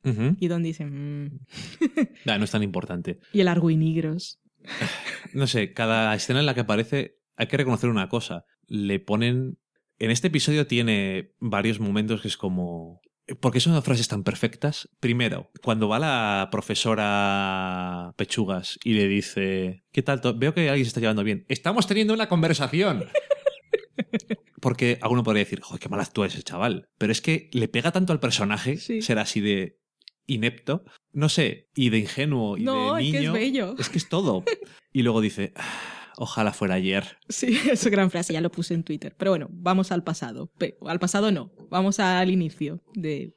[0.40, 1.38] Y Don dice, "Mm".
[2.24, 3.18] nah, no es tan importante.
[3.32, 4.40] y el Arguinigros.
[5.34, 8.44] No sé, cada escena en la que aparece hay que reconocer una cosa.
[8.68, 9.58] Le ponen...
[9.98, 13.00] En este episodio tiene varios momentos que es como...
[13.40, 14.88] ¿Por qué son frases tan perfectas?
[15.00, 20.20] Primero, cuando va la profesora Pechugas y le dice, ¿qué tal?
[20.36, 21.44] Veo que alguien se está llevando bien.
[21.48, 23.06] Estamos teniendo una conversación.
[24.60, 26.88] Porque alguno podría decir, joder, qué mal actúa ese chaval.
[26.98, 29.02] Pero es que le pega tanto al personaje Sí.
[29.02, 29.80] ser así de
[30.28, 33.32] inepto, no sé, y de ingenuo y No, de es que es niño.
[33.32, 33.74] bello.
[33.78, 34.44] Es que es todo.
[34.92, 37.04] Y luego dice, "Ah, ojalá fuera ayer.
[37.28, 39.14] Sí, es gran frase, ya lo puse en Twitter.
[39.18, 40.50] Pero bueno, vamos al pasado.
[40.86, 43.34] Al pasado no, vamos al inicio de.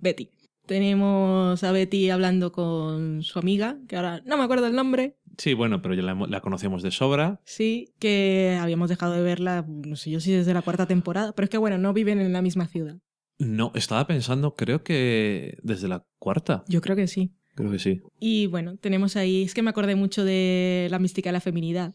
[0.00, 0.30] Betty.
[0.66, 5.54] Tenemos a Betty hablando con su amiga, que ahora no me acuerdo el nombre, Sí,
[5.54, 7.40] bueno, pero ya la, la conocemos de sobra.
[7.44, 11.44] sí, que habíamos dejado de verla, no sé yo si desde la cuarta temporada, pero
[11.44, 12.98] es que bueno, no viven en la misma ciudad.
[13.38, 16.62] No, estaba pensando, creo que desde la cuarta.
[16.68, 17.32] Yo creo que sí.
[17.54, 18.02] Creo que sí.
[18.18, 21.94] Y bueno, tenemos ahí, es que me acordé mucho de la mística de la feminidad,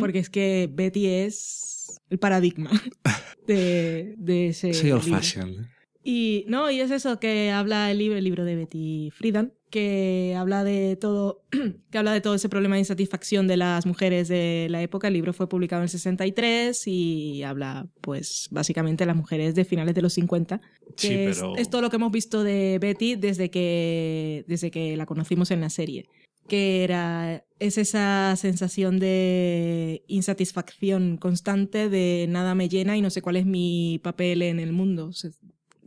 [0.00, 2.70] Porque es que Betty es el paradigma
[3.46, 4.72] de, de ese...
[4.72, 5.68] Sí, old fashion.
[6.02, 10.36] Y no, y es eso que habla el libro, el libro de Betty Friedan, que
[10.38, 11.42] habla de todo,
[11.90, 15.08] que habla de todo ese problema de insatisfacción de las mujeres de la época.
[15.08, 19.64] El libro fue publicado en el 63 y habla, pues, básicamente de las mujeres de
[19.64, 20.60] finales de los 50.
[20.96, 24.70] Que Sí, es, pero- es todo lo que hemos visto de Betty desde que, desde
[24.70, 26.06] que la conocimos en la serie.
[26.48, 33.22] Que era, es esa sensación de insatisfacción constante de nada me llena y no sé
[33.22, 35.10] cuál es mi papel en el mundo.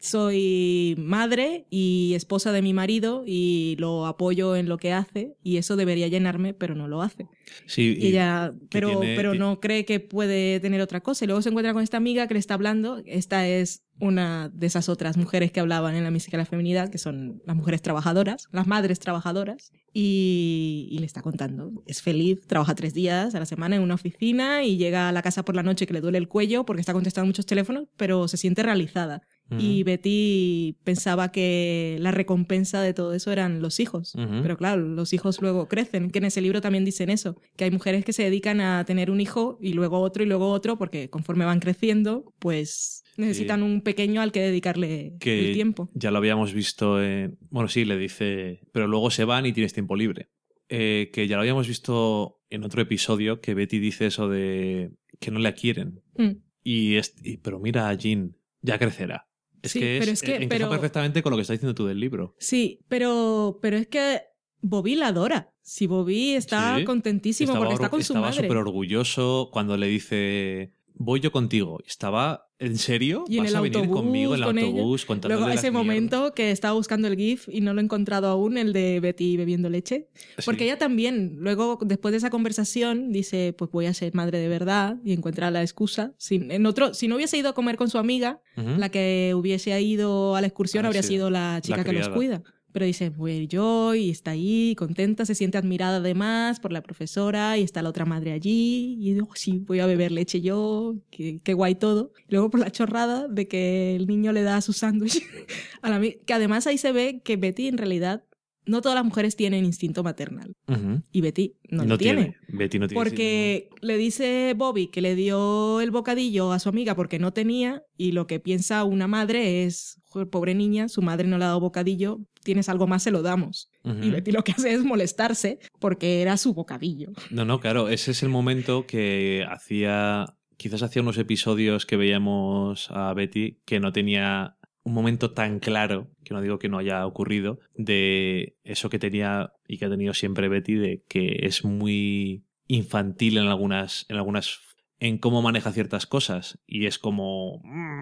[0.01, 5.57] Soy madre y esposa de mi marido y lo apoyo en lo que hace y
[5.57, 7.27] eso debería llenarme, pero no lo hace.
[7.65, 11.25] Sí, Y ella, pero, tiene- pero no cree que puede tener otra cosa.
[11.25, 13.01] Y luego se encuentra con esta amiga que le está hablando.
[13.05, 16.89] Esta es una de esas otras mujeres que hablaban en la mística de la feminidad,
[16.89, 19.71] que son las mujeres trabajadoras, las madres trabajadoras.
[19.91, 21.71] Y, y le está contando.
[21.87, 25.21] Es feliz, trabaja tres días a la semana en una oficina y llega a la
[25.23, 28.27] casa por la noche que le duele el cuello porque está contestando muchos teléfonos, pero
[28.27, 29.23] se siente realizada.
[29.57, 34.13] Y Betty pensaba que la recompensa de todo eso eran los hijos.
[34.43, 37.71] Pero claro, los hijos luego crecen, que en ese libro también dicen eso, que hay
[37.71, 41.09] mujeres que se dedican a tener un hijo y luego otro y luego otro, porque
[41.09, 45.89] conforme van creciendo, pues necesitan un pequeño al que dedicarle que el tiempo.
[45.93, 47.37] ya lo habíamos visto en...
[47.49, 50.29] Bueno, sí, le dice, pero luego se van y tienes tiempo libre.
[50.69, 55.31] Eh, que ya lo habíamos visto en otro episodio, que Betty dice eso de que
[55.31, 56.01] no la quieren.
[56.15, 56.31] Mm.
[56.63, 59.27] Y, es, y- pero mira a Jean, ya crecerá.
[59.61, 61.85] Es Sí, que, pero es que- encaja pero- perfectamente con lo que estás diciendo tú
[61.85, 62.35] del libro.
[62.39, 64.21] Sí, pero, pero es que
[64.61, 65.51] Bobby la adora.
[65.61, 66.83] Si Bobby está Sí.
[66.85, 68.43] contentísimo porque está con su estaba madre.
[68.43, 71.79] súper orgulloso cuando le dice, voy yo contigo.
[71.85, 73.23] Estaba, ¿en serio?
[73.27, 75.71] Y en ¿Vas el a venir autobús conmigo en el con autobús Luego ese mierdas?".
[75.73, 79.37] momento que estaba buscando el GIF y no lo he encontrado aún, el de Betty
[79.37, 80.07] bebiendo leche.
[80.15, 80.43] Sí.
[80.45, 84.47] Porque ella también, luego, después de esa conversación, dice, pues voy a ser madre de
[84.47, 86.13] verdad y encuentra la excusa.
[86.17, 89.79] Si, en otro, si no hubiese ido a comer con su amiga, la que hubiese
[89.81, 91.09] ido a la excursión Ah, habría sí.
[91.09, 92.43] sido la chica La que los cuida.
[92.71, 96.71] Pero dice, voy a ir yo y está ahí, contenta, se siente admirada además por
[96.71, 100.41] la profesora y está la otra madre allí y digo, sí, voy a beber leche
[100.41, 102.13] yo, qué, qué guay todo.
[102.27, 105.21] Y luego por la chorrada de que el niño le da su sándwich
[105.81, 108.23] a la que además ahí se ve que Betty en realidad,
[108.65, 111.01] no todas las mujeres tienen instinto maternal Ujú.
[111.11, 112.35] y Betty no, lo tiene.
[112.49, 112.99] Betty no tiene.
[113.03, 117.81] Porque le dice Bobby que le dio el bocadillo a su amiga porque no tenía
[117.97, 121.47] y lo que piensa una madre es, "Joder, pobre niña, su madre no le ha
[121.47, 122.19] dado bocadillo,
[122.49, 123.69] tienes algo más, se lo damos.
[123.83, 127.11] Y Betty lo que hace es molestarse porque era su bocadillo.
[127.29, 130.25] No, no, claro, ese es el momento que hacía,
[130.57, 136.09] quizás hacía unos episodios que veíamos a Betty que no tenía un momento tan claro,
[136.23, 140.15] que no digo que no haya ocurrido, de eso que tenía y que ha tenido
[140.15, 144.59] siempre Betty, de que es muy infantil en algunas, en algunas,
[144.99, 146.59] en cómo maneja ciertas cosas.
[146.65, 148.01] Y es como, "Mm,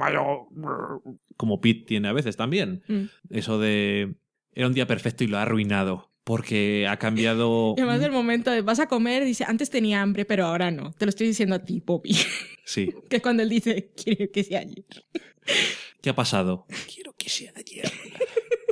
[1.36, 2.84] como Pete tiene a veces también.
[2.88, 3.04] Mm.
[3.30, 4.16] Eso de
[4.58, 6.12] era un día perfecto y lo ha arruinado.
[6.24, 7.76] Porque ha cambiado.
[7.78, 10.94] Y además el momento de vas a comer, dice, antes tenía hambre, pero ahora no.
[10.94, 12.12] Te lo estoy diciendo a ti, Poppy.
[12.66, 12.94] Sí.
[13.10, 14.84] que es cuando él dice, quiero que sea ayer.
[16.02, 16.66] ¿Qué ha pasado?
[16.94, 17.90] Quiero que sea ayer.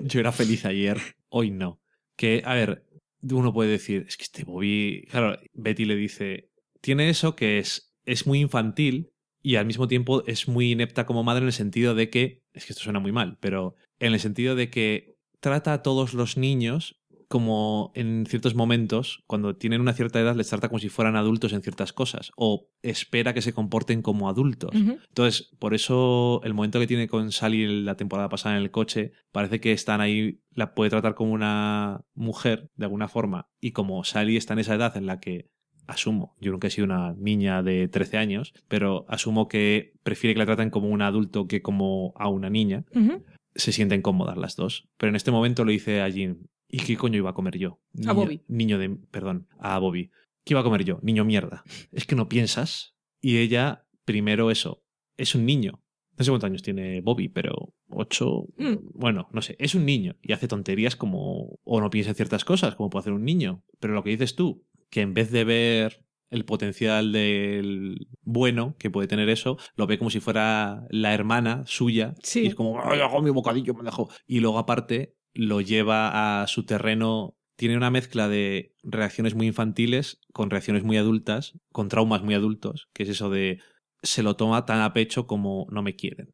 [0.02, 1.00] Yo era feliz ayer,
[1.30, 1.80] hoy no.
[2.18, 2.84] Que, a ver,
[3.22, 5.08] uno puede decir, es que este Bobby.
[5.10, 6.50] Claro, Betty le dice,
[6.82, 11.24] tiene eso que es, es muy infantil y al mismo tiempo es muy inepta como
[11.24, 14.20] madre en el sentido de que, es que esto suena muy mal, pero en el
[14.20, 15.15] sentido de que
[15.46, 20.50] trata a todos los niños como en ciertos momentos, cuando tienen una cierta edad, les
[20.50, 24.72] trata como si fueran adultos en ciertas cosas, o espera que se comporten como adultos.
[24.74, 29.12] Entonces, por eso el momento que tiene con Sally la temporada pasada en el coche,
[29.32, 34.04] parece que están ahí, la puede tratar como una mujer, de alguna forma, y como
[34.04, 35.52] Sally está en esa edad en la que
[35.88, 40.40] asumo, yo nunca he sido una niña de 13 años, pero asumo que prefiere que
[40.40, 42.86] la traten como un adulto que como a una niña.
[43.56, 44.88] Se sienten cómodas las dos.
[44.98, 47.80] Pero en este momento le dice a Jean, ¿y qué coño iba a comer yo?
[48.08, 48.42] A Bobby.
[48.48, 50.12] Niño de, perdón, a Bobby.
[50.44, 51.00] ¿Qué iba a comer yo?
[51.02, 51.64] Niño mierda.
[51.92, 52.96] Es que no piensas.
[53.22, 54.84] Y ella, primero eso,
[55.18, 55.82] es un niño.
[56.18, 58.76] No sé cuántos años tiene Bobby, pero ocho, Mm.
[58.94, 62.46] bueno, no sé, es un niño y hace tonterías como, o no piensa en ciertas
[62.46, 63.64] cosas, como puede hacer un niño.
[63.80, 68.90] Pero lo que dices tú, que en vez de ver el potencial del bueno que
[68.90, 72.16] puede tener eso, lo ve como si fuera la hermana suya.
[72.24, 72.44] Sí.
[72.44, 74.10] Y es como, ¡ay, hago mi bocadillo, me dejo!
[74.26, 77.38] Y luego aparte lo lleva a su terreno.
[77.58, 82.90] Tiene una mezcla de reacciones muy infantiles con reacciones muy adultas, con traumas muy adultos,
[82.94, 83.60] que es eso de
[84.04, 86.34] se lo toma tan a pecho como no me quieren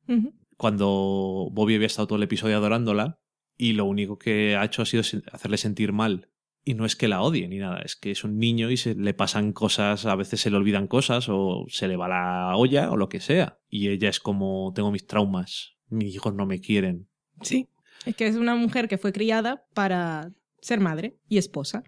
[0.62, 3.20] cuando Bobby había estado todo el episodio adorándola
[3.58, 5.02] y lo único que ha hecho ha sido
[5.32, 6.30] hacerle sentir mal.
[6.64, 8.94] Y no es que la odie ni nada, es que es un niño y se
[8.94, 12.92] le pasan cosas, a veces se le olvidan cosas o se le va la olla
[12.92, 13.58] o lo que sea.
[13.68, 17.08] Y ella es como, tengo mis traumas, mis hijos no me quieren.
[17.42, 17.68] Sí.
[18.06, 20.32] Es que es una mujer que fue criada para
[20.62, 21.84] ser madre y esposa.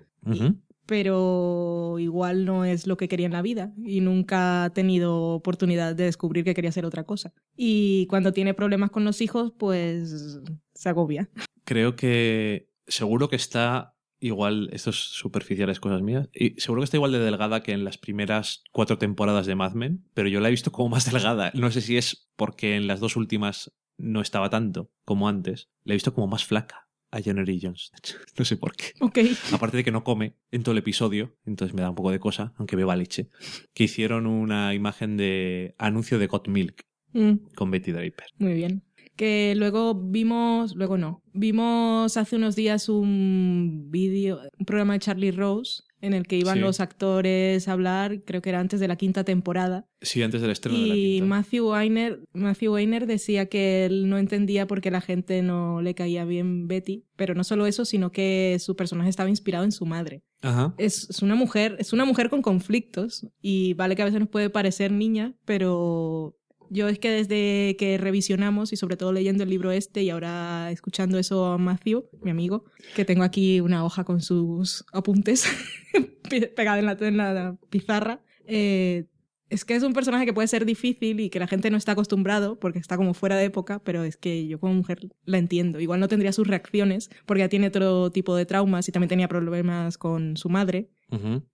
[0.86, 5.96] Pero igual no es lo que quería en la vida y nunca ha tenido oportunidad
[5.96, 7.34] de descubrir que quería hacer otra cosa.
[7.56, 10.40] Y cuando tiene problemas con los hijos, pues
[10.74, 11.30] se agobia.
[11.64, 13.93] Creo que seguro que está
[14.26, 17.84] igual, esto es superficiales cosas mías, y seguro que está igual de delgada que en
[17.84, 21.52] las primeras cuatro temporadas de Mad Men, pero yo la he visto como más delgada.
[21.56, 25.70] No sé si es porque en las dos últimas no estaba tanto como antes.
[25.84, 27.92] La he visto como más flaca a Jenny Jones.
[28.38, 28.94] No sé por qué.
[29.00, 29.20] Ok.
[29.52, 32.20] Aparte de que no come en todo el episodio, entonces me da un poco de
[32.20, 33.30] cosa, aunque beba leche.
[33.76, 36.86] Que hicieron una imagen de anuncio de Got Milk
[37.16, 38.26] Mm, con Betty Draper.
[38.40, 38.82] muy bien.
[39.16, 45.32] Que luego vimos, luego no, vimos hace unos días un vídeo, un programa de Charlie
[45.32, 46.60] Rose en el que iban Sí.
[46.60, 50.52] los actores a hablar, creo que era antes de la quinta temporada, Sí, antes del
[50.52, 51.26] estreno de la Y quinta.
[51.28, 55.96] Matthew Weiner, Matthew Weiner decía que él no entendía por qué la gente no le
[55.96, 59.86] caía bien Betty, pero no solo eso, sino que su personaje estaba inspirado en su
[59.86, 60.24] madre.
[60.42, 60.74] Ajá.
[60.78, 64.28] Es, es una mujer, es una mujer con conflictos y vale que a veces nos
[64.30, 66.36] puede parecer niña, pero
[66.74, 70.72] yo es que desde que revisionamos y sobre todo leyendo el libro este y ahora
[70.72, 75.46] escuchando eso a Matthew, mi amigo, que tengo aquí una hoja con sus apuntes
[76.30, 79.06] pe- pegada en la, en la pizarra, eh,
[79.50, 81.92] es que es un personaje que puede ser difícil y que la gente no está
[81.92, 85.80] acostumbrado porque está como fuera de época, pero es que yo como mujer la entiendo.
[85.80, 89.28] Igual no tendría sus reacciones porque ya tiene otro tipo de traumas y también tenía
[89.28, 90.90] problemas con su madre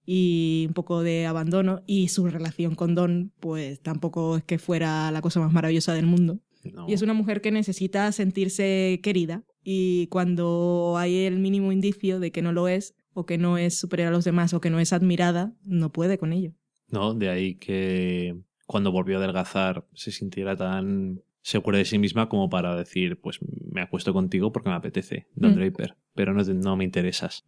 [0.05, 5.11] Y un poco de abandono y su relación con Don pues tampoco es que fuera
[5.11, 6.39] la cosa más maravillosa del mundo.
[6.73, 6.87] No.
[6.89, 12.31] Y es una mujer que necesita sentirse querida y cuando hay el mínimo indicio de
[12.31, 14.79] que no lo es o que no es superior a los demás o que no
[14.79, 16.53] es admirada, no puede con ello.
[16.89, 17.13] ¿no?
[17.13, 22.49] De ahí que cuando volvió a adelgazar se sintiera tan segura de sí misma como
[22.49, 23.39] para decir, pues
[23.71, 25.55] me acuesto contigo porque me apetece, Don Mm.
[25.55, 27.45] Draper, pero no, no me interesas.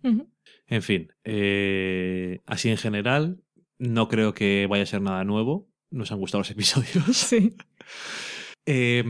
[0.72, 3.44] En fin, eh, así en general,
[3.78, 5.70] no creo que vaya a ser nada nuevo.
[5.90, 7.18] Nos han gustado los episodios.
[7.18, 7.58] Sí.
[8.66, 9.04] Eh,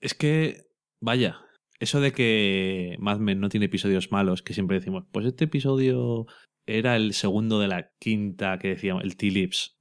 [0.00, 0.68] es que,
[1.00, 1.40] vaya,
[1.80, 6.26] eso de que Mad Men no tiene episodios malos, que siempre decimos, pues este episodio
[6.64, 9.80] era el segundo de la quinta que decíamos, el T-Lips,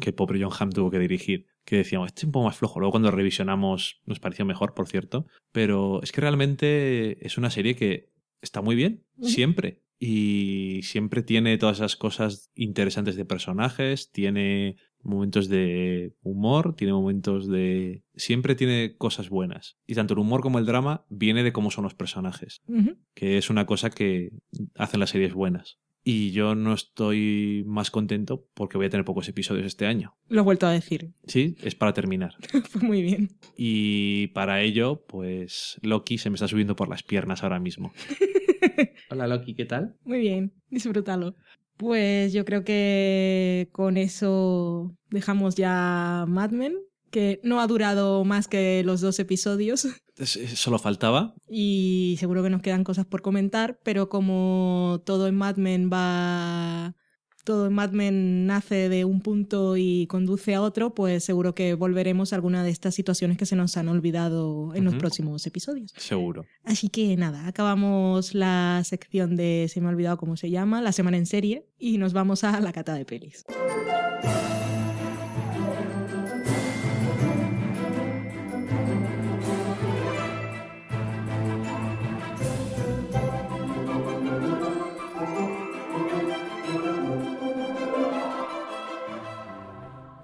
[0.00, 2.80] que pobre John Hamm tuvo que dirigir, que decíamos, este es un poco más flojo.
[2.80, 5.28] Luego cuando revisionamos nos pareció mejor, por cierto.
[5.52, 8.10] Pero es que realmente es una serie que
[8.42, 9.85] está muy bien, siempre.
[9.98, 17.48] Y siempre tiene todas esas cosas interesantes de personajes, tiene momentos de humor, tiene momentos
[17.48, 18.02] de...
[18.14, 19.78] Siempre tiene cosas buenas.
[19.86, 22.62] Y tanto el humor como el drama viene de cómo son los personajes,
[23.14, 24.32] que es una cosa que
[24.74, 25.78] hacen las series buenas.
[26.08, 30.16] Y yo no estoy más contento porque voy a tener pocos episodios este año.
[30.28, 31.10] Lo he vuelto a decir.
[31.26, 32.36] Sí, es para terminar.
[32.70, 33.30] Fue muy bien.
[33.56, 37.92] Y para ello, pues Loki se me está subiendo por las piernas ahora mismo.
[39.10, 39.96] Hola Loki, ¿qué tal?
[40.04, 41.34] Muy bien, disfrútalo.
[41.76, 46.76] Pues yo creo que con eso dejamos ya Mad Men,
[47.16, 49.88] que no ha durado más que los dos episodios
[50.54, 51.34] Solo faltaba.
[51.48, 56.94] y seguro que nos quedan cosas por comentar, pero como todo en Mad Men va...
[57.42, 61.72] Todo en Mad Men nace de un punto y conduce a otro, pues seguro que
[61.72, 65.92] volveremos a alguna de estas situaciones que se nos han olvidado en los próximos episodios.
[65.96, 66.44] Seguro.
[66.64, 70.92] Así que nada, acabamos la sección de Se me ha olvidado cómo se llama, la
[70.92, 73.44] semana en serie, y nos vamos a la cata de pelis.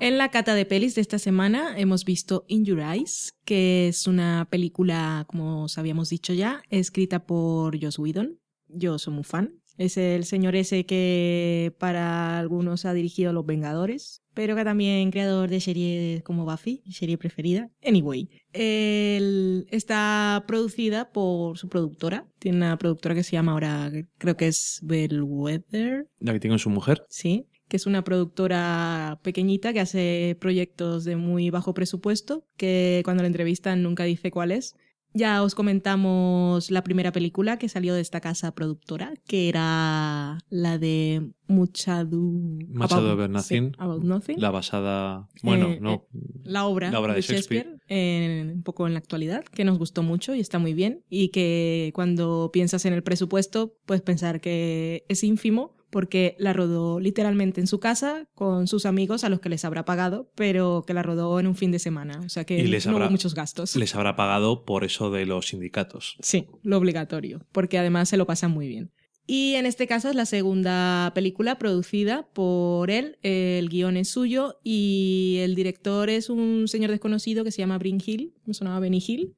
[0.03, 4.09] En la cata de pelis de esta semana hemos visto In Your Eyes, que es
[4.09, 8.41] una película, como os habíamos dicho ya, escrita por Joss Whedon.
[8.67, 9.63] Yo soy muy fan.
[9.79, 15.49] Es el señor ese que para algunos ha dirigido Los Vengadores, pero que también creador
[15.49, 17.71] de series como Buffy, serie preferida.
[17.85, 22.27] Anyway, él está producida por su productora.
[22.41, 26.59] Tiene una productora que se llama ahora, creo que es Bellwether, La que tiene con
[26.59, 27.05] su mujer.
[27.09, 33.23] Sí, que es una productora pequeñita que hace proyectos de muy bajo presupuesto, que cuando
[33.23, 34.77] la entrevistan nunca dice cuál es.
[35.15, 40.77] Ya os comentamos la primera película que salió de esta casa productora, que era la
[40.79, 42.59] de Muchadu...
[42.69, 44.39] Much Ado About sí, About Nothing.
[44.41, 45.29] La basada.
[45.43, 46.07] Bueno, Eh, no.
[46.45, 47.79] la obra, La obra de Shakespeare.
[47.89, 51.05] en- un poco en la actualidad, que nos gustó mucho y está muy bien.
[51.09, 56.99] Y que cuando piensas en el presupuesto, puedes pensar que es ínfimo, porque la rodó
[56.99, 60.95] literalmente en su casa con sus amigos a los que les habrá pagado, pero que
[60.95, 62.19] la rodó en un fin de semana.
[62.25, 63.77] O sea que les no habrá- hubo muchos gastos.
[63.77, 66.17] Les habrá pagado por eso de los sindicatos.
[66.21, 68.91] Sí, lo obligatorio, porque además se lo pasan muy bien.
[69.25, 74.59] Y en este caso es la segunda película producida por él, el guion es suyo
[74.65, 79.01] y el director es un señor desconocido que se llama Brin Hill, me sonaba Benny
[79.07, 79.37] Hill,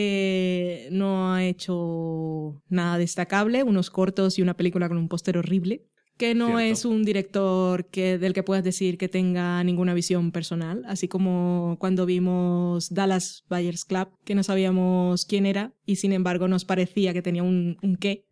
[0.00, 5.84] que no ha hecho nada destacable, unos cortos y una película con un póster horrible,
[6.16, 6.60] que no Cierto.
[6.60, 11.76] es un director que, del que puedas decir que tenga ninguna visión personal, así como
[11.78, 17.12] cuando vimos Dallas Buyers Club, que no sabíamos quién era y sin embargo nos parecía
[17.12, 18.26] que tenía un, un qué,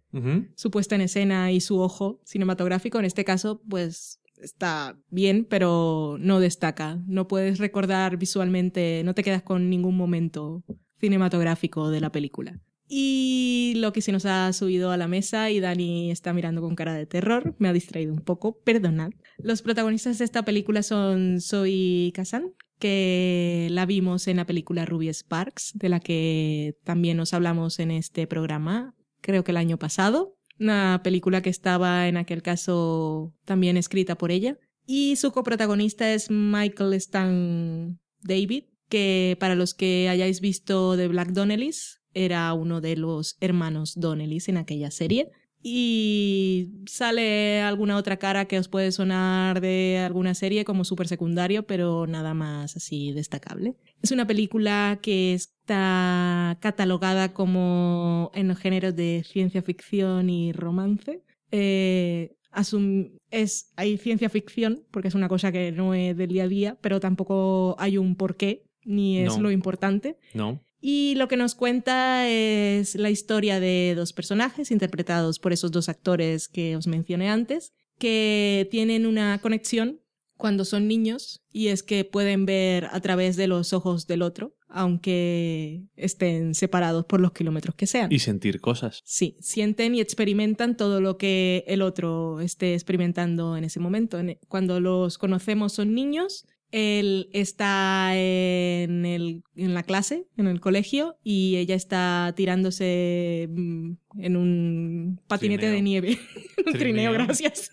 [0.55, 3.01] su puesta en escena y su ojo cinematográfico.
[3.01, 7.03] En este caso, pues está bien, pero no destaca.
[7.07, 10.63] No puedes recordar visualmente, no te quedas con ningún momento
[11.01, 12.61] cinematográfico de la película.
[12.89, 16.75] Y lo que se nos ha subido a la mesa y Dani está mirando con
[16.75, 19.11] cara de terror, me ha distraído un poco, perdonad.
[19.39, 25.09] Los protagonistas de esta película son Zoe Kazan, que la vimos en la película Ruby
[25.09, 30.37] Sparks, de la que también nos hablamos en este programa, creo que el año pasado.
[30.61, 34.59] Una película que estaba en aquel caso también escrita por ella.
[34.87, 41.31] Y su coprotagonista es Michael Stan David, que para los que hayáis visto The Black
[41.31, 45.31] Donnellys, era uno de los hermanos Donnellys en aquella serie.
[45.67, 51.67] Y sale alguna otra cara que os puede sonar de alguna serie como súper secundario,
[51.67, 53.75] pero nada más así destacable.
[54.03, 61.23] Es una película que está catalogada como en los géneros de ciencia ficción y romance.
[61.51, 66.45] Eh, asum- es, hay ciencia ficción, porque es una cosa que no es del día
[66.45, 69.45] a día, pero tampoco hay un porqué, ni es No.
[69.45, 70.19] lo importante.
[70.35, 70.61] No.
[70.87, 75.89] Y lo que nos cuenta es la historia de dos personajes interpretados por esos dos
[75.89, 80.03] actores que os mencioné antes, que tienen una conexión
[80.37, 84.57] cuando son niños y es que pueden ver a través de los ojos del otro,
[84.69, 88.13] aunque estén separados por los kilómetros que sean.
[88.13, 89.01] Y sentir cosas.
[89.07, 94.19] Sí, sienten y experimentan todo lo que el otro esté experimentando en ese momento.
[94.19, 96.45] En- Cuando los conocemos son niños,
[96.77, 103.93] él está en, el- en la clase, en el colegio, y ella está tirándose mm,
[104.19, 105.77] en un patinete Trineo.
[105.77, 106.19] de nieve.
[106.67, 107.13] un trineo, Trineo.
[107.13, 107.71] gracias.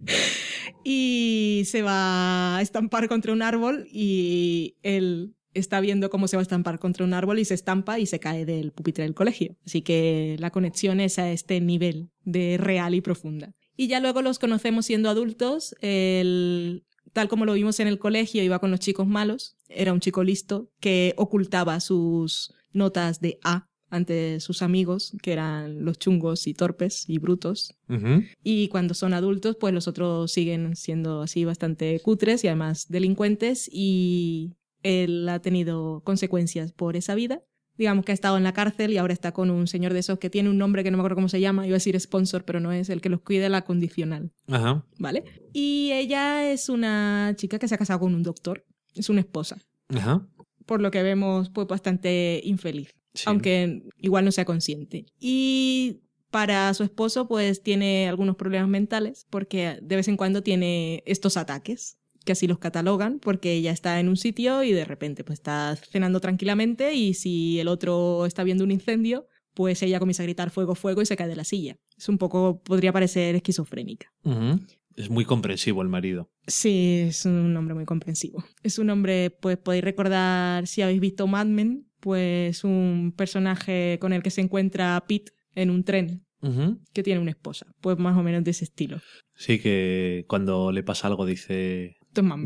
[0.84, 6.40] y se va a estampar contra un árbol y él está viendo cómo se va
[6.40, 9.56] a estampar contra un árbol y se estampa y se cae del pupitre del colegio.
[9.64, 13.54] Así que la conexión es a este nivel de real y profunda.
[13.76, 15.74] Y ya luego los conocemos siendo adultos.
[15.80, 19.56] El, tal como lo vimos en el colegio, iba con los chicos malos.
[19.68, 25.84] Era un chico listo que ocultaba sus notas de A ante sus amigos, que eran
[25.84, 27.74] los chungos y torpes y brutos.
[28.42, 33.68] Y cuando son adultos, pues los otros siguen siendo así bastante cutres y además delincuentes
[33.72, 37.42] y él ha tenido consecuencias por esa vida.
[37.76, 40.18] Digamos que ha estado en la cárcel y ahora está con un señor de esos
[40.18, 42.44] que tiene un nombre que no me acuerdo cómo se llama, iba a decir sponsor,
[42.44, 44.84] pero no es el que los cuida la condicional, Ajá.
[44.98, 45.24] ¿vale?
[45.52, 48.64] Y ella es una chica que se ha casado con un doctor,
[48.94, 49.58] es una esposa.
[49.88, 50.26] Ajá.
[50.66, 53.24] Por lo que vemos, pues bastante infeliz Sí.
[53.26, 55.06] aunque igual no sea consciente.
[55.20, 61.02] Y para su esposo, pues tiene algunos problemas mentales, porque de vez en cuando tiene
[61.06, 65.24] estos ataques, que así los catalogan, porque ella está en un sitio y de repente
[65.24, 70.22] pues está cenando tranquilamente y si el otro está viendo un incendio, pues ella comienza
[70.22, 71.76] a gritar fuego, fuego y se cae de la silla.
[71.96, 74.12] Es un poco, podría parecer esquizofrénica.
[74.96, 76.30] Es muy comprensivo el marido.
[76.46, 78.44] Sí, es un hombre muy comprensivo.
[78.62, 84.12] Es un hombre, pues podéis recordar, si habéis visto Mad Men, pues un personaje con
[84.12, 86.24] el que se encuentra Pete en un tren
[86.92, 87.66] que tiene una esposa.
[87.80, 89.00] Pues más o menos de ese estilo.
[89.34, 91.96] Sí, que cuando le pasa algo dice,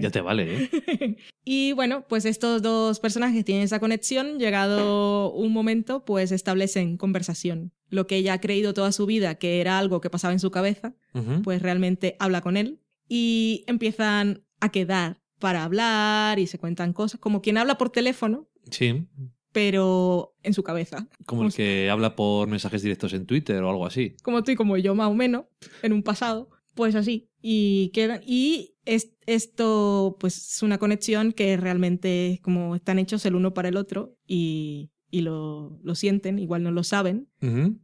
[0.02, 1.16] Ya te vale, ¿eh?
[1.44, 4.38] y bueno, pues estos dos personajes tienen esa conexión.
[4.38, 7.72] Llegado un momento, pues establecen conversación.
[7.90, 10.50] Lo que ella ha creído toda su vida que era algo que pasaba en su
[10.50, 10.94] cabeza,
[11.42, 17.20] pues realmente habla con él y empiezan a quedar para hablar y se cuentan cosas,
[17.20, 19.06] como quien habla por teléfono, Sí,
[19.52, 23.86] pero en su cabeza, como el que habla por mensajes directos en Twitter o algo
[23.86, 24.14] así.
[24.22, 25.46] como tú y como yo más o menos,
[25.82, 31.56] en un pasado, pues así, y quedan, y es- esto pues es una conexión que
[31.56, 36.38] realmente es como están hechos el uno para el otro y, y lo, lo sienten,
[36.38, 37.28] igual no lo saben,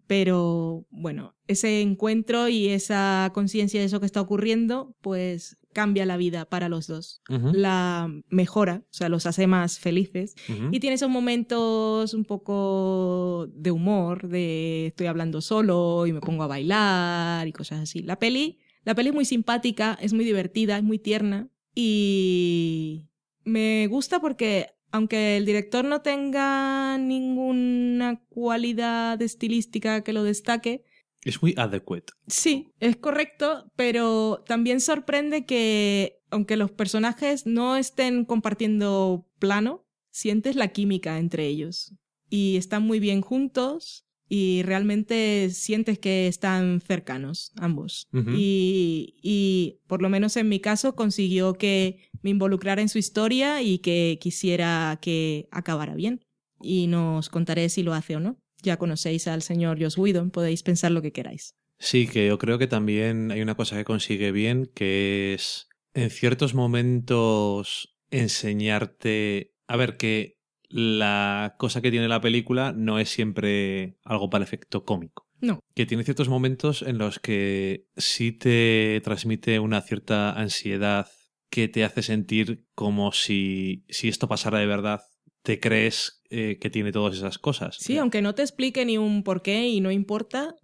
[0.07, 6.17] pero bueno, ese encuentro y esa conciencia de eso que está ocurriendo, pues cambia la
[6.17, 7.21] vida para los dos.
[7.53, 10.37] La mejora, o sea, los hace más felices.
[10.73, 16.45] Y tiene esos momentos un poco de humor, de estoy hablando solo y me pongo
[16.45, 18.03] a bailar y cosas así.
[18.03, 23.09] La peli, la peli es muy simpática, es muy divertida, es muy tierna y
[23.45, 30.85] me gusta porque aunque el director no tenga ninguna cualidad estilística que lo destaque,
[31.25, 32.13] Es muy adequate.
[32.29, 40.55] Sí, es correcto, pero también sorprende que, aunque los personajes no estén compartiendo plano, sientes
[40.55, 41.95] la química entre ellos.
[42.29, 48.09] Y están muy bien juntos y realmente sientes que están cercanos ambos.
[48.13, 53.63] Y, y por lo menos en mi caso consiguió que me involucrara en su historia
[53.63, 56.25] y que quisiera que acabara bien.
[56.61, 58.39] Y nos contaré si lo hace o no.
[58.63, 61.55] Ya conocéis al señor Joss Whedon, podéis pensar lo que queráis.
[61.79, 66.09] Sí, que yo creo que también hay una cosa que consigue bien, que es en
[66.09, 70.39] ciertos momentos enseñarte, a ver, que
[70.77, 75.29] la cosa que tiene la película no es siempre algo para efecto cómico.
[75.41, 75.61] No.
[75.73, 81.07] Que tiene ciertos momentos en los que sí te transmite una cierta ansiedad
[81.49, 85.03] que te hace sentir como si, si esto pasara de verdad,
[85.45, 87.77] te crees eh, que tiene todas esas cosas.
[87.79, 90.57] Sí, aunque no te explique ni un por qué y no importa,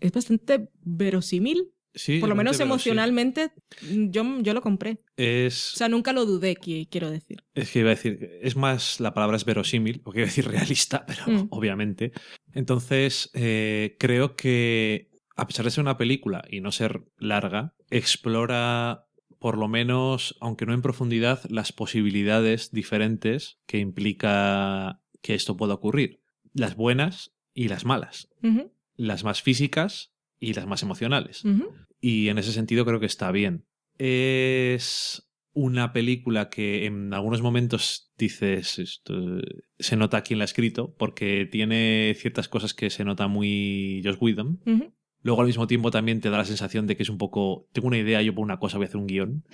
[0.00, 1.73] es bastante verosímil.
[1.94, 2.62] Sí, Por lo menos sí.
[2.64, 3.52] emocionalmente,
[3.82, 4.98] yo, yo lo compré.
[5.16, 7.44] Es, O sea, nunca lo dudé, qui- quiero decir.
[7.54, 10.48] Es que iba a decir, es más, la palabra es verosímil, porque iba a decir
[10.48, 11.46] realista, pero Mm.
[11.50, 12.12] obviamente.
[12.52, 19.06] Entonces, eh, creo que, a pesar de ser una película y no ser larga, explora,
[19.38, 25.74] por lo menos, aunque no en profundidad, las posibilidades diferentes que implica que esto pueda
[25.74, 26.20] ocurrir.
[26.54, 28.28] Las buenas y las malas.
[28.96, 30.12] Las más físicas
[30.44, 31.42] y las más emocionales.
[32.00, 33.64] Y en ese sentido creo que está bien.
[33.98, 39.40] Es una película que en algunos momentos dices, esto,
[39.78, 44.18] se nota quién la ha escrito, porque tiene ciertas cosas que se nota muy Joss
[44.20, 44.60] Whedon.
[45.22, 47.88] Luego al mismo tiempo también te da la sensación de que es un poco, tengo
[47.88, 49.44] una idea, yo por una cosa voy a hacer un guion.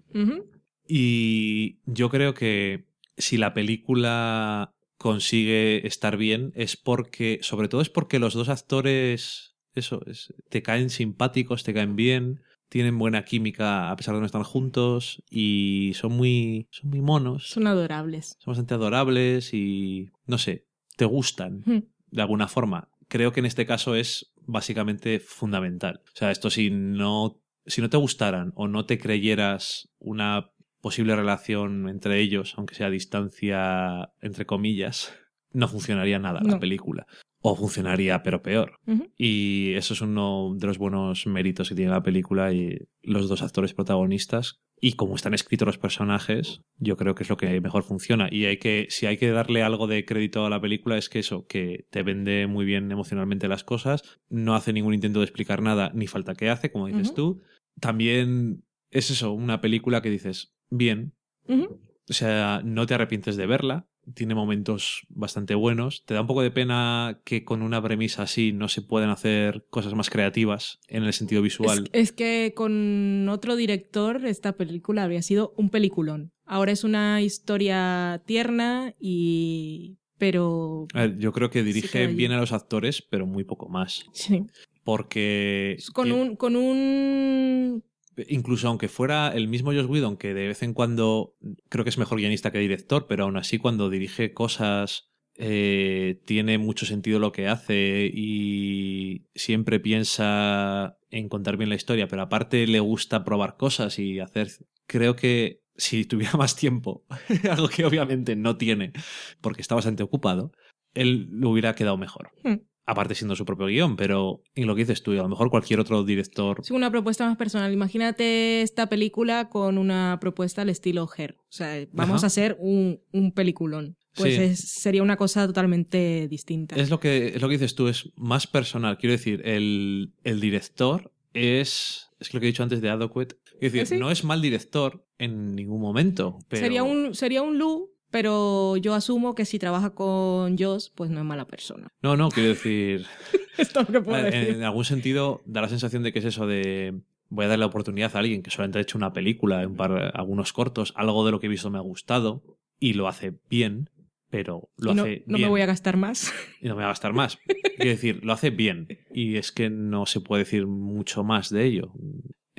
[0.89, 2.87] Y yo creo que
[3.17, 9.50] si la película consigue estar bien es porque, sobre todo es porque los dos actores,
[9.75, 14.27] eso, es, te caen simpáticos, te caen bien, tienen buena química a pesar de no
[14.27, 18.37] estar juntos y son muy, son muy monos, Son adorables.
[18.39, 20.67] son bastante adorables y, no sé,
[20.97, 21.89] te gustan Ujú.
[22.11, 22.89] de alguna forma.
[23.09, 26.01] Creo que en este caso es básicamente fundamental.
[26.07, 31.15] O sea, esto si no, si no te gustaran o no te creyeras una posible
[31.17, 35.13] relación entre ellos, aunque sea a distancia, entre comillas,
[35.53, 37.07] no funcionaría nada la película.
[37.43, 38.79] O funcionaría, pero peor.
[39.17, 43.43] Y eso es uno de los buenos méritos que tiene la película y los dos
[43.43, 44.61] actores protagonistas.
[44.83, 48.29] Y como están escritos los personajes, yo creo que es lo que mejor funciona.
[48.31, 51.19] Y hay que, si hay que darle algo de crédito a la película, es que
[51.19, 55.61] eso, que te vende muy bien emocionalmente las cosas, no hace ningún intento de explicar
[55.61, 57.43] nada, ni falta que hace, como dices tú.
[57.79, 61.15] También es eso, una película que dices, bien.
[61.49, 63.87] O sea, no te arrepientes de verla.
[64.15, 66.05] Tiene momentos bastante buenos.
[66.05, 69.67] Te da un poco de pena que con una premisa así no se puedan hacer
[69.71, 71.89] cosas más creativas en el sentido visual.
[71.93, 76.33] es que con otro director esta película habría sido un peliculón.
[76.45, 79.99] Ahora es una historia tierna y...
[80.19, 80.87] pero...
[80.95, 84.05] A ver, yo creo que dirige bien a los actores, pero muy poco más.
[84.13, 84.45] Sí.
[84.83, 85.77] Porque.
[85.93, 87.85] Con un, con un...
[88.29, 91.37] Incluso aunque fuera el mismo Joss Whedon, que de vez en cuando
[91.69, 96.59] creo que es mejor guionista que director, pero aún así cuando dirige cosas eh, tiene
[96.59, 102.67] mucho sentido lo que hace y siempre piensa en contar bien la historia, pero aparte
[102.67, 104.49] le gusta probar cosas y hacer...
[104.87, 107.05] Creo que si tuviera más tiempo,
[107.51, 108.93] algo que obviamente no tiene
[109.41, 110.53] porque está bastante ocupado,
[110.95, 112.33] él lo hubiera quedado mejor.
[112.43, 112.61] Hmm.
[112.91, 115.49] Aparte siendo su propio guion, pero en lo que dices tú, y a lo mejor
[115.51, 117.73] cualquier otro director Es una propuesta más personal.
[117.73, 121.37] Imagínate esta película con una propuesta al estilo Her.
[121.39, 122.27] O sea, vamos Ajá.
[122.27, 123.97] a hacer un, un peliculón.
[124.17, 124.43] Pues Sí.
[124.43, 126.75] es- sería una cosa totalmente distinta.
[126.75, 128.99] Es lo que, es lo que dices tú, es más personal.
[128.99, 132.09] Quiero decir, el, el director es.
[132.19, 133.37] Es lo que he dicho antes de Adequate.
[133.61, 133.97] Quiero decir, ¿Ah, sí?
[133.99, 136.39] no es mal director en ningún momento.
[136.49, 136.63] Pero...
[136.63, 141.21] Sería un sería un Lu, pero yo asumo que si trabaja con Joss, pues no
[141.21, 141.89] es mala persona.
[142.03, 143.07] No, no, quiero decir.
[143.59, 144.55] Esto que puedo en, decir.
[144.57, 147.01] en algún sentido da la sensación de que es eso de.
[147.29, 150.11] Voy a darle la oportunidad a alguien que solamente ha hecho una película, un par,
[150.15, 152.43] algunos cortos, algo de lo que he visto me ha gustado
[152.81, 153.89] y lo hace bien,
[154.31, 155.47] pero lo no, hace no bien.
[155.47, 156.33] me voy a gastar más.
[156.61, 157.39] y no me va a gastar más.
[157.77, 158.89] Quiero decir, lo hace bien.
[159.13, 161.93] Y es que no se puede decir mucho más de ello.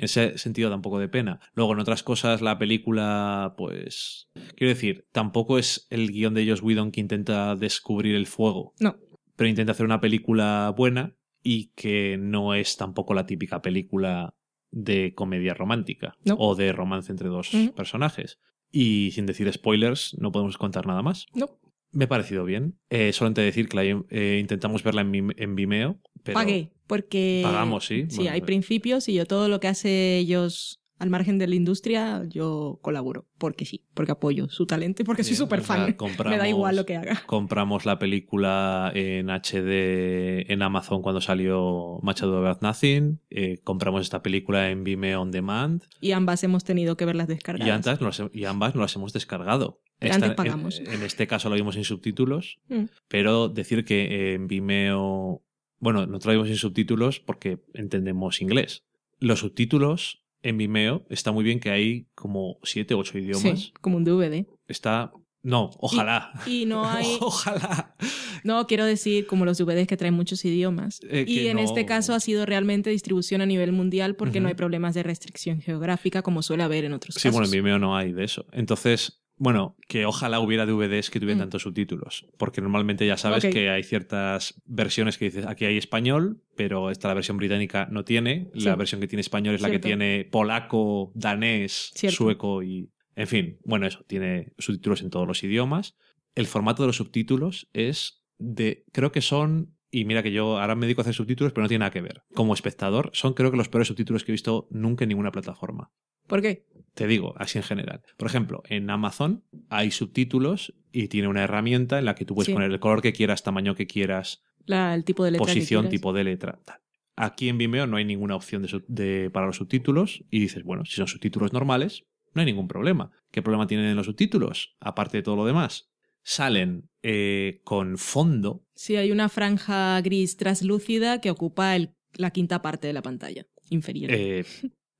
[0.02, 1.38] En ese sentido da un poco de pena.
[1.54, 4.28] Luego, en otras cosas, la película, pues.
[4.56, 8.74] Quiero decir, tampoco es el guion de Joss Whedon que intenta descubrir el fuego.
[8.80, 8.96] No.
[9.36, 14.34] Pero intenta hacer una película buena y que no es tampoco la típica película
[14.72, 16.34] de comedia romántica No.
[16.36, 18.40] o de romance entre dos personajes.
[18.72, 21.26] Y sin decir spoilers, no podemos contar nada más.
[21.32, 21.60] No.
[21.92, 22.78] Me ha parecido bien.
[22.90, 25.98] Eh, solamente decir que la, eh, intentamos verla en, Vim- en Vimeo.
[26.24, 27.40] Pero Pagué, porque...
[27.44, 28.06] Pagamos, sí.
[28.08, 28.44] Sí, Bueno, hay eh.
[28.44, 33.26] principios y yo todo lo que hace ellos al margen de la industria, yo colaboro.
[33.36, 35.96] Porque sí, porque apoyo su talento y porque soy súper o sea, fan.
[36.30, 37.20] Me da igual lo que haga.
[37.26, 43.18] Compramos la película en HD en Amazon cuando salió Machado About Nothing.
[43.30, 45.82] eh, compramos esta película en Vimeo On Demand.
[46.00, 48.00] Y ambas hemos tenido que verlas Y, descargadas.
[48.00, 49.80] nos las- y ambas nos las hemos descargado.
[50.02, 50.80] Pero antes pagamos.
[50.80, 52.84] En, en este caso lo vimos sin subtítulos, Mm.
[53.08, 55.42] pero decir que en Vimeo.
[55.78, 58.84] Bueno, no traemos sin subtítulos porque entendemos inglés.
[59.18, 63.60] Los subtítulos en Vimeo está muy bien que hay como siete ocho idiomas.
[63.60, 64.46] Sí, como un DVD.
[64.68, 65.12] Está.
[65.44, 66.30] No, ojalá.
[66.46, 67.04] Y no hay...
[67.20, 67.96] Ojalá.
[68.44, 71.00] No, quiero decir, como los DVDs que traen muchos idiomas.
[71.10, 74.46] Eh, y en no- este caso ha sido realmente distribución a nivel mundial porque no
[74.46, 77.32] hay problemas de restricción geográfica como suele haber en otros Sí, casos.
[77.32, 78.46] bueno, en Vimeo no hay de eso.
[78.52, 81.42] Entonces, bueno, que ojalá hubiera DVDs que tuvieran Mm.
[81.42, 82.26] tantos subtítulos.
[82.38, 87.08] Porque normalmente ya sabes que hay ciertas versiones que dices, aquí hay español, pero esta
[87.08, 88.50] la versión británica no tiene.
[88.54, 92.16] La versión que tiene español es la que tiene polaco, danés, Cierto.
[92.16, 92.90] sueco y...
[93.14, 95.96] En fin, bueno, eso, tiene subtítulos en todos los idiomas.
[96.34, 98.84] El formato de los subtítulos es de...
[98.92, 99.76] Creo que son...
[99.90, 102.00] Y mira que yo ahora me dedico a hacer subtítulos, pero no tiene nada que
[102.00, 102.22] ver.
[102.34, 105.90] Como espectador, son creo que los peores subtítulos que he visto nunca en ninguna plataforma.
[106.32, 106.64] ¿Por qué?
[106.94, 108.00] Te digo, así en general.
[108.16, 112.46] Por ejemplo, en Amazon hay subtítulos y tiene una herramienta en la que tú puedes
[112.46, 112.54] Sí.
[112.54, 116.14] poner el color que quieras, tamaño que quieras, La- el tipo de letra posición, tipo
[116.14, 116.58] de letra.
[116.64, 116.78] tal.
[117.16, 120.94] Aquí en Vimeo no hay ninguna opción de para los subtítulos y dices, bueno, si
[120.96, 123.10] son subtítulos normales, no hay ningún problema.
[123.30, 124.74] ¿Qué problema tienen los subtítulos?
[124.80, 125.90] Aparte de todo lo demás.
[126.22, 128.64] Salen eh, con fondo.
[128.74, 133.46] Sí, hay una franja gris traslúcida que ocupa el- la quinta parte de la pantalla
[133.68, 134.10] inferior.
[134.14, 134.46] eh,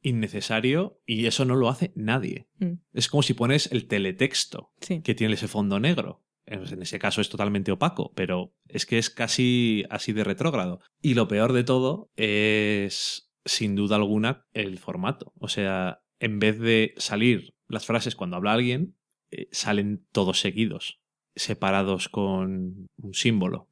[0.03, 2.49] innecesario y eso no lo hace nadie.
[2.59, 2.75] Mm.
[2.93, 5.01] Es como si pones el teletexto sí.
[5.03, 6.23] que tiene ese fondo negro.
[6.45, 10.81] En ese caso es totalmente opaco, pero es que es casi así de retrógrado.
[11.01, 15.33] Y lo peor de todo es, sin duda alguna, el formato.
[15.39, 18.97] O sea, en vez de salir las frases cuando habla alguien,
[19.31, 21.01] eh, salen todos seguidos,
[21.37, 23.69] separados con un símbolo.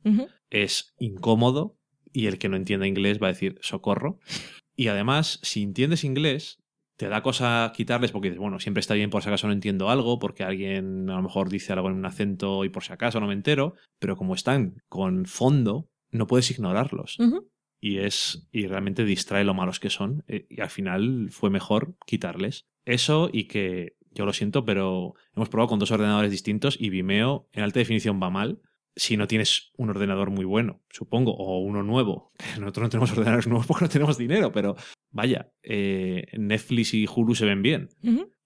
[0.48, 1.76] Es incómodo
[2.12, 4.20] y el que no entienda inglés va a decir socorro.
[4.80, 6.58] Y además, si entiendes inglés,
[6.96, 9.90] te da cosa quitarles porque dices, bueno, siempre está bien por si acaso no entiendo
[9.90, 13.20] algo, porque alguien a lo mejor dice algo en un acento y por si acaso
[13.20, 17.18] no me entero, pero como están con fondo, no puedes ignorarlos.
[17.78, 20.24] Y es y realmente distrae lo malos que son.
[20.28, 22.64] eh, Y al final fue mejor quitarles.
[22.86, 27.50] Eso y que yo lo siento, pero hemos probado con dos ordenadores distintos y Vimeo
[27.52, 28.62] en alta definición va mal
[28.96, 32.32] si no tienes un ordenador muy bueno, supongo, o uno nuevo.
[32.60, 34.76] Nosotros no tenemos ordenadores nuevos porque no tenemos dinero, pero
[35.10, 37.88] vaya, eh, Netflix y Hulu se ven bien.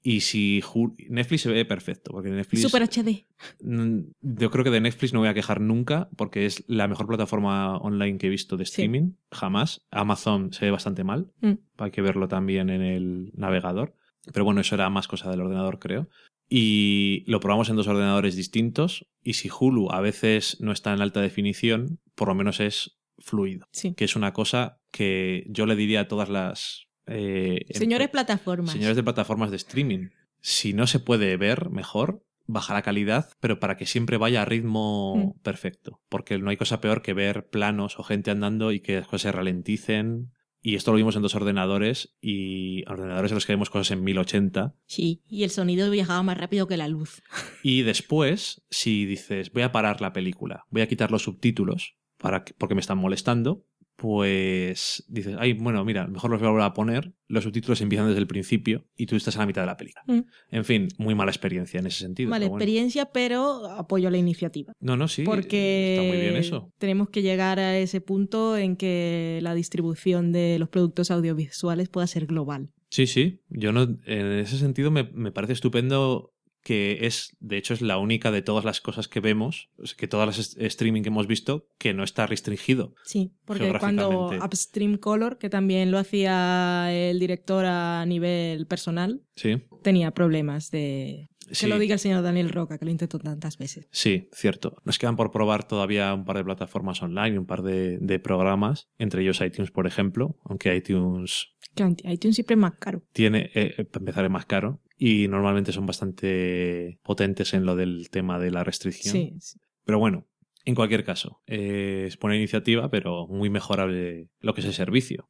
[0.07, 2.61] Y si Hulu- Netflix se ve perfecto, porque Netflix...
[2.63, 3.27] Super HD.
[3.63, 7.07] Mm, Yo creo que de Netflix no voy a quejar nunca porque es la mejor
[7.07, 8.73] plataforma online que he visto de Sí.
[8.73, 9.87] streaming, jamás.
[9.91, 11.53] Amazon se ve bastante mal, Mm.
[11.79, 13.95] hay que verlo también en el navegador.
[14.33, 16.09] Pero bueno, eso era más cosa del ordenador, creo.
[16.49, 21.01] Y lo probamos en dos ordenadores distintos y si Hulu a veces no está en
[21.01, 23.95] alta definición, por lo menos es fluido, Sí.
[23.95, 26.87] que es una cosa que yo le diría a todas las...
[27.07, 28.73] eh, Señores empre- plataformas.
[28.73, 30.09] Señores de plataformas de streaming,
[30.41, 34.45] si no se puede ver mejor, baja la calidad, pero para que siempre vaya a
[34.45, 35.41] ritmo Mm.
[35.43, 36.03] perfecto.
[36.11, 39.23] Porque no hay cosa peor que ver planos o gente andando y que las cosas
[39.23, 40.33] se ralenticen.
[40.67, 44.03] Y esto lo vimos en dos ordenadores y ordenadores en los que vemos cosas en
[44.03, 44.75] 1080.
[44.87, 47.23] Sí, y el sonido viajaba más rápido que la luz.
[47.63, 52.45] Y después, si dices, voy a parar la película, voy a quitar los subtítulos para
[52.45, 53.67] que- porque me están molestando,
[53.97, 58.09] pues dices, ay, bueno, mira, mejor los voy a volver a poner, los subtítulos empiezan
[58.09, 60.03] desde el principio y tú estás a la mitad de la película.
[60.07, 60.21] Mm.
[60.51, 62.29] En fin, muy mala experiencia en ese sentido.
[62.29, 62.63] Mala pero bueno.
[62.63, 64.73] experiencia, pero apoyo la iniciativa.
[64.81, 65.23] No, no, sí.
[65.23, 66.73] Porque Está muy bien eso.
[66.79, 72.07] tenemos que llegar a ese punto en que la distribución de los productos audiovisuales pueda
[72.07, 72.71] ser global.
[72.91, 73.41] Sí, sí.
[73.49, 76.34] Yo no, en ese sentido me, me parece estupendo
[76.65, 79.69] que es, de hecho, es la única de todas las cosas que vemos,
[79.99, 82.95] que todas las streaming que hemos visto, que no está restringido.
[83.05, 84.31] Sí, porque cuando.
[84.43, 89.63] Upstream Color, que también lo hacía el director a nivel personal, Sí.
[89.83, 91.29] tenía problemas de...
[91.49, 91.67] Que Sí.
[91.67, 93.87] lo diga el señor Daniel Roca, que lo intentó tantas veces.
[93.91, 94.77] Sí, cierto.
[94.85, 98.89] Nos quedan por probar todavía un par de plataformas online, un par de, de programas,
[98.99, 103.03] entre ellos iTunes, por ejemplo, aunque iTunes anti- iTunes siempre es más caro.
[103.13, 107.77] tiene, eh, eh, para empezar, es más caro y normalmente son bastante potentes en lo
[107.77, 109.13] del tema de la restricción.
[109.13, 109.59] Sí, sí.
[109.85, 110.27] Pero bueno,
[110.65, 115.29] en cualquier caso, eh, es buena iniciativa, pero muy mejorable lo que es el servicio.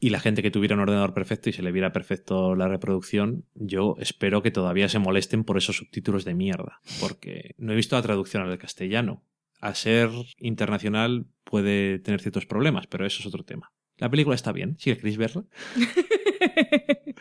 [0.00, 3.44] Y la gente que tuviera un ordenador perfecto y se le viera perfecto la reproducción,
[3.54, 7.96] yo espero que todavía se molesten por esos subtítulos de mierda, porque no he visto
[7.96, 9.24] la traducción al castellano.
[9.60, 13.72] A ser internacional puede tener ciertos problemas, pero eso es otro tema.
[13.96, 15.44] La película está bien, si queréis verla.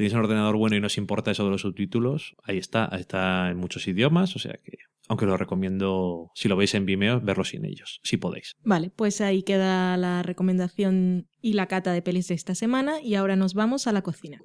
[0.00, 3.50] Tenéis un ordenador bueno y no os importa eso de los subtítulos, ahí está, está
[3.50, 4.78] en muchos idiomas, o sea que,
[5.08, 8.56] aunque lo recomiendo, si lo veis en Vimeo, verlo sin ellos, si podéis.
[8.64, 13.14] Vale, pues ahí queda la recomendación y la cata de pelis de esta semana y
[13.14, 14.40] ahora nos vamos a la cocina.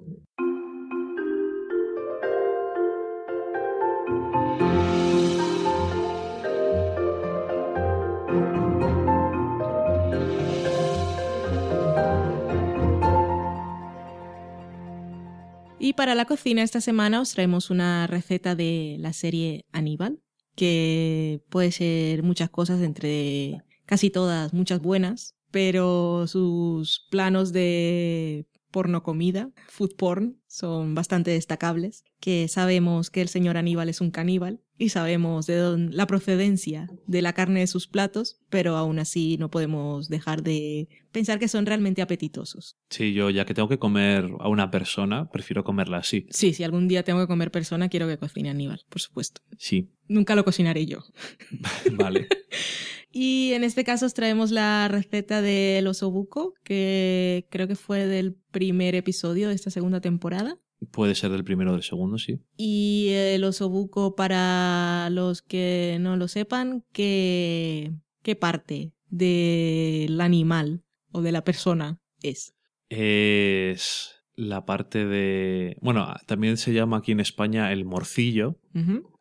[15.86, 20.20] Y para la cocina esta semana os traemos una receta de la serie Aníbal,
[20.56, 29.04] que puede ser muchas cosas, entre casi todas, muchas buenas, pero sus planos de porno
[29.04, 34.60] comida, food porn, son bastante destacables, que sabemos que el señor Aníbal es un caníbal
[34.78, 39.38] y sabemos de dónde, la procedencia de la carne de sus platos, pero aún así
[39.38, 42.76] no podemos dejar de pensar que son realmente apetitosos.
[42.90, 46.28] Sí, yo ya que tengo que comer a una persona, prefiero comerla así.
[46.30, 49.42] Sí, si algún día tengo que comer persona, quiero que cocine Aníbal, por supuesto.
[49.58, 51.04] Sí, Nunca lo cocinaré yo.
[51.94, 52.28] vale.
[53.18, 58.36] Y en este caso os traemos la receta del osobuco, que creo que fue del
[58.52, 60.60] primer episodio de esta segunda temporada.
[60.92, 62.42] Puede ser del primero o del segundo, sí.
[62.58, 70.84] Y el osobuco, para los que no lo sepan, ¿qué, qué parte del animal
[71.14, 72.54] o de la persona es?
[72.90, 75.78] Es la parte de...
[75.82, 78.60] Bueno, también se llama aquí en España el morcillo,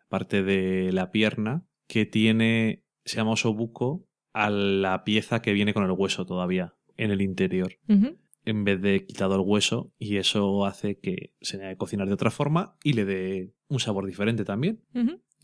[0.09, 5.85] parte de la pierna, que tiene, se llama osobuco, a la pieza que viene con
[5.85, 10.99] el hueso todavía en el interior, en vez de quitado el hueso, y eso hace
[10.99, 14.83] que se que cocinar de otra forma y le dé un sabor diferente también.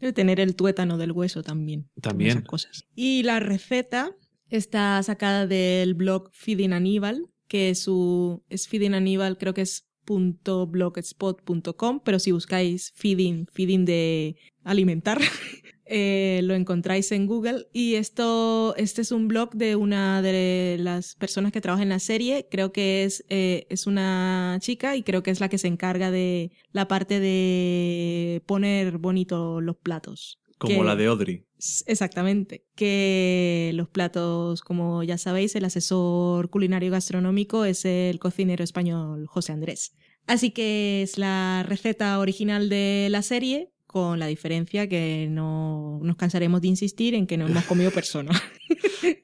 [0.01, 1.89] Debe tener el tuétano del hueso también.
[2.01, 2.31] También.
[2.31, 2.85] Esas cosas.
[2.95, 4.17] Y la receta
[4.49, 12.01] está sacada del blog Feeding Aníbal, que su es Feeding Aníbal, creo que es .blogspot.com,
[12.05, 15.21] pero si buscáis feeding, feeding de alimentar,
[15.91, 17.67] eh, lo encontráis en Google.
[17.73, 21.99] Y esto, este es un blog de una de las personas que trabaja en la
[21.99, 22.47] serie.
[22.51, 26.11] Creo que es, eh, es una chica y creo que es la que se encarga
[26.11, 30.39] de la parte de poner bonito los platos.
[30.59, 31.45] Como Que- la de Audrey.
[31.87, 32.65] Exactamente.
[32.75, 39.53] Que los platos, como ya sabéis, el asesor culinario gastronómico es el cocinero español José
[39.53, 39.93] Andrés.
[40.27, 46.15] Así que es la receta original de la serie, con la diferencia que no nos
[46.15, 48.31] cansaremos de insistir en que no hemos comido persona.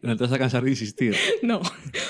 [0.03, 1.15] No te vas a cansar de insistir.
[1.43, 1.61] no,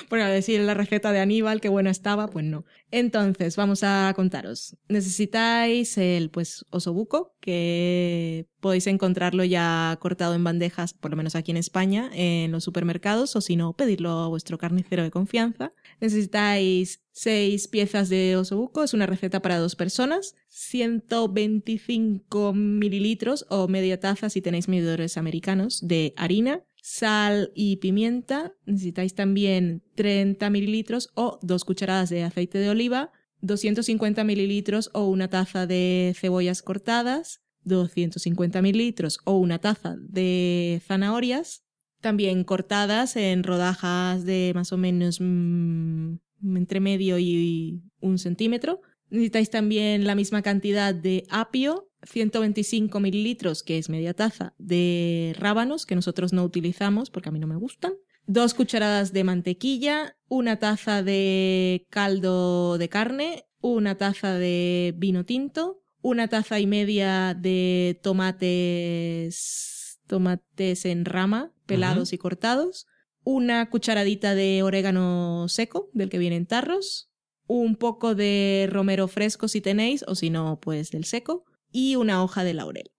[0.08, 2.64] por decir la receta de Aníbal, qué buena estaba, pues no.
[2.90, 4.76] Entonces, vamos a contaros.
[4.88, 11.50] Necesitáis el pues osobuco, que podéis encontrarlo ya cortado en bandejas, por lo menos aquí
[11.50, 15.72] en España, en los supermercados, o si no, pedirlo a vuestro carnicero de confianza.
[16.00, 23.98] Necesitáis seis piezas de osobuco, es una receta para dos personas, 125 mililitros o media
[23.98, 28.52] taza si tenéis medidores americanos de harina, sal y pimienta.
[28.66, 35.28] Necesitáis también 30 mililitros o dos cucharadas de aceite de oliva, 250 mililitros o una
[35.28, 41.62] taza de cebollas cortadas, 250 mililitros o una taza de zanahorias,
[42.02, 48.80] también cortadas en rodajas de más o menos mm, entre medio y un centímetro.
[49.10, 55.86] Necesitáis también la misma cantidad de apio, 125 mililitros, que es media taza, de rábanos,
[55.86, 57.94] que nosotros no utilizamos porque a mí no me gustan.
[58.26, 65.82] Dos cucharadas de mantequilla, una taza de caldo de carne, una taza de vino tinto,
[66.02, 72.86] una taza y media de tomates, tomates en rama, pelados y cortados,
[73.26, 77.10] una cucharadita de orégano seco, del que vienen tarros,
[77.48, 82.22] un poco de romero fresco si tenéis, o si no, pues del seco, y una
[82.22, 82.92] hoja de laurel.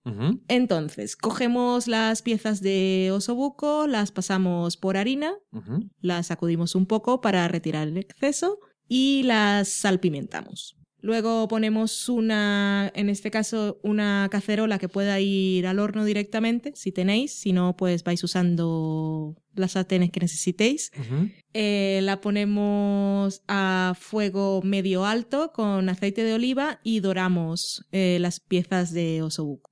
[0.48, 5.34] Entonces, cogemos las piezas de osobuco, las pasamos por harina,
[6.00, 10.77] las sacudimos un poco para retirar el exceso y las salpimentamos.
[11.00, 16.90] Luego ponemos una, en este caso, una cacerola que pueda ir al horno directamente, si
[16.90, 20.90] tenéis, si no, pues vais usando las sartenes que necesitéis.
[21.54, 28.40] Eh, la ponemos a fuego medio alto con aceite de oliva y doramos eh, las
[28.40, 29.70] piezas de osobuco.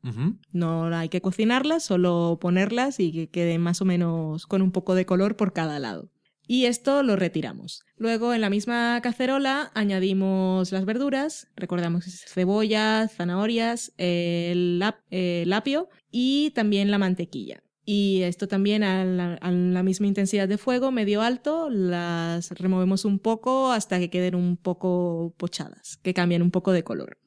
[0.53, 4.95] No hay que cocinarlas, solo ponerlas y que queden más o menos con un poco
[4.95, 6.11] de color por cada lado.
[6.47, 7.83] Y esto lo retiramos.
[7.97, 15.01] Luego en la misma cacerola añadimos las verduras, recordamos que es cebolla, zanahorias, el, ap-
[15.11, 17.63] el apio y también la mantequilla.
[17.89, 23.05] Y esto también a la, a la misma intensidad de fuego, medio alto, las removemos
[23.05, 27.19] un poco hasta que queden un poco pochadas, que cambien un poco de color.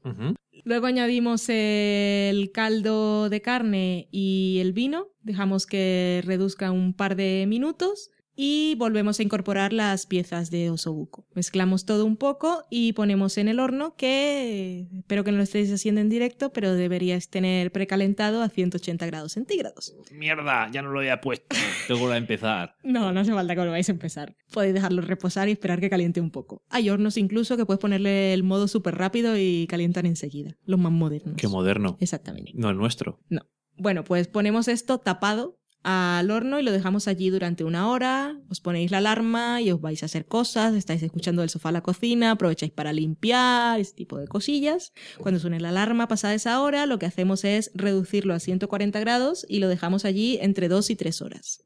[0.66, 7.46] Luego añadimos el caldo de carne y el vino, dejamos que reduzca un par de
[7.48, 11.28] minutos y volvemos a incorporar las piezas de osobuco.
[11.36, 15.70] Mezclamos todo un poco y ponemos en el horno que espero que no lo estéis
[15.74, 19.94] haciendo en directo, pero deberíais tener precalentado a 180 grados centígrados.
[20.14, 21.48] Mierda, ya no lo había puesto.
[21.90, 22.78] Tengo que empezar.
[22.82, 24.38] No, no hace falta que lo vais a empezar.
[24.53, 26.64] Podéis dejarlo reposar y esperar que caliente un poco.
[26.70, 30.94] Hay hornos incluso que puedes ponerle el modo súper rápido y calientan enseguida, los más
[30.94, 31.36] modernos.
[31.36, 31.98] Qué moderno.
[31.99, 32.53] Exactamente.
[32.56, 33.20] No el nuestro.
[33.76, 38.60] Bueno, pues ponemos esto tapado al horno y lo dejamos allí durante una hora, os
[38.60, 41.81] ponéis la alarma y os vais a hacer cosas, estáis escuchando del sofá a la
[41.81, 44.93] cocina, aprovecháis para limpiar, ese tipo de cosillas.
[45.19, 49.45] Cuando suene la alarma pasada esa hora, lo que hacemos es reducirlo a 140 grados
[49.47, 51.64] y lo dejamos allí entre 2 y 3 horas.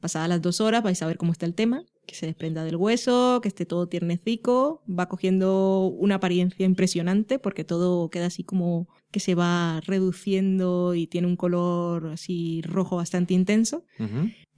[0.00, 2.76] Pasadas las 2 horas vais a ver cómo está el tema, que se desprenda del
[2.76, 8.88] hueso, que esté todo tiernecico, va cogiendo una apariencia impresionante porque todo queda así como
[9.16, 13.82] que se va reduciendo y tiene un color así rojo bastante intenso.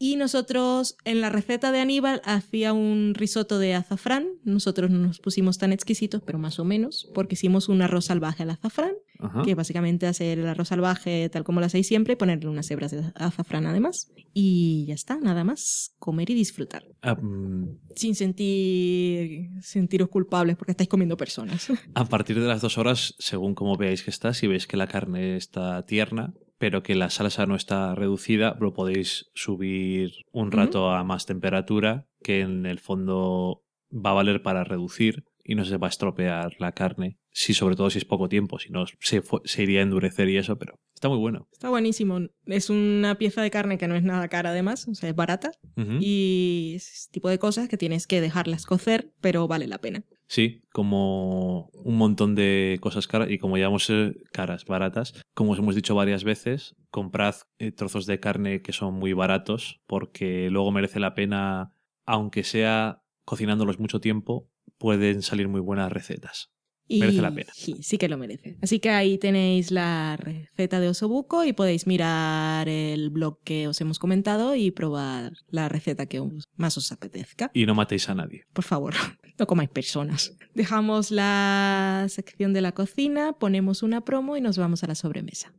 [0.01, 4.27] Y nosotros en la receta de Aníbal hacía un risotto de azafrán.
[4.43, 8.43] Nosotros no nos pusimos tan exquisitos, pero más o menos, porque hicimos un arroz salvaje
[8.43, 9.43] al azafrán, Ajá.
[9.43, 12.93] que básicamente hacer el arroz salvaje tal como lo hacéis siempre y ponerle unas hebras
[12.93, 14.13] de azafrán además.
[14.33, 16.85] Y ya está, nada más, comer y disfrutar.
[17.03, 21.69] Ah, mm, Sin sentir sentiros culpables porque estáis comiendo personas.
[21.95, 24.87] A partir de las dos horas, según como veáis que está, si veis que la
[24.87, 30.91] carne está tierna, pero que la salsa no está reducida, lo podéis subir un rato
[30.91, 33.63] a más temperatura, que en el fondo
[33.93, 37.19] va a valer para reducir y no se va a estropear la carne.
[37.31, 40.37] Sí, sobre todo si es poco tiempo, si no se, se iría a endurecer y
[40.37, 41.49] eso, pero está muy bueno.
[41.53, 42.21] Está buenísimo.
[42.45, 45.53] Es una pieza de carne que no es nada cara además, o sea, es barata.
[46.01, 50.05] Y es ese tipo de cosas que tienes que dejarlas cocer, pero vale la pena.
[50.27, 55.59] Sí, como un montón de cosas caras y como llamamos eh, caras, baratas, como os
[55.59, 60.73] hemos dicho varias veces, comprad eh, trozos de carne que son muy baratos porque luego
[60.73, 61.73] merece la pena,
[62.05, 66.51] aunque sea cocinándolos mucho tiempo, pueden salir muy buenas recetas.
[66.91, 67.53] Y Merece la pena.
[67.55, 68.57] Sí, sí que lo merece.
[68.63, 73.79] Así que ahí tenéis la receta de osobuco y podéis mirar el blog que os
[73.83, 77.51] hemos comentado y probar la receta que os- más os apetezca.
[77.53, 78.45] Y no matéis a nadie.
[78.55, 78.95] Por favor,
[79.39, 80.35] no comáis personas.
[80.55, 85.53] Dejamos la sección de la cocina, ponemos una promo y nos vamos a la sobremesa.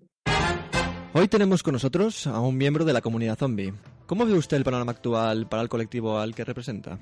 [1.13, 3.73] Hoy tenemos con nosotros a un miembro de la comunidad zombie.
[4.07, 6.99] ¿Cómo ve usted el panorama actual para el colectivo al que representa?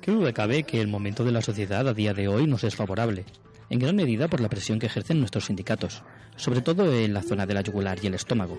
[0.00, 2.76] Qué duda cabe que el momento de la sociedad a día de hoy nos es
[2.76, 3.24] favorable,
[3.68, 6.02] en gran medida por la presión que ejercen nuestros sindicatos,
[6.36, 8.58] sobre todo en la zona de la yugular y el estómago.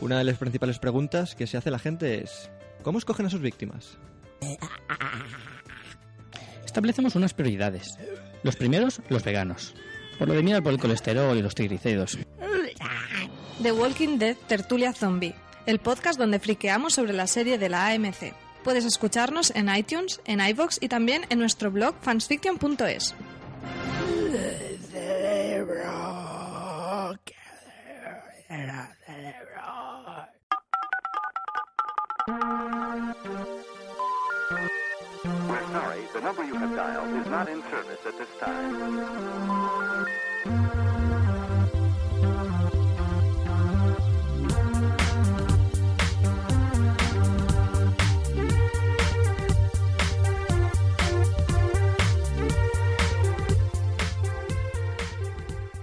[0.00, 2.50] Una de las principales preguntas que se hace la gente es
[2.82, 3.98] ¿cómo escogen a sus víctimas?
[6.64, 7.98] Establecemos unas prioridades.
[8.42, 9.74] Los primeros, los veganos.
[10.18, 12.18] Por lo de mirar por el colesterol y los triglicéridos.
[13.62, 15.34] The Walking Dead Tertulia Zombie,
[15.66, 18.34] el podcast donde friqueamos sobre la serie de la AMC.
[18.64, 23.14] Puedes escucharnos en iTunes, en iVoox y también en nuestro blog fansfiction.es.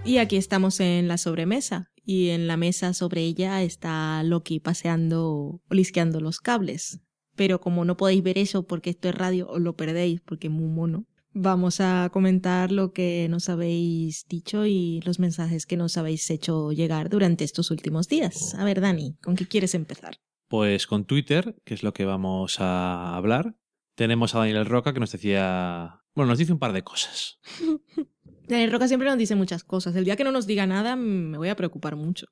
[0.09, 1.91] Y aquí estamos en la sobremesa.
[2.03, 6.99] Y en la mesa sobre ella está Loki paseando, olisqueando los cables.
[7.35, 10.53] Pero como no podéis ver eso porque esto es radio, os lo perdéis porque es
[10.53, 11.05] muy mono.
[11.33, 16.71] Vamos a comentar lo que nos habéis dicho y los mensajes que nos habéis hecho
[16.71, 18.55] llegar durante estos últimos días.
[18.55, 20.17] A ver, Dani, ¿con qué quieres empezar?
[20.47, 23.57] Pues con Twitter, que es lo que vamos a hablar,
[23.93, 26.01] tenemos a Daniel Roca que nos decía.
[26.15, 27.39] Bueno, nos dice un par de cosas.
[28.49, 29.95] Daniel Roca siempre nos dice muchas cosas.
[29.95, 32.27] El día que no nos diga nada me voy a preocupar mucho.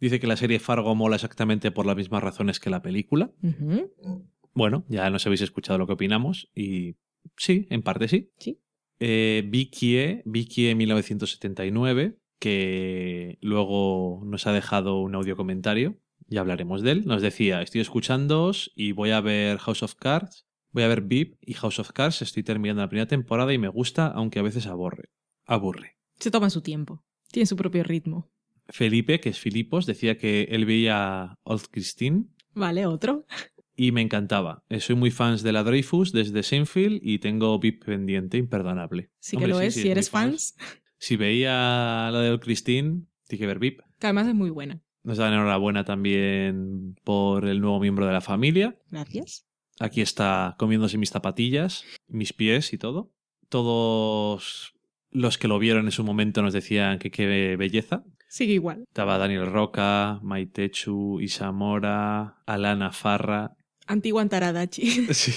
[0.00, 3.32] Dice que la serie Fargo mola exactamente por las mismas razones que la película.
[4.54, 6.96] Bueno, ya nos habéis escuchado lo que opinamos y
[7.36, 8.30] sí, en parte sí.
[8.38, 8.60] Sí.
[9.00, 15.98] Eh, Vicky E, Vicky E 1979, que luego nos ha dejado un audio comentario,
[16.28, 17.04] ya hablaremos de él.
[17.04, 20.45] Nos decía, estoy escuchándoos y voy a ver House of Cards,
[20.76, 23.68] voy a ver VIP y House of Cards, estoy terminando la primera temporada y me
[23.68, 25.08] gusta, aunque a veces aburre.
[25.46, 25.96] Aburre.
[26.18, 27.02] Se toma su tiempo.
[27.32, 28.30] Tiene su propio ritmo.
[28.68, 33.24] Felipe, que es Filipos, decía que él veía Old Christine Vale, otro.
[33.74, 34.64] y me encantaba.
[34.68, 39.10] Eh, Soy muy fans de la Dreyfus desde Seinfeld y tengo VIP pendiente imperdonable.
[39.18, 39.74] Sí que lo sí, es.
[39.74, 40.56] sí, si eres fans,
[40.98, 43.80] Si veía la de Old Christine, tiene que ver VIP.
[43.98, 44.82] que además es muy buena.
[45.04, 48.76] Nos dan enhorabuena también por el nuevo miembro de la familia.
[48.90, 49.45] Gracias.
[49.78, 53.12] Aquí está comiéndose mis zapatillas, mis pies y todo.
[53.48, 54.74] Todos
[55.10, 58.04] los que lo vieron en su momento nos decían que qué belleza.
[58.28, 58.84] Sigue igual.
[58.88, 65.06] Estaba Daniel Roca, Maitechu, Isamora, Alana Farra, Antigua Antaradachi.
[65.12, 65.32] Sí.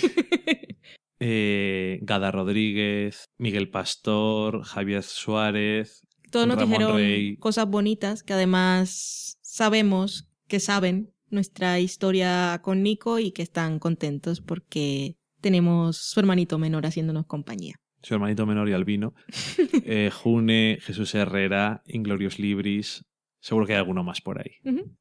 [1.22, 6.07] Eh, Gada Rodríguez, Miguel Pastor, Javier Suárez.
[6.32, 7.36] Todos nos Ramón dijeron Rey.
[7.38, 14.41] cosas bonitas que además sabemos que saben nuestra historia con Nico y que están contentos
[14.41, 17.76] porque tenemos su hermanito menor haciéndonos compañía.
[18.01, 19.14] Su hermanito menor y albino.
[19.91, 23.03] Eh, June, Jesús Herrera, Inglorious Libris.
[23.39, 24.51] Seguro que hay alguno más por ahí.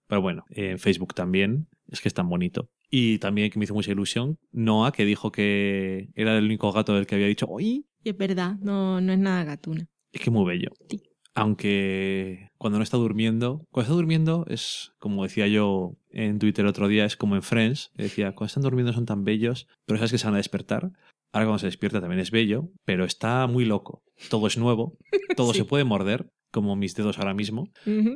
[0.06, 1.68] Pero bueno, eh, en Facebook también.
[1.88, 2.70] Es que es tan bonito.
[2.90, 6.94] Y también que me hizo mucha ilusión, Noah, que dijo que era el único gato
[6.94, 7.84] del que había dicho, ¡Oye!
[8.02, 9.88] Y es verdad, no, no es nada gatuna.
[10.12, 10.70] Es que muy bello.
[10.88, 11.02] Sí.
[11.40, 16.88] Aunque cuando no está durmiendo, cuando está durmiendo es, como decía yo en Twitter otro
[16.88, 20.18] día, es como en Friends, decía, cuando están durmiendo son tan bellos, pero sabes que
[20.18, 20.90] se van a despertar.
[21.32, 24.02] Ahora cuando se despierta también es bello, pero está muy loco.
[24.30, 24.96] Todo es nuevo,
[25.36, 25.58] todo Sí.
[25.58, 27.70] se puede morder, como mis dedos ahora mismo,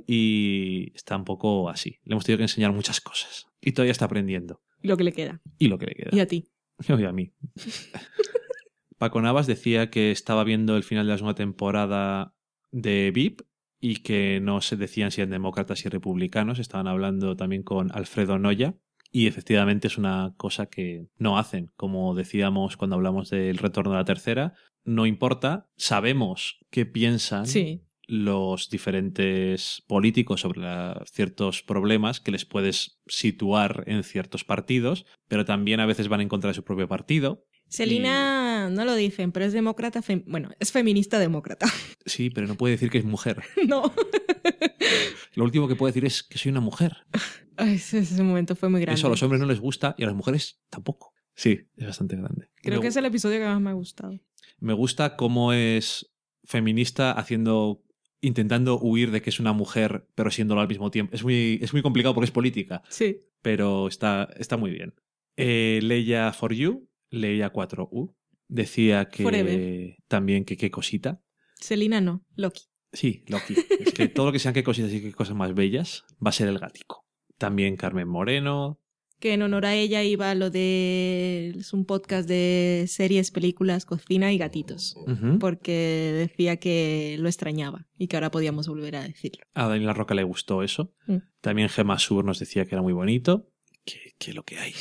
[0.07, 1.99] y está un poco así.
[2.05, 3.47] Le hemos tenido que enseñar muchas cosas.
[3.61, 4.62] Y todavía está aprendiendo.
[4.81, 5.40] Lo que le queda.
[5.59, 6.11] Y lo que le queda.
[6.12, 6.49] Y a ti.
[6.89, 7.32] Y a mí.
[8.99, 12.35] Paco Navas decía que estaba viendo el final de la segunda temporada
[12.73, 13.43] de VIP
[13.81, 16.59] y que no se decían si eran demócratas y republicanos.
[16.59, 18.74] Estaban hablando también con Alfredo Noya.
[19.15, 21.70] Y efectivamente es una cosa que no hacen.
[21.77, 24.55] Como decíamos cuando hablamos del retorno de la tercera,
[24.85, 25.69] no importa.
[25.77, 27.82] Sabemos qué piensan Sí.
[28.07, 35.44] los diferentes políticos sobre la- ciertos problemas que les puedes situar en ciertos partidos, pero
[35.44, 37.44] también a veces van en contra de su propio partido.
[37.69, 40.01] Selina no lo dicen, pero es demócrata.
[40.02, 41.66] fem- bueno, es feminista demócrata.
[42.06, 43.43] Sí, pero no puede decir que es mujer.
[43.68, 43.93] no.
[45.34, 46.97] Lo último que puede decir es que soy una mujer.
[47.56, 48.98] Ay, ese, ese momento fue muy grande.
[48.98, 51.12] Eso a los hombres no les gusta y a las mujeres tampoco.
[51.34, 52.48] Sí, es bastante grande.
[52.56, 54.18] Creo me, que es el episodio que más me ha gustado.
[54.59, 56.10] me gusta cómo es
[56.44, 57.82] feminista haciendo
[58.20, 61.14] intentando huir de que es una mujer, pero siéndolo al mismo tiempo.
[61.14, 63.20] Es muy, es muy complicado porque es política, Sí.
[63.43, 64.94] pero está, está muy bien.
[65.36, 68.14] Eh, Leia for You, Leia 4U,
[68.53, 69.97] decía que Forever.
[70.09, 71.20] también que qué cosita.
[71.61, 72.62] Selina no, Loki.
[72.93, 73.55] Sí, Loki.
[73.81, 76.33] Es que todo lo que sean qué cositas y qué cosas más bellas va a
[76.33, 77.07] ser el gatico.
[77.39, 78.79] También Carmen Moreno.
[79.19, 81.55] Que en honor a ella iba lo de...
[81.57, 84.97] Es un podcast de series, películas, cocina y gatitos.
[85.39, 89.45] Porque decía que lo extrañaba y que ahora podíamos volver a decirlo.
[89.55, 90.93] A Daniela Roca le gustó eso.
[91.07, 91.19] Mm.
[91.41, 93.49] También Gemma Sur nos decía que era muy bonito.
[93.85, 94.74] Que, que lo que hay.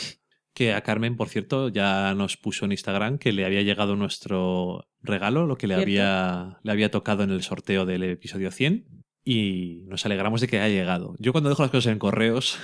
[0.62, 4.86] Que a Carmen, por cierto, ya nos puso en Instagram que le había llegado nuestro
[5.02, 8.86] regalo, lo que le había, le había tocado en el sorteo del episodio 100.
[9.26, 11.16] Y nos alegramos de que haya llegado.
[11.18, 12.60] Yo cuando dejo las cosas en correos,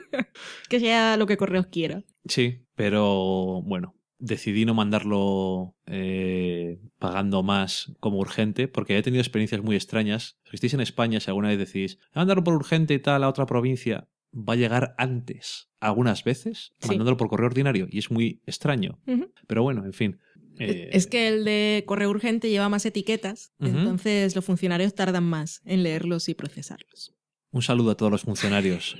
[0.70, 2.04] Que sea lo que Correos quiera.
[2.24, 9.60] sí, pero bueno, decidí no mandarlo eh, pagando más como urgente, porque he tenido experiencias
[9.60, 10.38] muy extrañas.
[10.44, 13.28] Si estáis en España, si alguna vez decís, "Ah, mandarlo por urgente y tal a
[13.28, 16.88] otra provincia, va a llegar antes, algunas veces, Sí.
[16.88, 18.98] mandándolo por correo ordinario, y es muy extraño.
[19.46, 20.18] Pero bueno, en fin.
[20.58, 25.60] eh, Es que el de correo urgente lleva más etiquetas, entonces los funcionarios tardan más
[25.64, 27.14] en leerlos y procesarlos.
[27.50, 28.96] Un saludo a todos los funcionarios.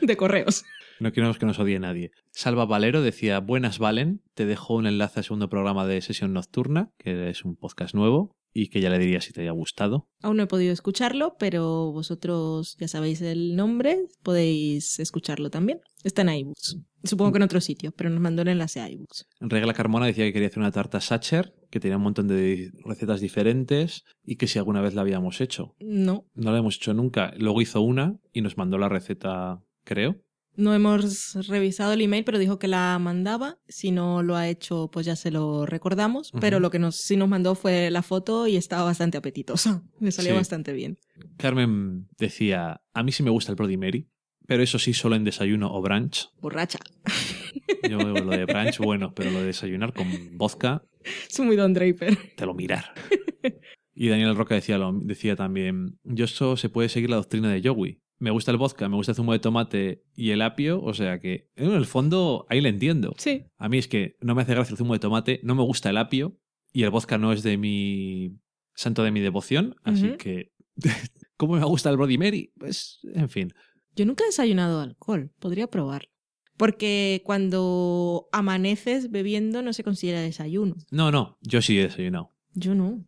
[0.00, 0.64] De correos.
[1.00, 2.10] No queremos que nos odie nadie.
[2.30, 6.90] Salva Valero decía, buenas Valen, te dejo un enlace al segundo programa de Sesión Nocturna,
[6.98, 10.08] que es un podcast nuevo, y que ya le diría si te haya gustado.
[10.22, 15.80] Aún no he podido escucharlo, pero vosotros ya sabéis el nombre, podéis escucharlo también.
[16.04, 16.78] Está en iBooks.
[17.04, 19.26] Supongo que en otro sitio, pero nos mandó el enlace a iBooks.
[19.40, 23.20] Regla Carmona decía que quería hacer una tarta Sacher, que tenía un montón de recetas
[23.20, 25.74] diferentes, y que si alguna vez la habíamos hecho.
[25.78, 27.34] No, No la hemos hecho nunca.
[27.36, 30.16] Luego hizo una y nos mandó la receta, creo.
[30.56, 33.58] No hemos revisado el email, pero dijo que la mandaba.
[33.68, 36.32] Si no lo ha hecho, pues ya se lo recordamos.
[36.40, 39.82] Pero lo que nos, sí nos mandó fue la foto y estaba bastante apetitosa.
[40.00, 40.36] Le salió Sí.
[40.38, 40.98] bastante bien.
[41.36, 44.08] Carmen decía, a mí sí me gusta el Bloody Mary,
[44.46, 46.30] pero eso sí solo en desayuno o brunch.
[46.40, 46.78] Borracha.
[47.88, 50.06] Yo lo de brunch, bueno, pero lo de desayunar con
[50.36, 50.82] vodka,
[51.28, 52.16] Es muy Don Draper.
[52.36, 52.94] te lo mirar.
[53.98, 57.66] Y Daniel Roca decía, lo, decía también, yo eso se puede seguir la doctrina de
[57.66, 58.02] Joey.
[58.18, 61.20] Me gusta el vodka, me gusta el zumo de tomate y el apio, o sea
[61.20, 63.14] que en el fondo ahí le entiendo.
[63.18, 63.44] Sí.
[63.58, 65.90] A mí es que no me hace gracia el zumo de tomate, no me gusta
[65.90, 66.38] el apio
[66.72, 68.38] y el vodka no es de mi
[68.74, 70.52] santo de mi devoción, así que
[71.36, 72.52] ¿cómo me gusta el Bloody Mary?
[72.58, 73.52] Pues, en fin.
[73.94, 75.32] Yo nunca he desayunado alcohol.
[75.38, 76.10] Podría probarlo.
[76.56, 80.76] Porque cuando amaneces bebiendo no se considera desayuno.
[80.90, 82.32] No, no, yo sí he desayunado.
[82.54, 83.04] Yo no.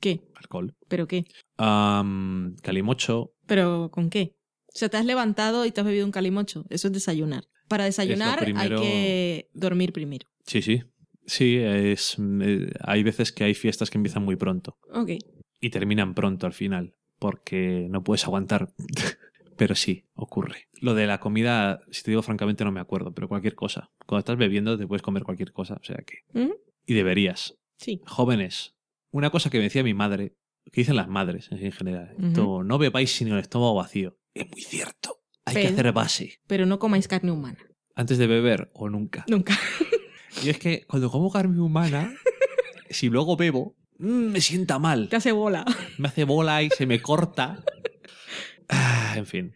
[0.00, 0.28] ¿Qué?
[0.34, 0.74] Alcohol.
[0.88, 1.24] ¿Pero qué?
[1.56, 3.32] Am, calimocho.
[3.46, 4.36] ¿Pero con qué?
[4.74, 6.64] O sea, te has levantado y te has bebido un calimocho.
[6.70, 7.44] Eso es desayunar.
[7.68, 10.26] Para desayunar primero- hay que dormir primero.
[10.46, 10.82] Sí, sí.
[11.26, 15.10] Sí, es, eh, hay veces que hay fiestas que empiezan muy pronto Ok.
[15.60, 18.72] y terminan pronto al final, porque no puedes aguantar.
[19.56, 20.68] pero sí, ocurre.
[20.80, 23.92] Lo de la comida, si te digo francamente, no me acuerdo, pero cualquier cosa.
[24.06, 26.24] Cuando estás bebiendo te puedes comer cualquier cosa, o sea que...
[26.38, 26.56] Ujú.
[26.86, 27.56] Y deberías.
[27.76, 28.00] Sí.
[28.06, 28.74] Jóvenes,
[29.12, 30.34] una cosa que me decía mi madre,
[30.70, 34.18] que dicen las madres en general, no bebáis sin el estómago vacío.
[34.34, 35.18] Es muy cierto.
[35.44, 36.40] Hay que hacer base.
[36.46, 37.58] Pero no comáis carne humana.
[37.94, 39.24] Antes de beber o nunca.
[39.28, 39.58] Nunca.
[40.42, 42.14] Y es que cuando como carne humana,
[42.90, 45.08] si luego bebo, mm, me sienta mal.
[45.08, 45.64] Te hace bola.
[45.98, 47.62] Me hace bola y se me corta.
[48.74, 49.52] Ah, en fin.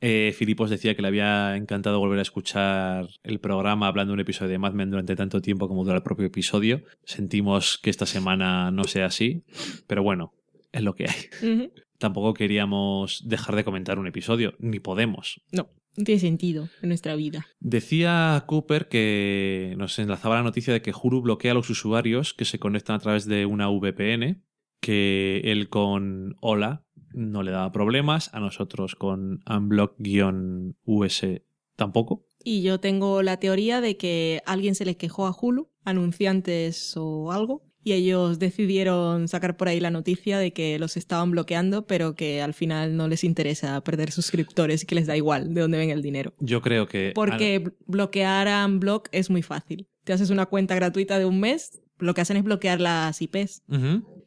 [0.00, 4.20] Eh, Filipos decía que le había encantado volver a escuchar el programa hablando de un
[4.20, 6.82] episodio de Mad Men durante tanto tiempo como dura el propio episodio.
[7.02, 9.42] Sentimos que esta semana no sea así,
[9.88, 10.32] pero bueno,
[10.72, 11.70] es lo que hay.
[11.98, 15.40] Tampoco queríamos dejar de comentar un episodio, ni podemos.
[15.52, 15.70] No.
[15.94, 17.46] No tiene sentido en nuestra vida.
[17.60, 22.46] Decía Cooper que nos enlazaba la noticia de que Hulu bloquea a los usuarios que
[22.46, 24.42] se conectan a través de una VPN,
[24.80, 31.26] que él con Hola no le daba problemas, a nosotros con Unblock-US
[31.76, 32.26] tampoco.
[32.42, 37.32] Y yo tengo la teoría de que alguien se le quejó a Hulu, anunciantes o
[37.32, 42.14] algo, y ellos decidieron sacar por ahí la noticia de que los estaban bloqueando, pero
[42.14, 45.78] que al final no les interesa perder suscriptores y que les da igual de dónde
[45.78, 46.32] ven el dinero.
[46.40, 47.12] Yo creo que...
[47.14, 49.88] Porque bl- bloquear a Unblock es muy fácil.
[50.04, 53.62] Te haces una cuenta gratuita de un mes, lo que hacen es bloquear las IPs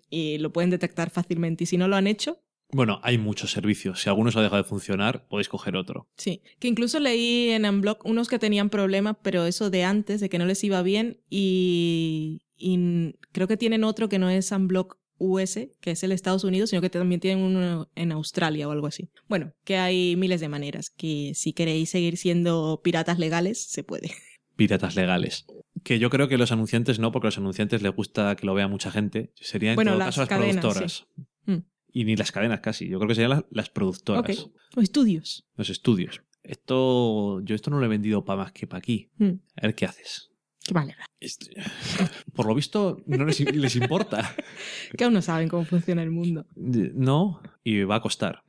[0.10, 1.64] y lo pueden detectar fácilmente.
[1.64, 2.40] Y si no lo han hecho,
[2.76, 4.02] Bueno, hay muchos servicios.
[4.02, 6.10] Si alguno se ha dejado de funcionar, podéis coger otro.
[6.18, 10.28] Sí, que incluso leí en Unblock unos que tenían problemas, pero eso de antes, de
[10.28, 14.98] que no les iba bien, y, y creo que tienen otro que no es Unblock
[15.20, 18.88] US, que es el Estados Unidos, sino que también tienen uno en Australia o algo
[18.88, 19.10] así.
[19.30, 24.12] Bueno, que hay miles de maneras, que si queréis seguir siendo piratas legales, se puede.
[24.58, 25.46] piratas legales.
[25.82, 28.54] Que yo creo que los anunciantes no, porque a los anunciantes les gusta que lo
[28.54, 29.32] vea mucha gente.
[29.36, 31.08] Serían en Bueno, todo las caso las cadenas, productoras.
[31.46, 31.60] Mm.
[31.98, 32.90] Y ni las cadenas casi.
[32.90, 34.52] Yo creo que serían las, las productoras, Ok.
[34.76, 35.48] O estudios.
[35.56, 36.22] los estudios.
[36.44, 39.10] Esto, yo esto no lo he vendido para más que para aquí.
[39.18, 39.32] Mm.
[39.56, 40.30] A ver qué haces.
[40.74, 40.94] Mal.
[41.22, 41.48] Esto-
[42.36, 44.36] Por lo visto, no les, les importa.
[44.98, 46.46] Que aún no saben cómo funciona el mundo.
[46.56, 48.44] No, y va a costar.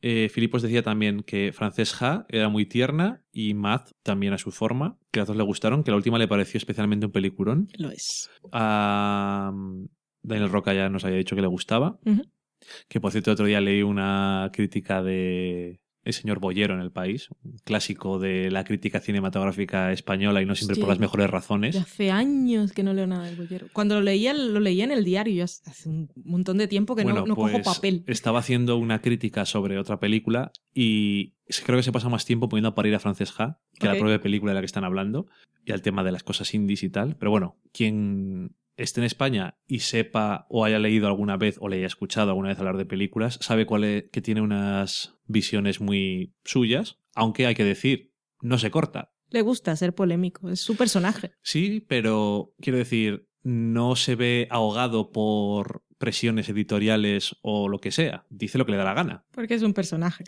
[0.00, 4.96] Eh, Filipos decía también que Francesca era muy tierna y Matt también a su forma,
[5.12, 7.68] que a los dos le gustaron, que la última le pareció especialmente un pelicurón.
[7.78, 8.28] Lo es.
[8.52, 9.86] A mm,
[10.22, 11.98] Daniel Roca ya nos había dicho que le gustaba.
[12.04, 12.22] Ujú.
[12.88, 17.28] Que por cierto, otro día leí una crítica de el señor Bollero en el país,
[17.44, 21.74] un clásico de la crítica cinematográfica española y no siempre por las mejores razones.
[21.74, 23.66] Ya hace años que no leo nada del bollero.
[23.74, 25.44] Cuando lo leía, lo leía en el diario.
[25.44, 28.04] Hace hace un montón de tiempo que no, no cojo pues, papel.
[28.06, 31.34] Estaba haciendo una crítica sobre otra película y
[31.66, 33.94] creo que se pasa más tiempo poniendo a parir a Francesca que a Ok.
[33.96, 35.26] la propia película de la que están hablando
[35.66, 37.16] y al tema de las cosas indies y tal.
[37.16, 41.76] Pero bueno, quien esté en España y sepa o haya leído alguna vez o le
[41.76, 46.34] haya escuchado alguna vez hablar de películas, sabe cuál es, que tiene unas visiones muy
[46.44, 49.12] suyas, aunque hay que decir, no se corta.
[49.30, 50.48] Le gusta ser polémico.
[50.48, 51.32] Es su personaje.
[51.42, 58.24] Sí, pero quiero decir, no se ve ahogado por presiones editoriales o lo que sea.
[58.30, 59.24] Dice lo que le da la gana.
[59.32, 60.24] Porque es un personaje.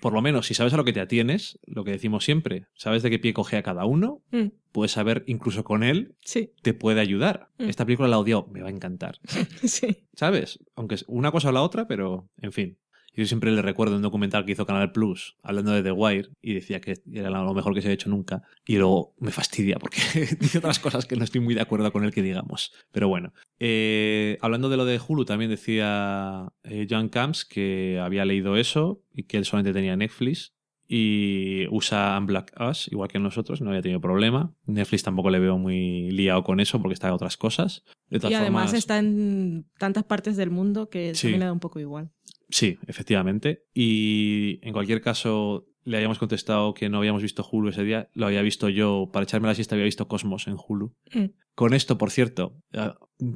[0.00, 3.02] Por lo menos, si sabes a lo que te atienes, lo que decimos siempre, sabes
[3.02, 6.74] de qué pie coge a cada uno, Mm, puedes saber incluso con él, Sí, te
[6.74, 7.48] puede ayudar.
[7.58, 7.68] Mm.
[7.68, 9.18] Esta película la odió, me va a encantar.
[9.62, 10.04] sí.
[10.14, 10.58] ¿Sabes?
[10.76, 12.78] Aunque es una cosa o la otra, pero en fin.
[13.16, 16.54] Yo siempre le recuerdo un documental que hizo Canal Plus hablando de The Wire y
[16.54, 18.42] decía que era lo mejor que se ha hecho nunca.
[18.66, 19.98] Y luego me fastidia porque
[20.40, 22.72] dice otras cosas que no estoy muy de acuerdo con él que digamos.
[22.92, 23.32] Pero bueno.
[23.60, 29.00] Eh, hablando de lo de Hulu, también decía eh, John Camps que había leído eso
[29.12, 30.52] y que él solamente tenía Netflix
[30.86, 34.52] y usa Unblock Us, igual que nosotros, no había tenido problema.
[34.66, 37.84] Netflix tampoco le veo muy liado con eso porque está en otras cosas.
[38.10, 41.22] De todas Y además formas, está en tantas partes del mundo que Sí.
[41.22, 42.10] también le da un poco igual.
[42.54, 43.64] Sí, efectivamente.
[43.74, 48.10] Y en cualquier caso, le habíamos contestado que no habíamos visto Hulu ese día.
[48.14, 50.94] Lo había visto yo, para echarme la siesta había visto Cosmos en Hulu.
[51.12, 51.24] Mm.
[51.56, 52.92] Con esto, por cierto, eh,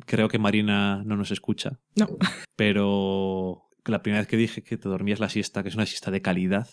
[0.06, 2.06] creo que Marina no nos escucha, No.
[2.54, 6.10] pero la primera vez que dije que te dormías la siesta, que es una siesta
[6.10, 6.68] de calidad,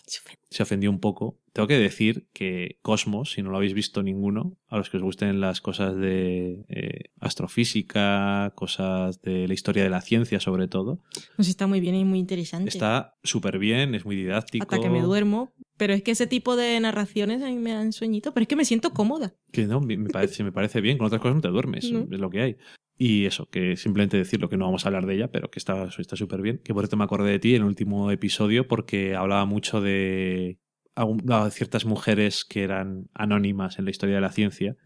[0.50, 1.38] se ofendió un poco.
[1.52, 5.02] Tengo que decir que Cosmos, si no lo habéis visto ninguno, a los que os
[5.02, 11.00] gusten las cosas de eh, astrofísica, cosas de la historia de la ciencia sobre todo,
[11.36, 12.68] Pues está muy bien y muy interesante.
[12.68, 14.64] Está súper bien, es muy didáctico.
[14.64, 15.52] Hasta que me duermo.
[15.76, 18.32] Pero es que ese tipo de narraciones a mí me dan sueñito.
[18.32, 19.34] Pero es que me siento cómoda.
[19.52, 22.06] Que no, me me parece, me parece bien, con otras cosas no te duermes, No.
[22.10, 22.56] es lo que hay.
[22.98, 25.88] Y eso, que simplemente decirlo, que no vamos a hablar de ella, pero que está
[25.98, 26.60] está súper bien.
[26.64, 30.58] Que por esto me acordé de ti en el último episodio porque hablaba mucho de
[30.96, 34.76] a ciertas mujeres que eran anónimas en la historia de la ciencia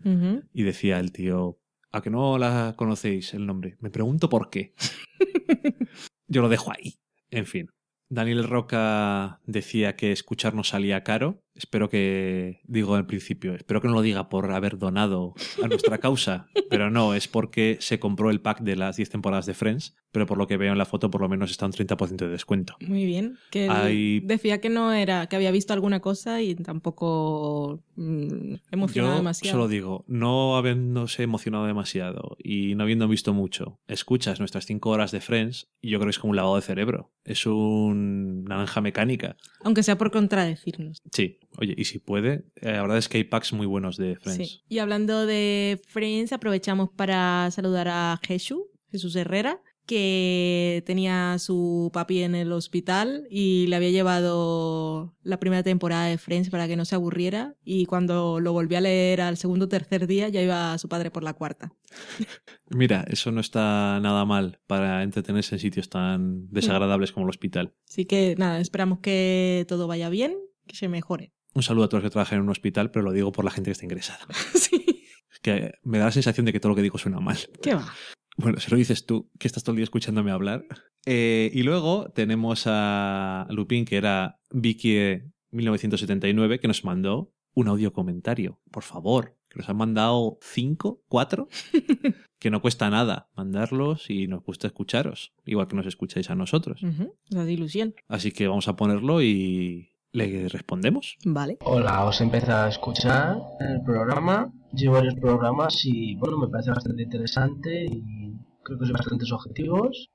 [0.53, 1.61] y decía el tío,
[1.93, 3.77] ¿a que no la conocéis el nombre?
[3.81, 4.75] Me pregunto por qué.
[6.27, 6.99] Yo lo dejo ahí.
[7.31, 7.71] En fin.
[8.09, 11.45] Daniel Roca decía que escucharnos salía caro.
[11.61, 15.99] Espero que, digo al principio, espero que no lo diga por haber donado a nuestra
[15.99, 19.95] causa, pero no, es porque se compró el pack de las 10 temporadas de Friends,
[20.11, 22.29] pero por lo que veo en la foto por lo menos está un 30% de
[22.29, 22.77] descuento.
[22.81, 23.37] Muy bien.
[23.51, 28.55] Que él Hay- decía que no era, que había visto alguna cosa y tampoco mm,
[28.73, 29.55] emocionado Yo demasiado.
[29.59, 35.13] solo digo, no habiéndose emocionado demasiado y no habiendo visto mucho, escuchas nuestras 5 horas
[35.13, 37.11] de Friends y yo creo que es como un lavado de cerebro.
[37.25, 39.37] Es un naranja mecánica.
[39.63, 41.03] Aunque sea por contradecirnos.
[41.13, 44.17] Sí, oye, y si puede, eh, la verdad es que hay packs muy buenos de
[44.17, 44.49] Friends.
[44.49, 44.63] Sí.
[44.69, 49.61] Y hablando de Friends, aprovechamos para saludar a Jesús, Jesús Herrera,
[49.91, 56.17] que tenía su papi en el hospital y le había llevado la primera temporada de
[56.17, 59.69] Friends para que no se aburriera y cuando lo volví a leer al segundo o
[59.69, 61.73] tercer día ya iba su padre por la cuarta.
[62.71, 67.75] Mira, eso no está nada mal para entretenerse en sitios tan desagradables como el hospital.
[67.89, 70.37] Así que nada, esperamos que todo vaya bien,
[70.69, 71.33] que se mejore.
[71.55, 73.51] Un saludo a todos los que trabajan en un hospital, pero lo digo por la
[73.51, 74.21] gente que está ingresada.
[74.55, 77.39] sí, Es que me da la sensación de que todo lo que digo suena mal.
[77.63, 77.93] ¿qué va?
[78.37, 80.65] Bueno, se lo dices tú, que estás todo el día escuchándome hablar.
[81.05, 87.69] Eh, y luego tenemos a Lupin, que era Vicky de 1979, que nos mandó un
[87.69, 88.61] audio comentario.
[88.71, 91.49] Por favor, que nos han mandado cinco, cuatro,
[92.39, 96.83] que no cuesta nada mandarlos y nos gusta escucharos, igual que nos escucháis a nosotros.
[96.83, 97.95] Es ilusión.
[98.09, 101.17] Así que vamos a ponerlo y le respondemos.
[101.25, 101.59] Vale.
[101.65, 107.03] Hola, os empecé a escuchar el programa, llevo varios programas y bueno, me parece bastante
[107.03, 110.11] interesante y creo que sois bastantes objetivos.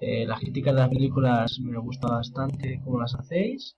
[0.00, 3.76] Eh, las críticas de las películas me gusta bastante cómo las hacéis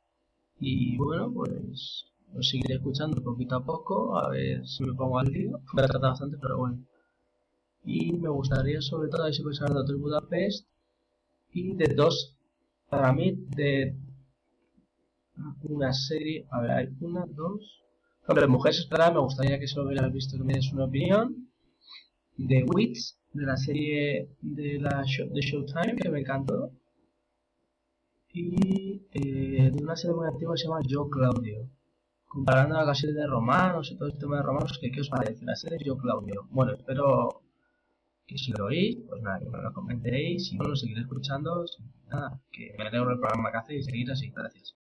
[0.58, 5.30] y bueno, pues Lo seguiré escuchando poquito a poco, a ver si me pongo al
[5.32, 5.52] día.
[5.74, 6.78] Me ha tratado bastante, pero bueno.
[7.84, 10.66] Y me gustaría sobre todo, a ver si puedes hablar de Hotel Budapest
[11.52, 12.36] y de dos,
[12.88, 13.96] para mí, de
[15.62, 17.82] una serie, a ver, hay una, dos...
[18.26, 21.50] Hombre, Mujeres Esperadas me gustaría que se lo hubieras visto, que me des una opinión.
[22.36, 26.72] De Wits, de la serie de la show, de Showtime, que me encantó.
[28.32, 31.68] Y eh, de una serie muy antigua que se llama Yo Claudio.
[32.24, 35.44] Comparando la serie de romanos y todo el tema de romanos, ¿qué, ¿qué os parece?
[35.44, 36.48] La serie Yo Claudio.
[36.50, 37.42] Bueno, espero
[38.26, 40.48] que si lo oís, pues nada, que me lo comentéis.
[40.48, 41.64] Si no, lo seguiré escuchando.
[42.08, 44.30] Nada, que me alegro del programa que hacéis y seguir así.
[44.30, 44.74] Gracias.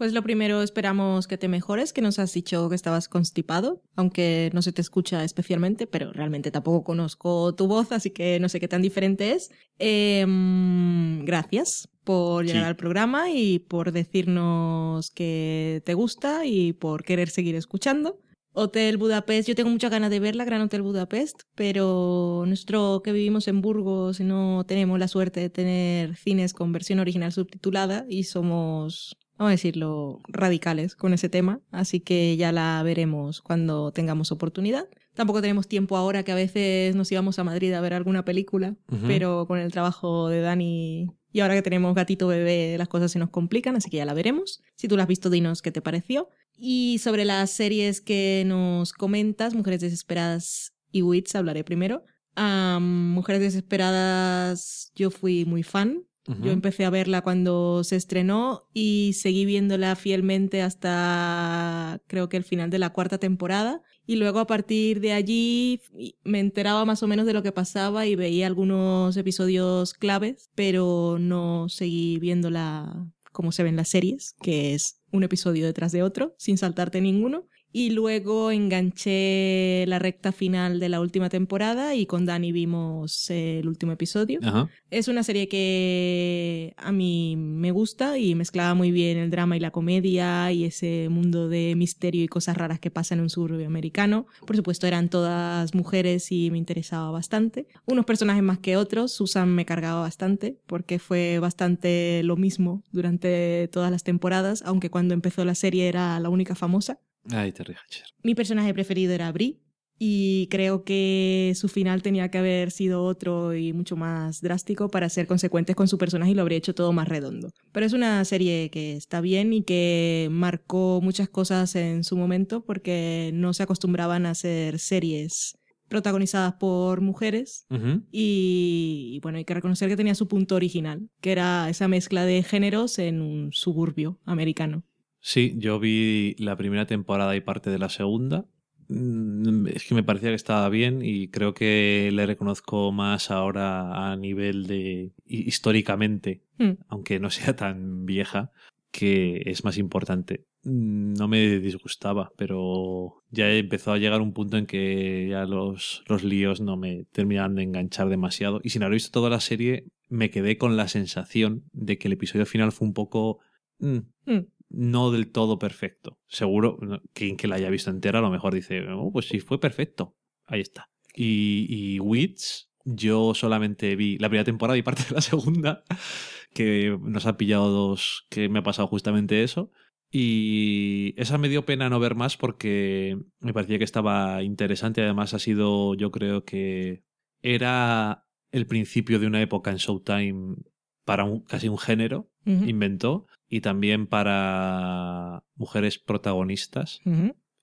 [0.00, 4.48] Pues lo primero esperamos que te mejores, que nos has dicho que estabas constipado, aunque
[4.54, 8.60] no se te escucha especialmente, pero realmente tampoco conozco tu voz, así que no sé
[8.60, 9.50] qué tan diferente es.
[9.78, 12.68] Em, gracias por llegar Sí.
[12.68, 18.20] al programa y por decirnos que te gusta y por querer seguir escuchando.
[18.52, 23.46] Hotel Budapest, yo tengo muchas ganas de verla, Gran Hotel Budapest, pero nuestro que vivimos
[23.48, 29.16] en Burgos no tenemos la suerte de tener cines con versión original subtitulada y somos,
[29.40, 34.86] vamos a decirlo, radicales con ese tema, así que ya la veremos cuando tengamos oportunidad.
[35.14, 38.76] Tampoco tenemos tiempo ahora que a veces nos íbamos a Madrid a ver alguna película,
[39.06, 43.18] pero con el trabajo de Dani y ahora que tenemos gatito bebé las cosas se
[43.18, 44.60] nos complican, así que ya la veremos.
[44.76, 46.28] Si tú la has visto, dinos qué te pareció.
[46.54, 52.04] Y sobre las series que nos comentas, Mujeres Desesperadas y Wits, hablaré primero.
[52.34, 56.02] Am, Mujeres Desesperadas, yo fui muy fan.
[56.42, 62.44] Yo empecé a verla cuando se estrenó y seguí viéndola fielmente hasta creo que el
[62.44, 63.82] final de la cuarta temporada.
[64.06, 65.80] Y luego a partir de allí
[66.24, 71.18] me enteraba más o menos de lo que pasaba y veía algunos episodios claves, pero
[71.20, 76.34] no seguí viéndola como se ven las series, que es un episodio detrás de otro,
[76.38, 77.46] sin saltarte ninguno.
[77.72, 83.68] Y luego enganché la recta final de la última temporada y con Dani vimos el
[83.68, 84.40] último episodio.
[84.42, 84.68] Ajá.
[84.90, 89.60] Es una serie que a mí me gusta y mezclaba muy bien el drama y
[89.60, 93.66] la comedia y ese mundo de misterio y cosas raras que pasan en un suburbio
[93.66, 94.26] americano.
[94.46, 97.68] Por supuesto eran todas mujeres y me interesaba bastante.
[97.86, 99.12] Unos personajes más que otros.
[99.12, 105.14] Susan me cargaba bastante porque fue bastante lo mismo durante todas las temporadas, aunque cuando
[105.14, 106.98] empezó la serie era la única famosa.
[107.30, 108.06] Ay, Terry Hatcher.
[108.22, 109.60] Mi personaje preferido era Brie
[110.02, 115.10] y creo que su final tenía que haber sido otro y mucho más drástico para
[115.10, 117.50] ser consecuentes con su personaje y lo habría hecho todo más redondo.
[117.70, 122.64] Pero es una serie que está bien y que marcó muchas cosas en su momento
[122.64, 127.66] porque no se acostumbraban a hacer series protagonizadas por mujeres
[128.10, 132.24] y, y bueno, hay que reconocer que tenía su punto original, que era esa mezcla
[132.24, 134.84] de géneros en un suburbio americano.
[135.20, 138.46] Sí, yo vi la primera temporada y parte de la segunda.
[138.88, 144.10] Mm, Es que me parecía que estaba bien y creo que le reconozco más ahora
[144.12, 146.72] a nivel de hi- históricamente, Hmm.
[146.88, 148.50] aunque no sea tan vieja,
[148.90, 150.44] que es más importante.
[150.64, 156.02] Mm, No me disgustaba, pero ya empezó a llegar un punto en que ya los,
[156.08, 158.60] los líos no me terminaban de enganchar demasiado.
[158.64, 162.14] Y sin haber visto toda la serie, me quedé con la sensación de que el
[162.14, 163.38] episodio final fue un poco...
[163.78, 164.46] mm, Mm.
[164.70, 166.18] No del todo perfecto.
[166.28, 166.78] Seguro
[167.12, 170.16] quien que la haya visto entera a lo mejor dice, oh, pues sí, fue perfecto.
[170.46, 170.90] Ahí está.
[171.14, 175.84] Y, y Wits, yo solamente vi la primera temporada y parte de la segunda,
[176.54, 179.70] que nos ha pillado dos, que me ha pasado justamente eso.
[180.12, 185.02] Y esa me dio pena no ver más porque me parecía que estaba interesante.
[185.02, 187.04] Además, ha sido, yo creo que
[187.42, 190.56] era el principio de una época en Showtime
[191.04, 197.00] para un, casi un género inventó y también para mujeres protagonistas.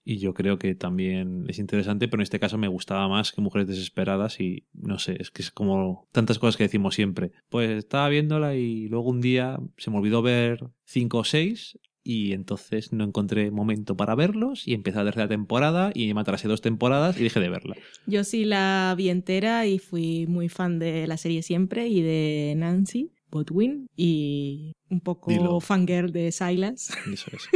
[0.03, 3.41] Y yo creo que también es interesante pero en este caso me gustaba más que
[3.41, 7.31] mujeres desesperadas y no sé es que es como tantas cosas que decimos siempre.
[7.49, 12.31] Pues estaba viéndola y luego un día se me olvidó ver cinco o seis y
[12.31, 16.61] entonces no encontré momento para verlos y empecé la tercera temporada y me atrasé dos
[16.61, 17.75] temporadas y dejé de verla.
[18.05, 22.53] Yo sí la vi entera y fui muy fan de la serie siempre y de
[22.55, 25.59] Nancy Botwin y un poco Dilo.
[25.59, 27.49] fangirl de Silas, eso es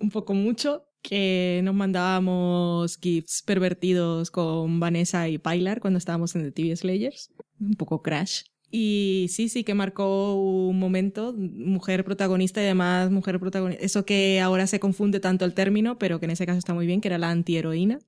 [0.00, 6.44] un poco mucho, que nos mandábamos gifs pervertidos con Vanessa y Pilar cuando estábamos en
[6.44, 7.30] The TV Slayers,
[7.60, 8.42] un poco crash.
[8.70, 14.40] Y sí, sí que marcó un momento, mujer protagonista y además mujer protagonista, eso que
[14.40, 17.08] ahora se confunde tanto el término, pero que en ese caso está muy bien, que
[17.08, 17.98] era la antiheroína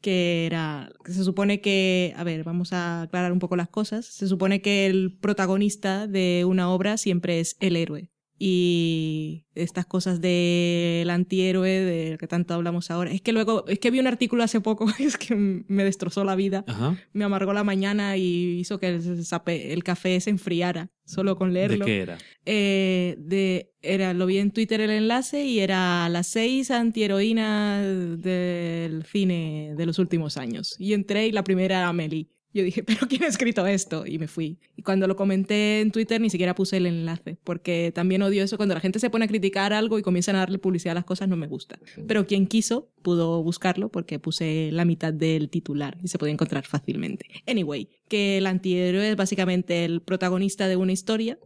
[0.00, 4.06] que era que se supone que a ver vamos a aclarar un poco las cosas
[4.06, 10.20] se supone que el protagonista de una obra siempre es el héroe y estas cosas
[10.20, 13.10] del antihéroe del que tanto hablamos ahora.
[13.10, 16.36] Es que luego, es que vi un artículo hace poco es que me destrozó la
[16.36, 16.96] vida, Ajá.
[17.12, 21.54] me amargó la mañana y hizo que el, el café se enfriara solo con ¿De
[21.54, 21.84] leerlo.
[21.86, 22.18] qué era?
[22.44, 27.82] Eh, de, era, lo vi en Twitter el enlace y era las seis antiheroínas
[28.22, 30.76] del cine de los últimos años.
[30.78, 32.28] Y entré y la primera era Amelie.
[32.52, 34.06] Yo dije, ¿pero quién ha escrito esto?
[34.06, 34.58] Y me fui.
[34.76, 38.56] Y cuando lo comenté en Twitter ni siquiera puse el enlace, porque también odio eso
[38.56, 41.04] cuando la gente se pone a criticar algo y comienzan a darle publicidad a las
[41.04, 41.78] cosas, no me gusta.
[42.06, 46.64] Pero quien quiso pudo buscarlo porque puse la mitad del titular y se podía encontrar
[46.66, 47.26] fácilmente.
[47.46, 51.38] Anyway, que el antihéroe es básicamente el protagonista de una historia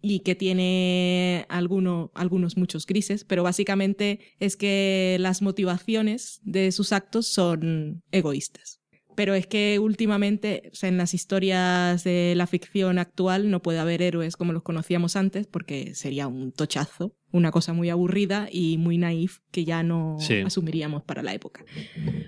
[0.00, 6.92] y que tiene alguno, algunos muchos grises, pero básicamente es que las motivaciones de sus
[6.92, 8.80] actos son egoístas.
[9.16, 13.78] Pero es que últimamente, o sea, en las historias de la ficción actual no puede
[13.80, 18.78] haber héroes como los conocíamos antes, porque sería un tochazo, una cosa muy aburrida y
[18.78, 20.34] muy naif que ya no Sí.
[20.44, 21.64] asumiríamos para la época.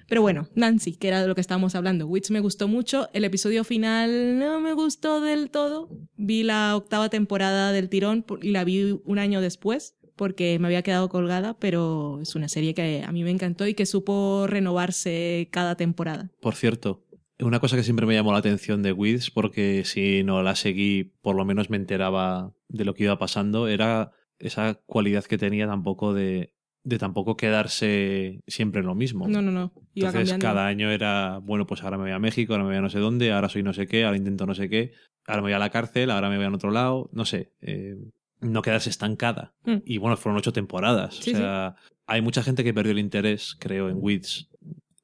[0.09, 2.07] Pero bueno, Nancy, que era de lo que estábamos hablando.
[2.07, 3.09] Wits me gustó mucho.
[3.13, 5.91] El episodio final no me gustó del todo.
[6.17, 10.83] Vi la octava temporada del tirón y la vi un año después porque me había
[10.83, 15.49] quedado colgada, pero es una serie que a mí me encantó y que supo renovarse
[15.51, 16.31] cada temporada.
[16.43, 17.07] Por cierto,
[17.41, 21.05] una cosa que siempre me llamó la atención de Wiz, porque si no la seguí,
[21.23, 25.67] por lo menos me enteraba de lo que iba pasando, era esa cualidad que tenía
[25.67, 26.53] tampoco de,
[26.85, 29.27] de tampoco quedarse siempre en lo mismo.
[29.29, 29.73] No, no, no.
[29.95, 30.43] Iba Entonces cambiando.
[30.45, 32.91] cada año era, bueno, pues ahora me voy a México, ahora me voy a no
[32.91, 34.93] sé dónde, ahora soy no sé qué, ahora intento no sé qué,
[35.27, 37.53] ahora me voy a la cárcel, ahora me voy a otro lado, no sé.
[37.61, 37.97] eh,
[38.41, 39.55] no quedarse estancada.
[39.65, 39.77] Mm.
[39.85, 41.17] Y bueno, fueron ocho temporadas.
[41.17, 44.49] Sí, o sea, hay mucha gente que perdió el interés, creo, en Wiz.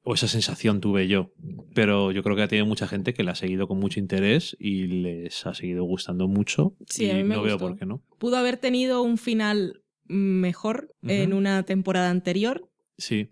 [0.07, 1.31] O esa sensación tuve yo.
[1.73, 4.55] Pero yo creo que ha tenido mucha gente que la ha seguido con mucho interés
[4.59, 6.75] y les ha seguido gustando mucho.
[6.87, 8.03] Sí, y a mí me no veo por qué no.
[8.19, 13.31] Pudo haber tenido un final mejor en una temporada anterior, Sí.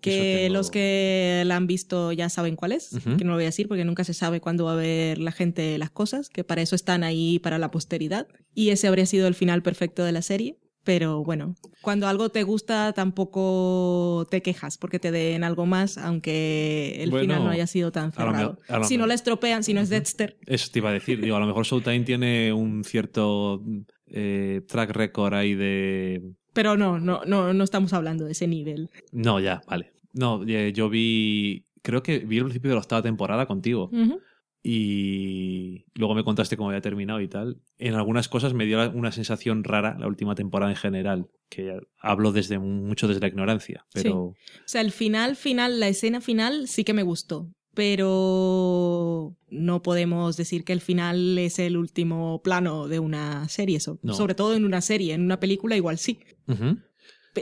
[0.00, 3.44] Que tengo- los que la han visto ya saben cuál es, que no lo voy
[3.44, 6.44] a decir porque nunca se sabe cuándo va a ver la gente las cosas, que
[6.44, 8.26] para eso están ahí para la posteridad.
[8.54, 10.58] Y ese habría sido el final perfecto de la serie.
[10.84, 16.96] Pero bueno, cuando algo te gusta tampoco te quejas porque te den algo más, aunque
[17.02, 18.58] el Bueno, final no haya sido tan cerrado.
[18.68, 19.88] mejor- Si no la estropean, si no es.
[19.88, 21.20] Dexter, Eso te iba a decir.
[21.20, 23.62] Digo, a lo mejor Showtime tiene un cierto
[24.08, 26.22] eh, track record ahí de.
[26.56, 28.88] Pero no, no, no, no estamos hablando de ese nivel.
[29.12, 29.92] No, ya, vale.
[30.14, 31.66] No, eh, yo vi.
[31.82, 33.90] Creo que vi el principio de la octava temporada contigo.
[34.62, 37.60] Y luego me contaste cómo había terminado y tal.
[37.76, 42.32] En algunas cosas me dio una sensación rara la última temporada en general, que hablo
[42.32, 44.34] desde mucho desde la ignorancia, pero O
[44.64, 47.50] sea, el final, final, la escena final sí que me gustó.
[47.76, 53.80] Pero no podemos decir que el final es el último plano de una serie.
[53.80, 54.14] so- No.
[54.14, 55.14] Sobre todo en una serie.
[55.14, 56.18] En una película igual sí.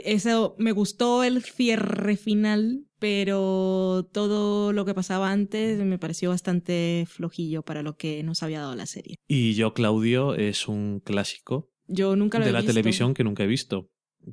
[0.03, 7.05] Eso me gustó el cierre final, pero todo lo que pasaba antes me pareció bastante
[7.07, 9.15] flojillo para lo que nos había dado la serie.
[9.27, 12.73] y yo Claudio es un clásico Yo nunca lo de he la visto.
[12.73, 13.89] televisión que nunca he visto,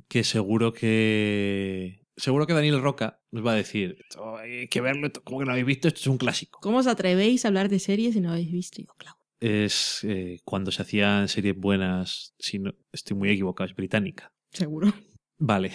[0.09, 5.11] que seguro que seguro que Daniel Roca nos va a decir, "Oh, hay que verlo,
[5.23, 6.59] como que no habéis visto, esto es un clásico.
[6.61, 8.81] ¿Cómo os atrevéis a hablar de series si no habéis visto?
[8.81, 9.17] Yo, claro.
[9.39, 14.31] Es eh, cuando se hacían series buenas, si no estoy muy equivocado, es británica.
[14.51, 14.93] Seguro.
[15.37, 15.71] Vale.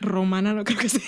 [0.00, 1.00] Romana no creo que sea.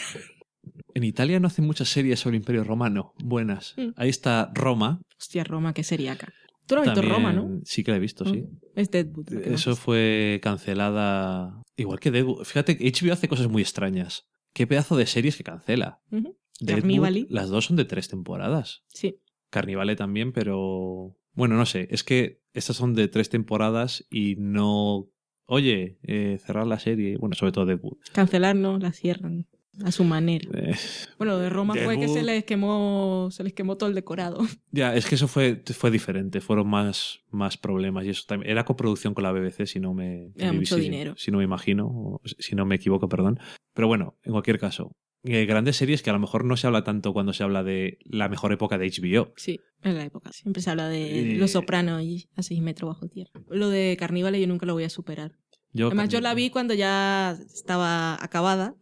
[0.95, 3.75] En Italia no hacen muchas series sobre Imperio Romano buenas.
[3.77, 3.91] Mm.
[3.97, 5.01] Ahí está Roma.
[5.19, 6.33] Hostia, Roma, qué sería acá.
[6.67, 7.61] Tú no has visto Roma, ¿no?
[7.65, 8.45] Sí que la he visto, sí.
[8.75, 9.33] Es Deadwood.
[9.33, 11.63] Eso fue cancelada.
[11.77, 12.45] Igual que Deadwood.
[12.45, 14.27] Fíjate que HBO hace cosas muy extrañas.
[14.53, 16.01] Qué pedazo de series que cancela.
[16.11, 16.35] Deadwood,
[16.67, 17.27] Carnivali.
[17.31, 18.85] las dos son de tres temporadas.
[18.89, 19.19] Sí.
[19.51, 21.17] Carnivale también, pero.
[21.33, 21.89] Bueno, no sé.
[21.91, 25.09] Es que estas son de tres temporadas y no.
[25.47, 27.17] Oye, eh, cerrar la serie.
[27.19, 27.99] Bueno, sobre todo Deadwood.
[28.13, 29.49] Cancelar, no, la cierran.
[29.85, 30.49] A su manera.
[30.55, 30.75] Eh,
[31.19, 34.39] Bueno, de Roma fue que se les quemó, se les quemó todo el decorado.
[34.71, 36.41] ya, es que eso fue, fue diferente.
[36.43, 38.51] Fueron más, más problemas y eso también.
[38.51, 40.31] Era coproducción con la BBC, si no me.
[40.37, 41.15] Era mucho si- dinero.
[41.17, 43.39] Si no me imagino, o si no me equivoco, perdón.
[43.73, 44.93] Pero bueno, en cualquier caso.
[45.25, 47.97] eh, grandes series que a lo mejor no se habla tanto cuando se habla de
[48.05, 49.33] la mejor época de HBO.
[49.37, 50.33] Sí, en la época.
[50.33, 51.37] Siempre se habla de Eh.
[51.37, 53.31] Los Sopranos y a seis metros bajo tierra.
[53.49, 55.33] Lo de Carnívale yo nunca lo voy a superar.
[55.73, 58.75] Yo, Además, yo la vi cuando ya estaba acabada.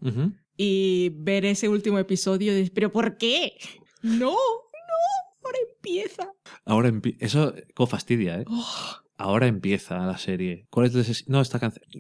[0.56, 3.52] Y ver ese último episodio, y, ¿pero por qué?
[4.02, 4.36] No, no,
[5.44, 6.32] ahora empieza.
[6.64, 8.44] Ahora empie- Eso como fastidia, ¿eh?
[8.47, 10.66] Oh, Ahora empieza la serie.
[10.70, 11.90] ¿Cuál es el No, está cancelada.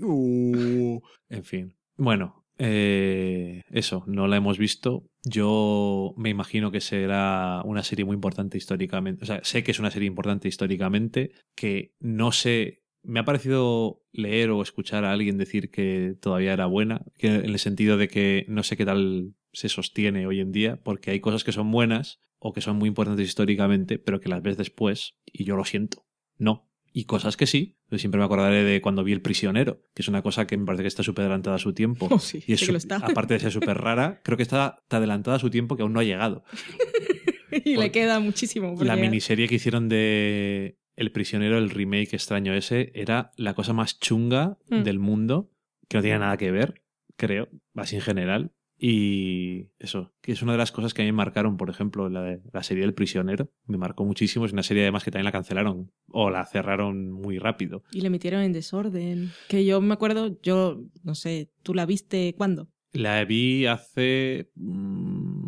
[1.28, 1.76] En fin.
[1.98, 5.04] Bueno, eh, eso, no la hemos visto.
[5.24, 9.24] Yo me imagino que será una serie muy importante históricamente.
[9.24, 14.02] O sea, sé que es una serie importante históricamente, que no sé Me ha parecido
[14.12, 18.08] leer o escuchar a alguien decir que todavía era buena, que en el sentido de
[18.08, 21.70] que no sé qué tal se sostiene hoy en día, porque hay cosas que son
[21.70, 25.64] buenas o que son muy importantes históricamente, pero que las ves después y yo lo
[25.64, 26.06] siento.
[26.38, 26.68] No.
[26.92, 27.76] Y cosas que sí.
[27.96, 30.82] Siempre me acordaré de cuando vi El prisionero, que es una cosa que me parece
[30.82, 32.08] que está súper adelantada a su tiempo.
[32.10, 32.96] Oh, sí, y es que lo está.
[32.96, 36.00] aparte de ser súper rara, creo que está adelantada a su tiempo que aún no
[36.00, 36.42] ha llegado.
[37.64, 38.74] y le queda muchísimo.
[38.74, 39.10] por La llegar.
[39.10, 44.58] miniserie que hicieron de El prisionero, el remake extraño ese, era la cosa más chunga
[44.68, 44.82] Mm.
[44.82, 45.50] del mundo,
[45.88, 46.82] que no tiene nada que ver,
[47.16, 48.52] creo, así en general.
[48.78, 52.08] Y eso, que es una de las cosas que a mí me marcaron, por ejemplo,
[52.10, 53.50] la, de- la serie del prisionero.
[53.66, 54.44] Me marcó muchísimo.
[54.46, 57.82] Es una serie además que también la cancelaron o la cerraron muy rápido.
[57.92, 59.30] Y le metieron en desorden.
[59.48, 62.68] Que yo me acuerdo, yo, no sé, ¿tú la viste cuándo?
[62.92, 64.50] La vi hace...
[64.56, 65.39] mm,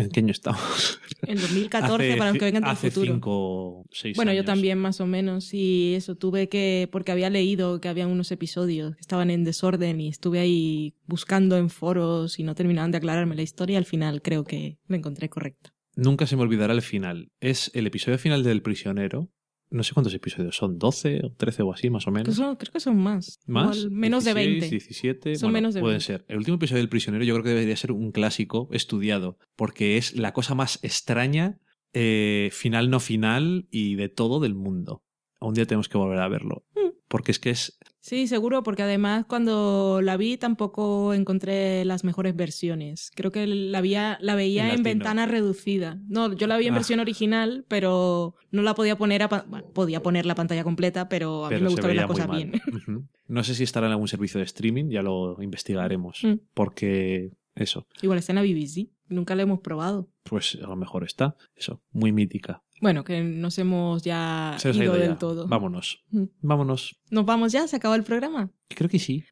[0.00, 1.00] ¿En qué año estamos?
[1.26, 3.14] En 2014, Hace para los que vengan del Hace futuro.
[3.14, 7.80] cinco, seis Bueno, yo también más o menos y eso tuve que porque había leído
[7.80, 12.42] que había unos episodios que estaban en desorden y estuve ahí buscando en foros y
[12.44, 15.70] no terminaban de aclararme la historia, al final creo que lo encontré correcto.
[15.96, 17.30] Nunca se me olvidará el final.
[17.40, 19.30] Es el episodio final del prisionero.
[19.70, 22.34] No sé cuántos episodios son, 12 o 13 o así, más o menos.
[22.36, 23.40] son- creo que son más.
[23.46, 23.76] ¿Más?
[23.78, 24.68] Igual menos 16, de 20.
[24.70, 25.34] 17.
[25.36, 26.04] Son bueno, menos de pueden 20.
[26.06, 26.24] ser.
[26.28, 30.16] El último episodio del prisionero yo creo que debería ser un clásico estudiado, porque es
[30.16, 31.58] la cosa más extraña,
[31.92, 35.02] eh, final no final y de todo del mundo.
[35.40, 36.64] Un día tenemos que volver a verlo.
[36.74, 36.90] Mm.
[37.08, 37.78] Porque es que es.
[38.06, 43.10] Sí, seguro, porque además cuando la vi tampoco encontré las mejores versiones.
[43.16, 45.98] Creo que la, veía, la veía En ventana reducida.
[46.06, 46.76] No, yo la vi en Ah.
[46.76, 49.26] versión original, pero no la podía poner a...
[49.26, 52.30] Bueno, podía poner la pantalla completa, pero a pero mí me gusta ver las cosas
[52.30, 52.52] bien.
[53.28, 56.20] No sé si estará en algún servicio de streaming, ya lo investigaremos.
[56.22, 56.34] Mm.
[56.54, 58.88] Porque eso, Igual está en la BBC.
[59.08, 60.08] Nunca la hemos probado.
[60.22, 61.34] pues a lo mejor está.
[61.56, 62.62] Eso, muy mítica.
[62.80, 65.46] Bueno, que nos hemos ya Se ido del todo.
[65.48, 66.04] Vámonos.
[66.10, 66.24] Mm.
[66.42, 67.00] Vámonos.
[67.10, 67.66] ¿Nos vamos ya?
[67.66, 68.50] ¿Se acabó el programa?
[68.68, 69.24] Creo que sí.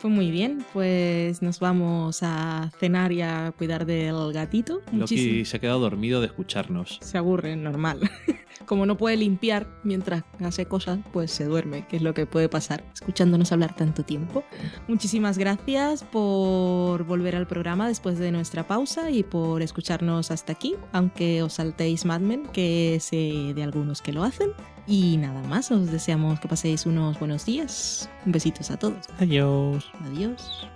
[0.00, 4.80] Pues muy bien, pues nos vamos a cenar y a cuidar del gatito.
[4.86, 5.44] Loki Muchísimo.
[5.44, 6.98] se ha quedado dormido de escucharnos.
[7.02, 8.00] Se aburre, normal.
[8.66, 12.48] Como no puede limpiar mientras hace cosas, pues se duerme, que es lo que puede
[12.48, 14.44] pasar escuchándonos hablar tanto tiempo.
[14.88, 20.76] Muchísimas gracias por volver al programa después de nuestra pausa y por escucharnos hasta aquí,
[20.92, 24.52] aunque os saltéis Mad Men, que sé de algunos que lo hacen.
[24.86, 28.08] Y nada más, os deseamos que paséis unos buenos días.
[28.24, 29.06] Besitos a todos.
[29.18, 29.90] Adiós.
[30.04, 30.68] Adiós.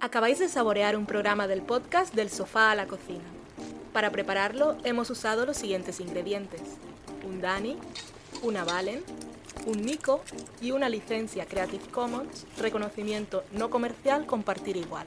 [0.00, 3.24] Acabáis de saborear un programa del podcast Del sofá a la cocina.
[3.92, 6.60] Para prepararlo hemos usado los siguientes ingredientes.
[7.26, 7.76] Un Dani,
[8.42, 9.02] una Valen,
[9.66, 10.20] un Nico
[10.60, 15.06] y una licencia Creative Commons, reconocimiento no comercial compartir igual.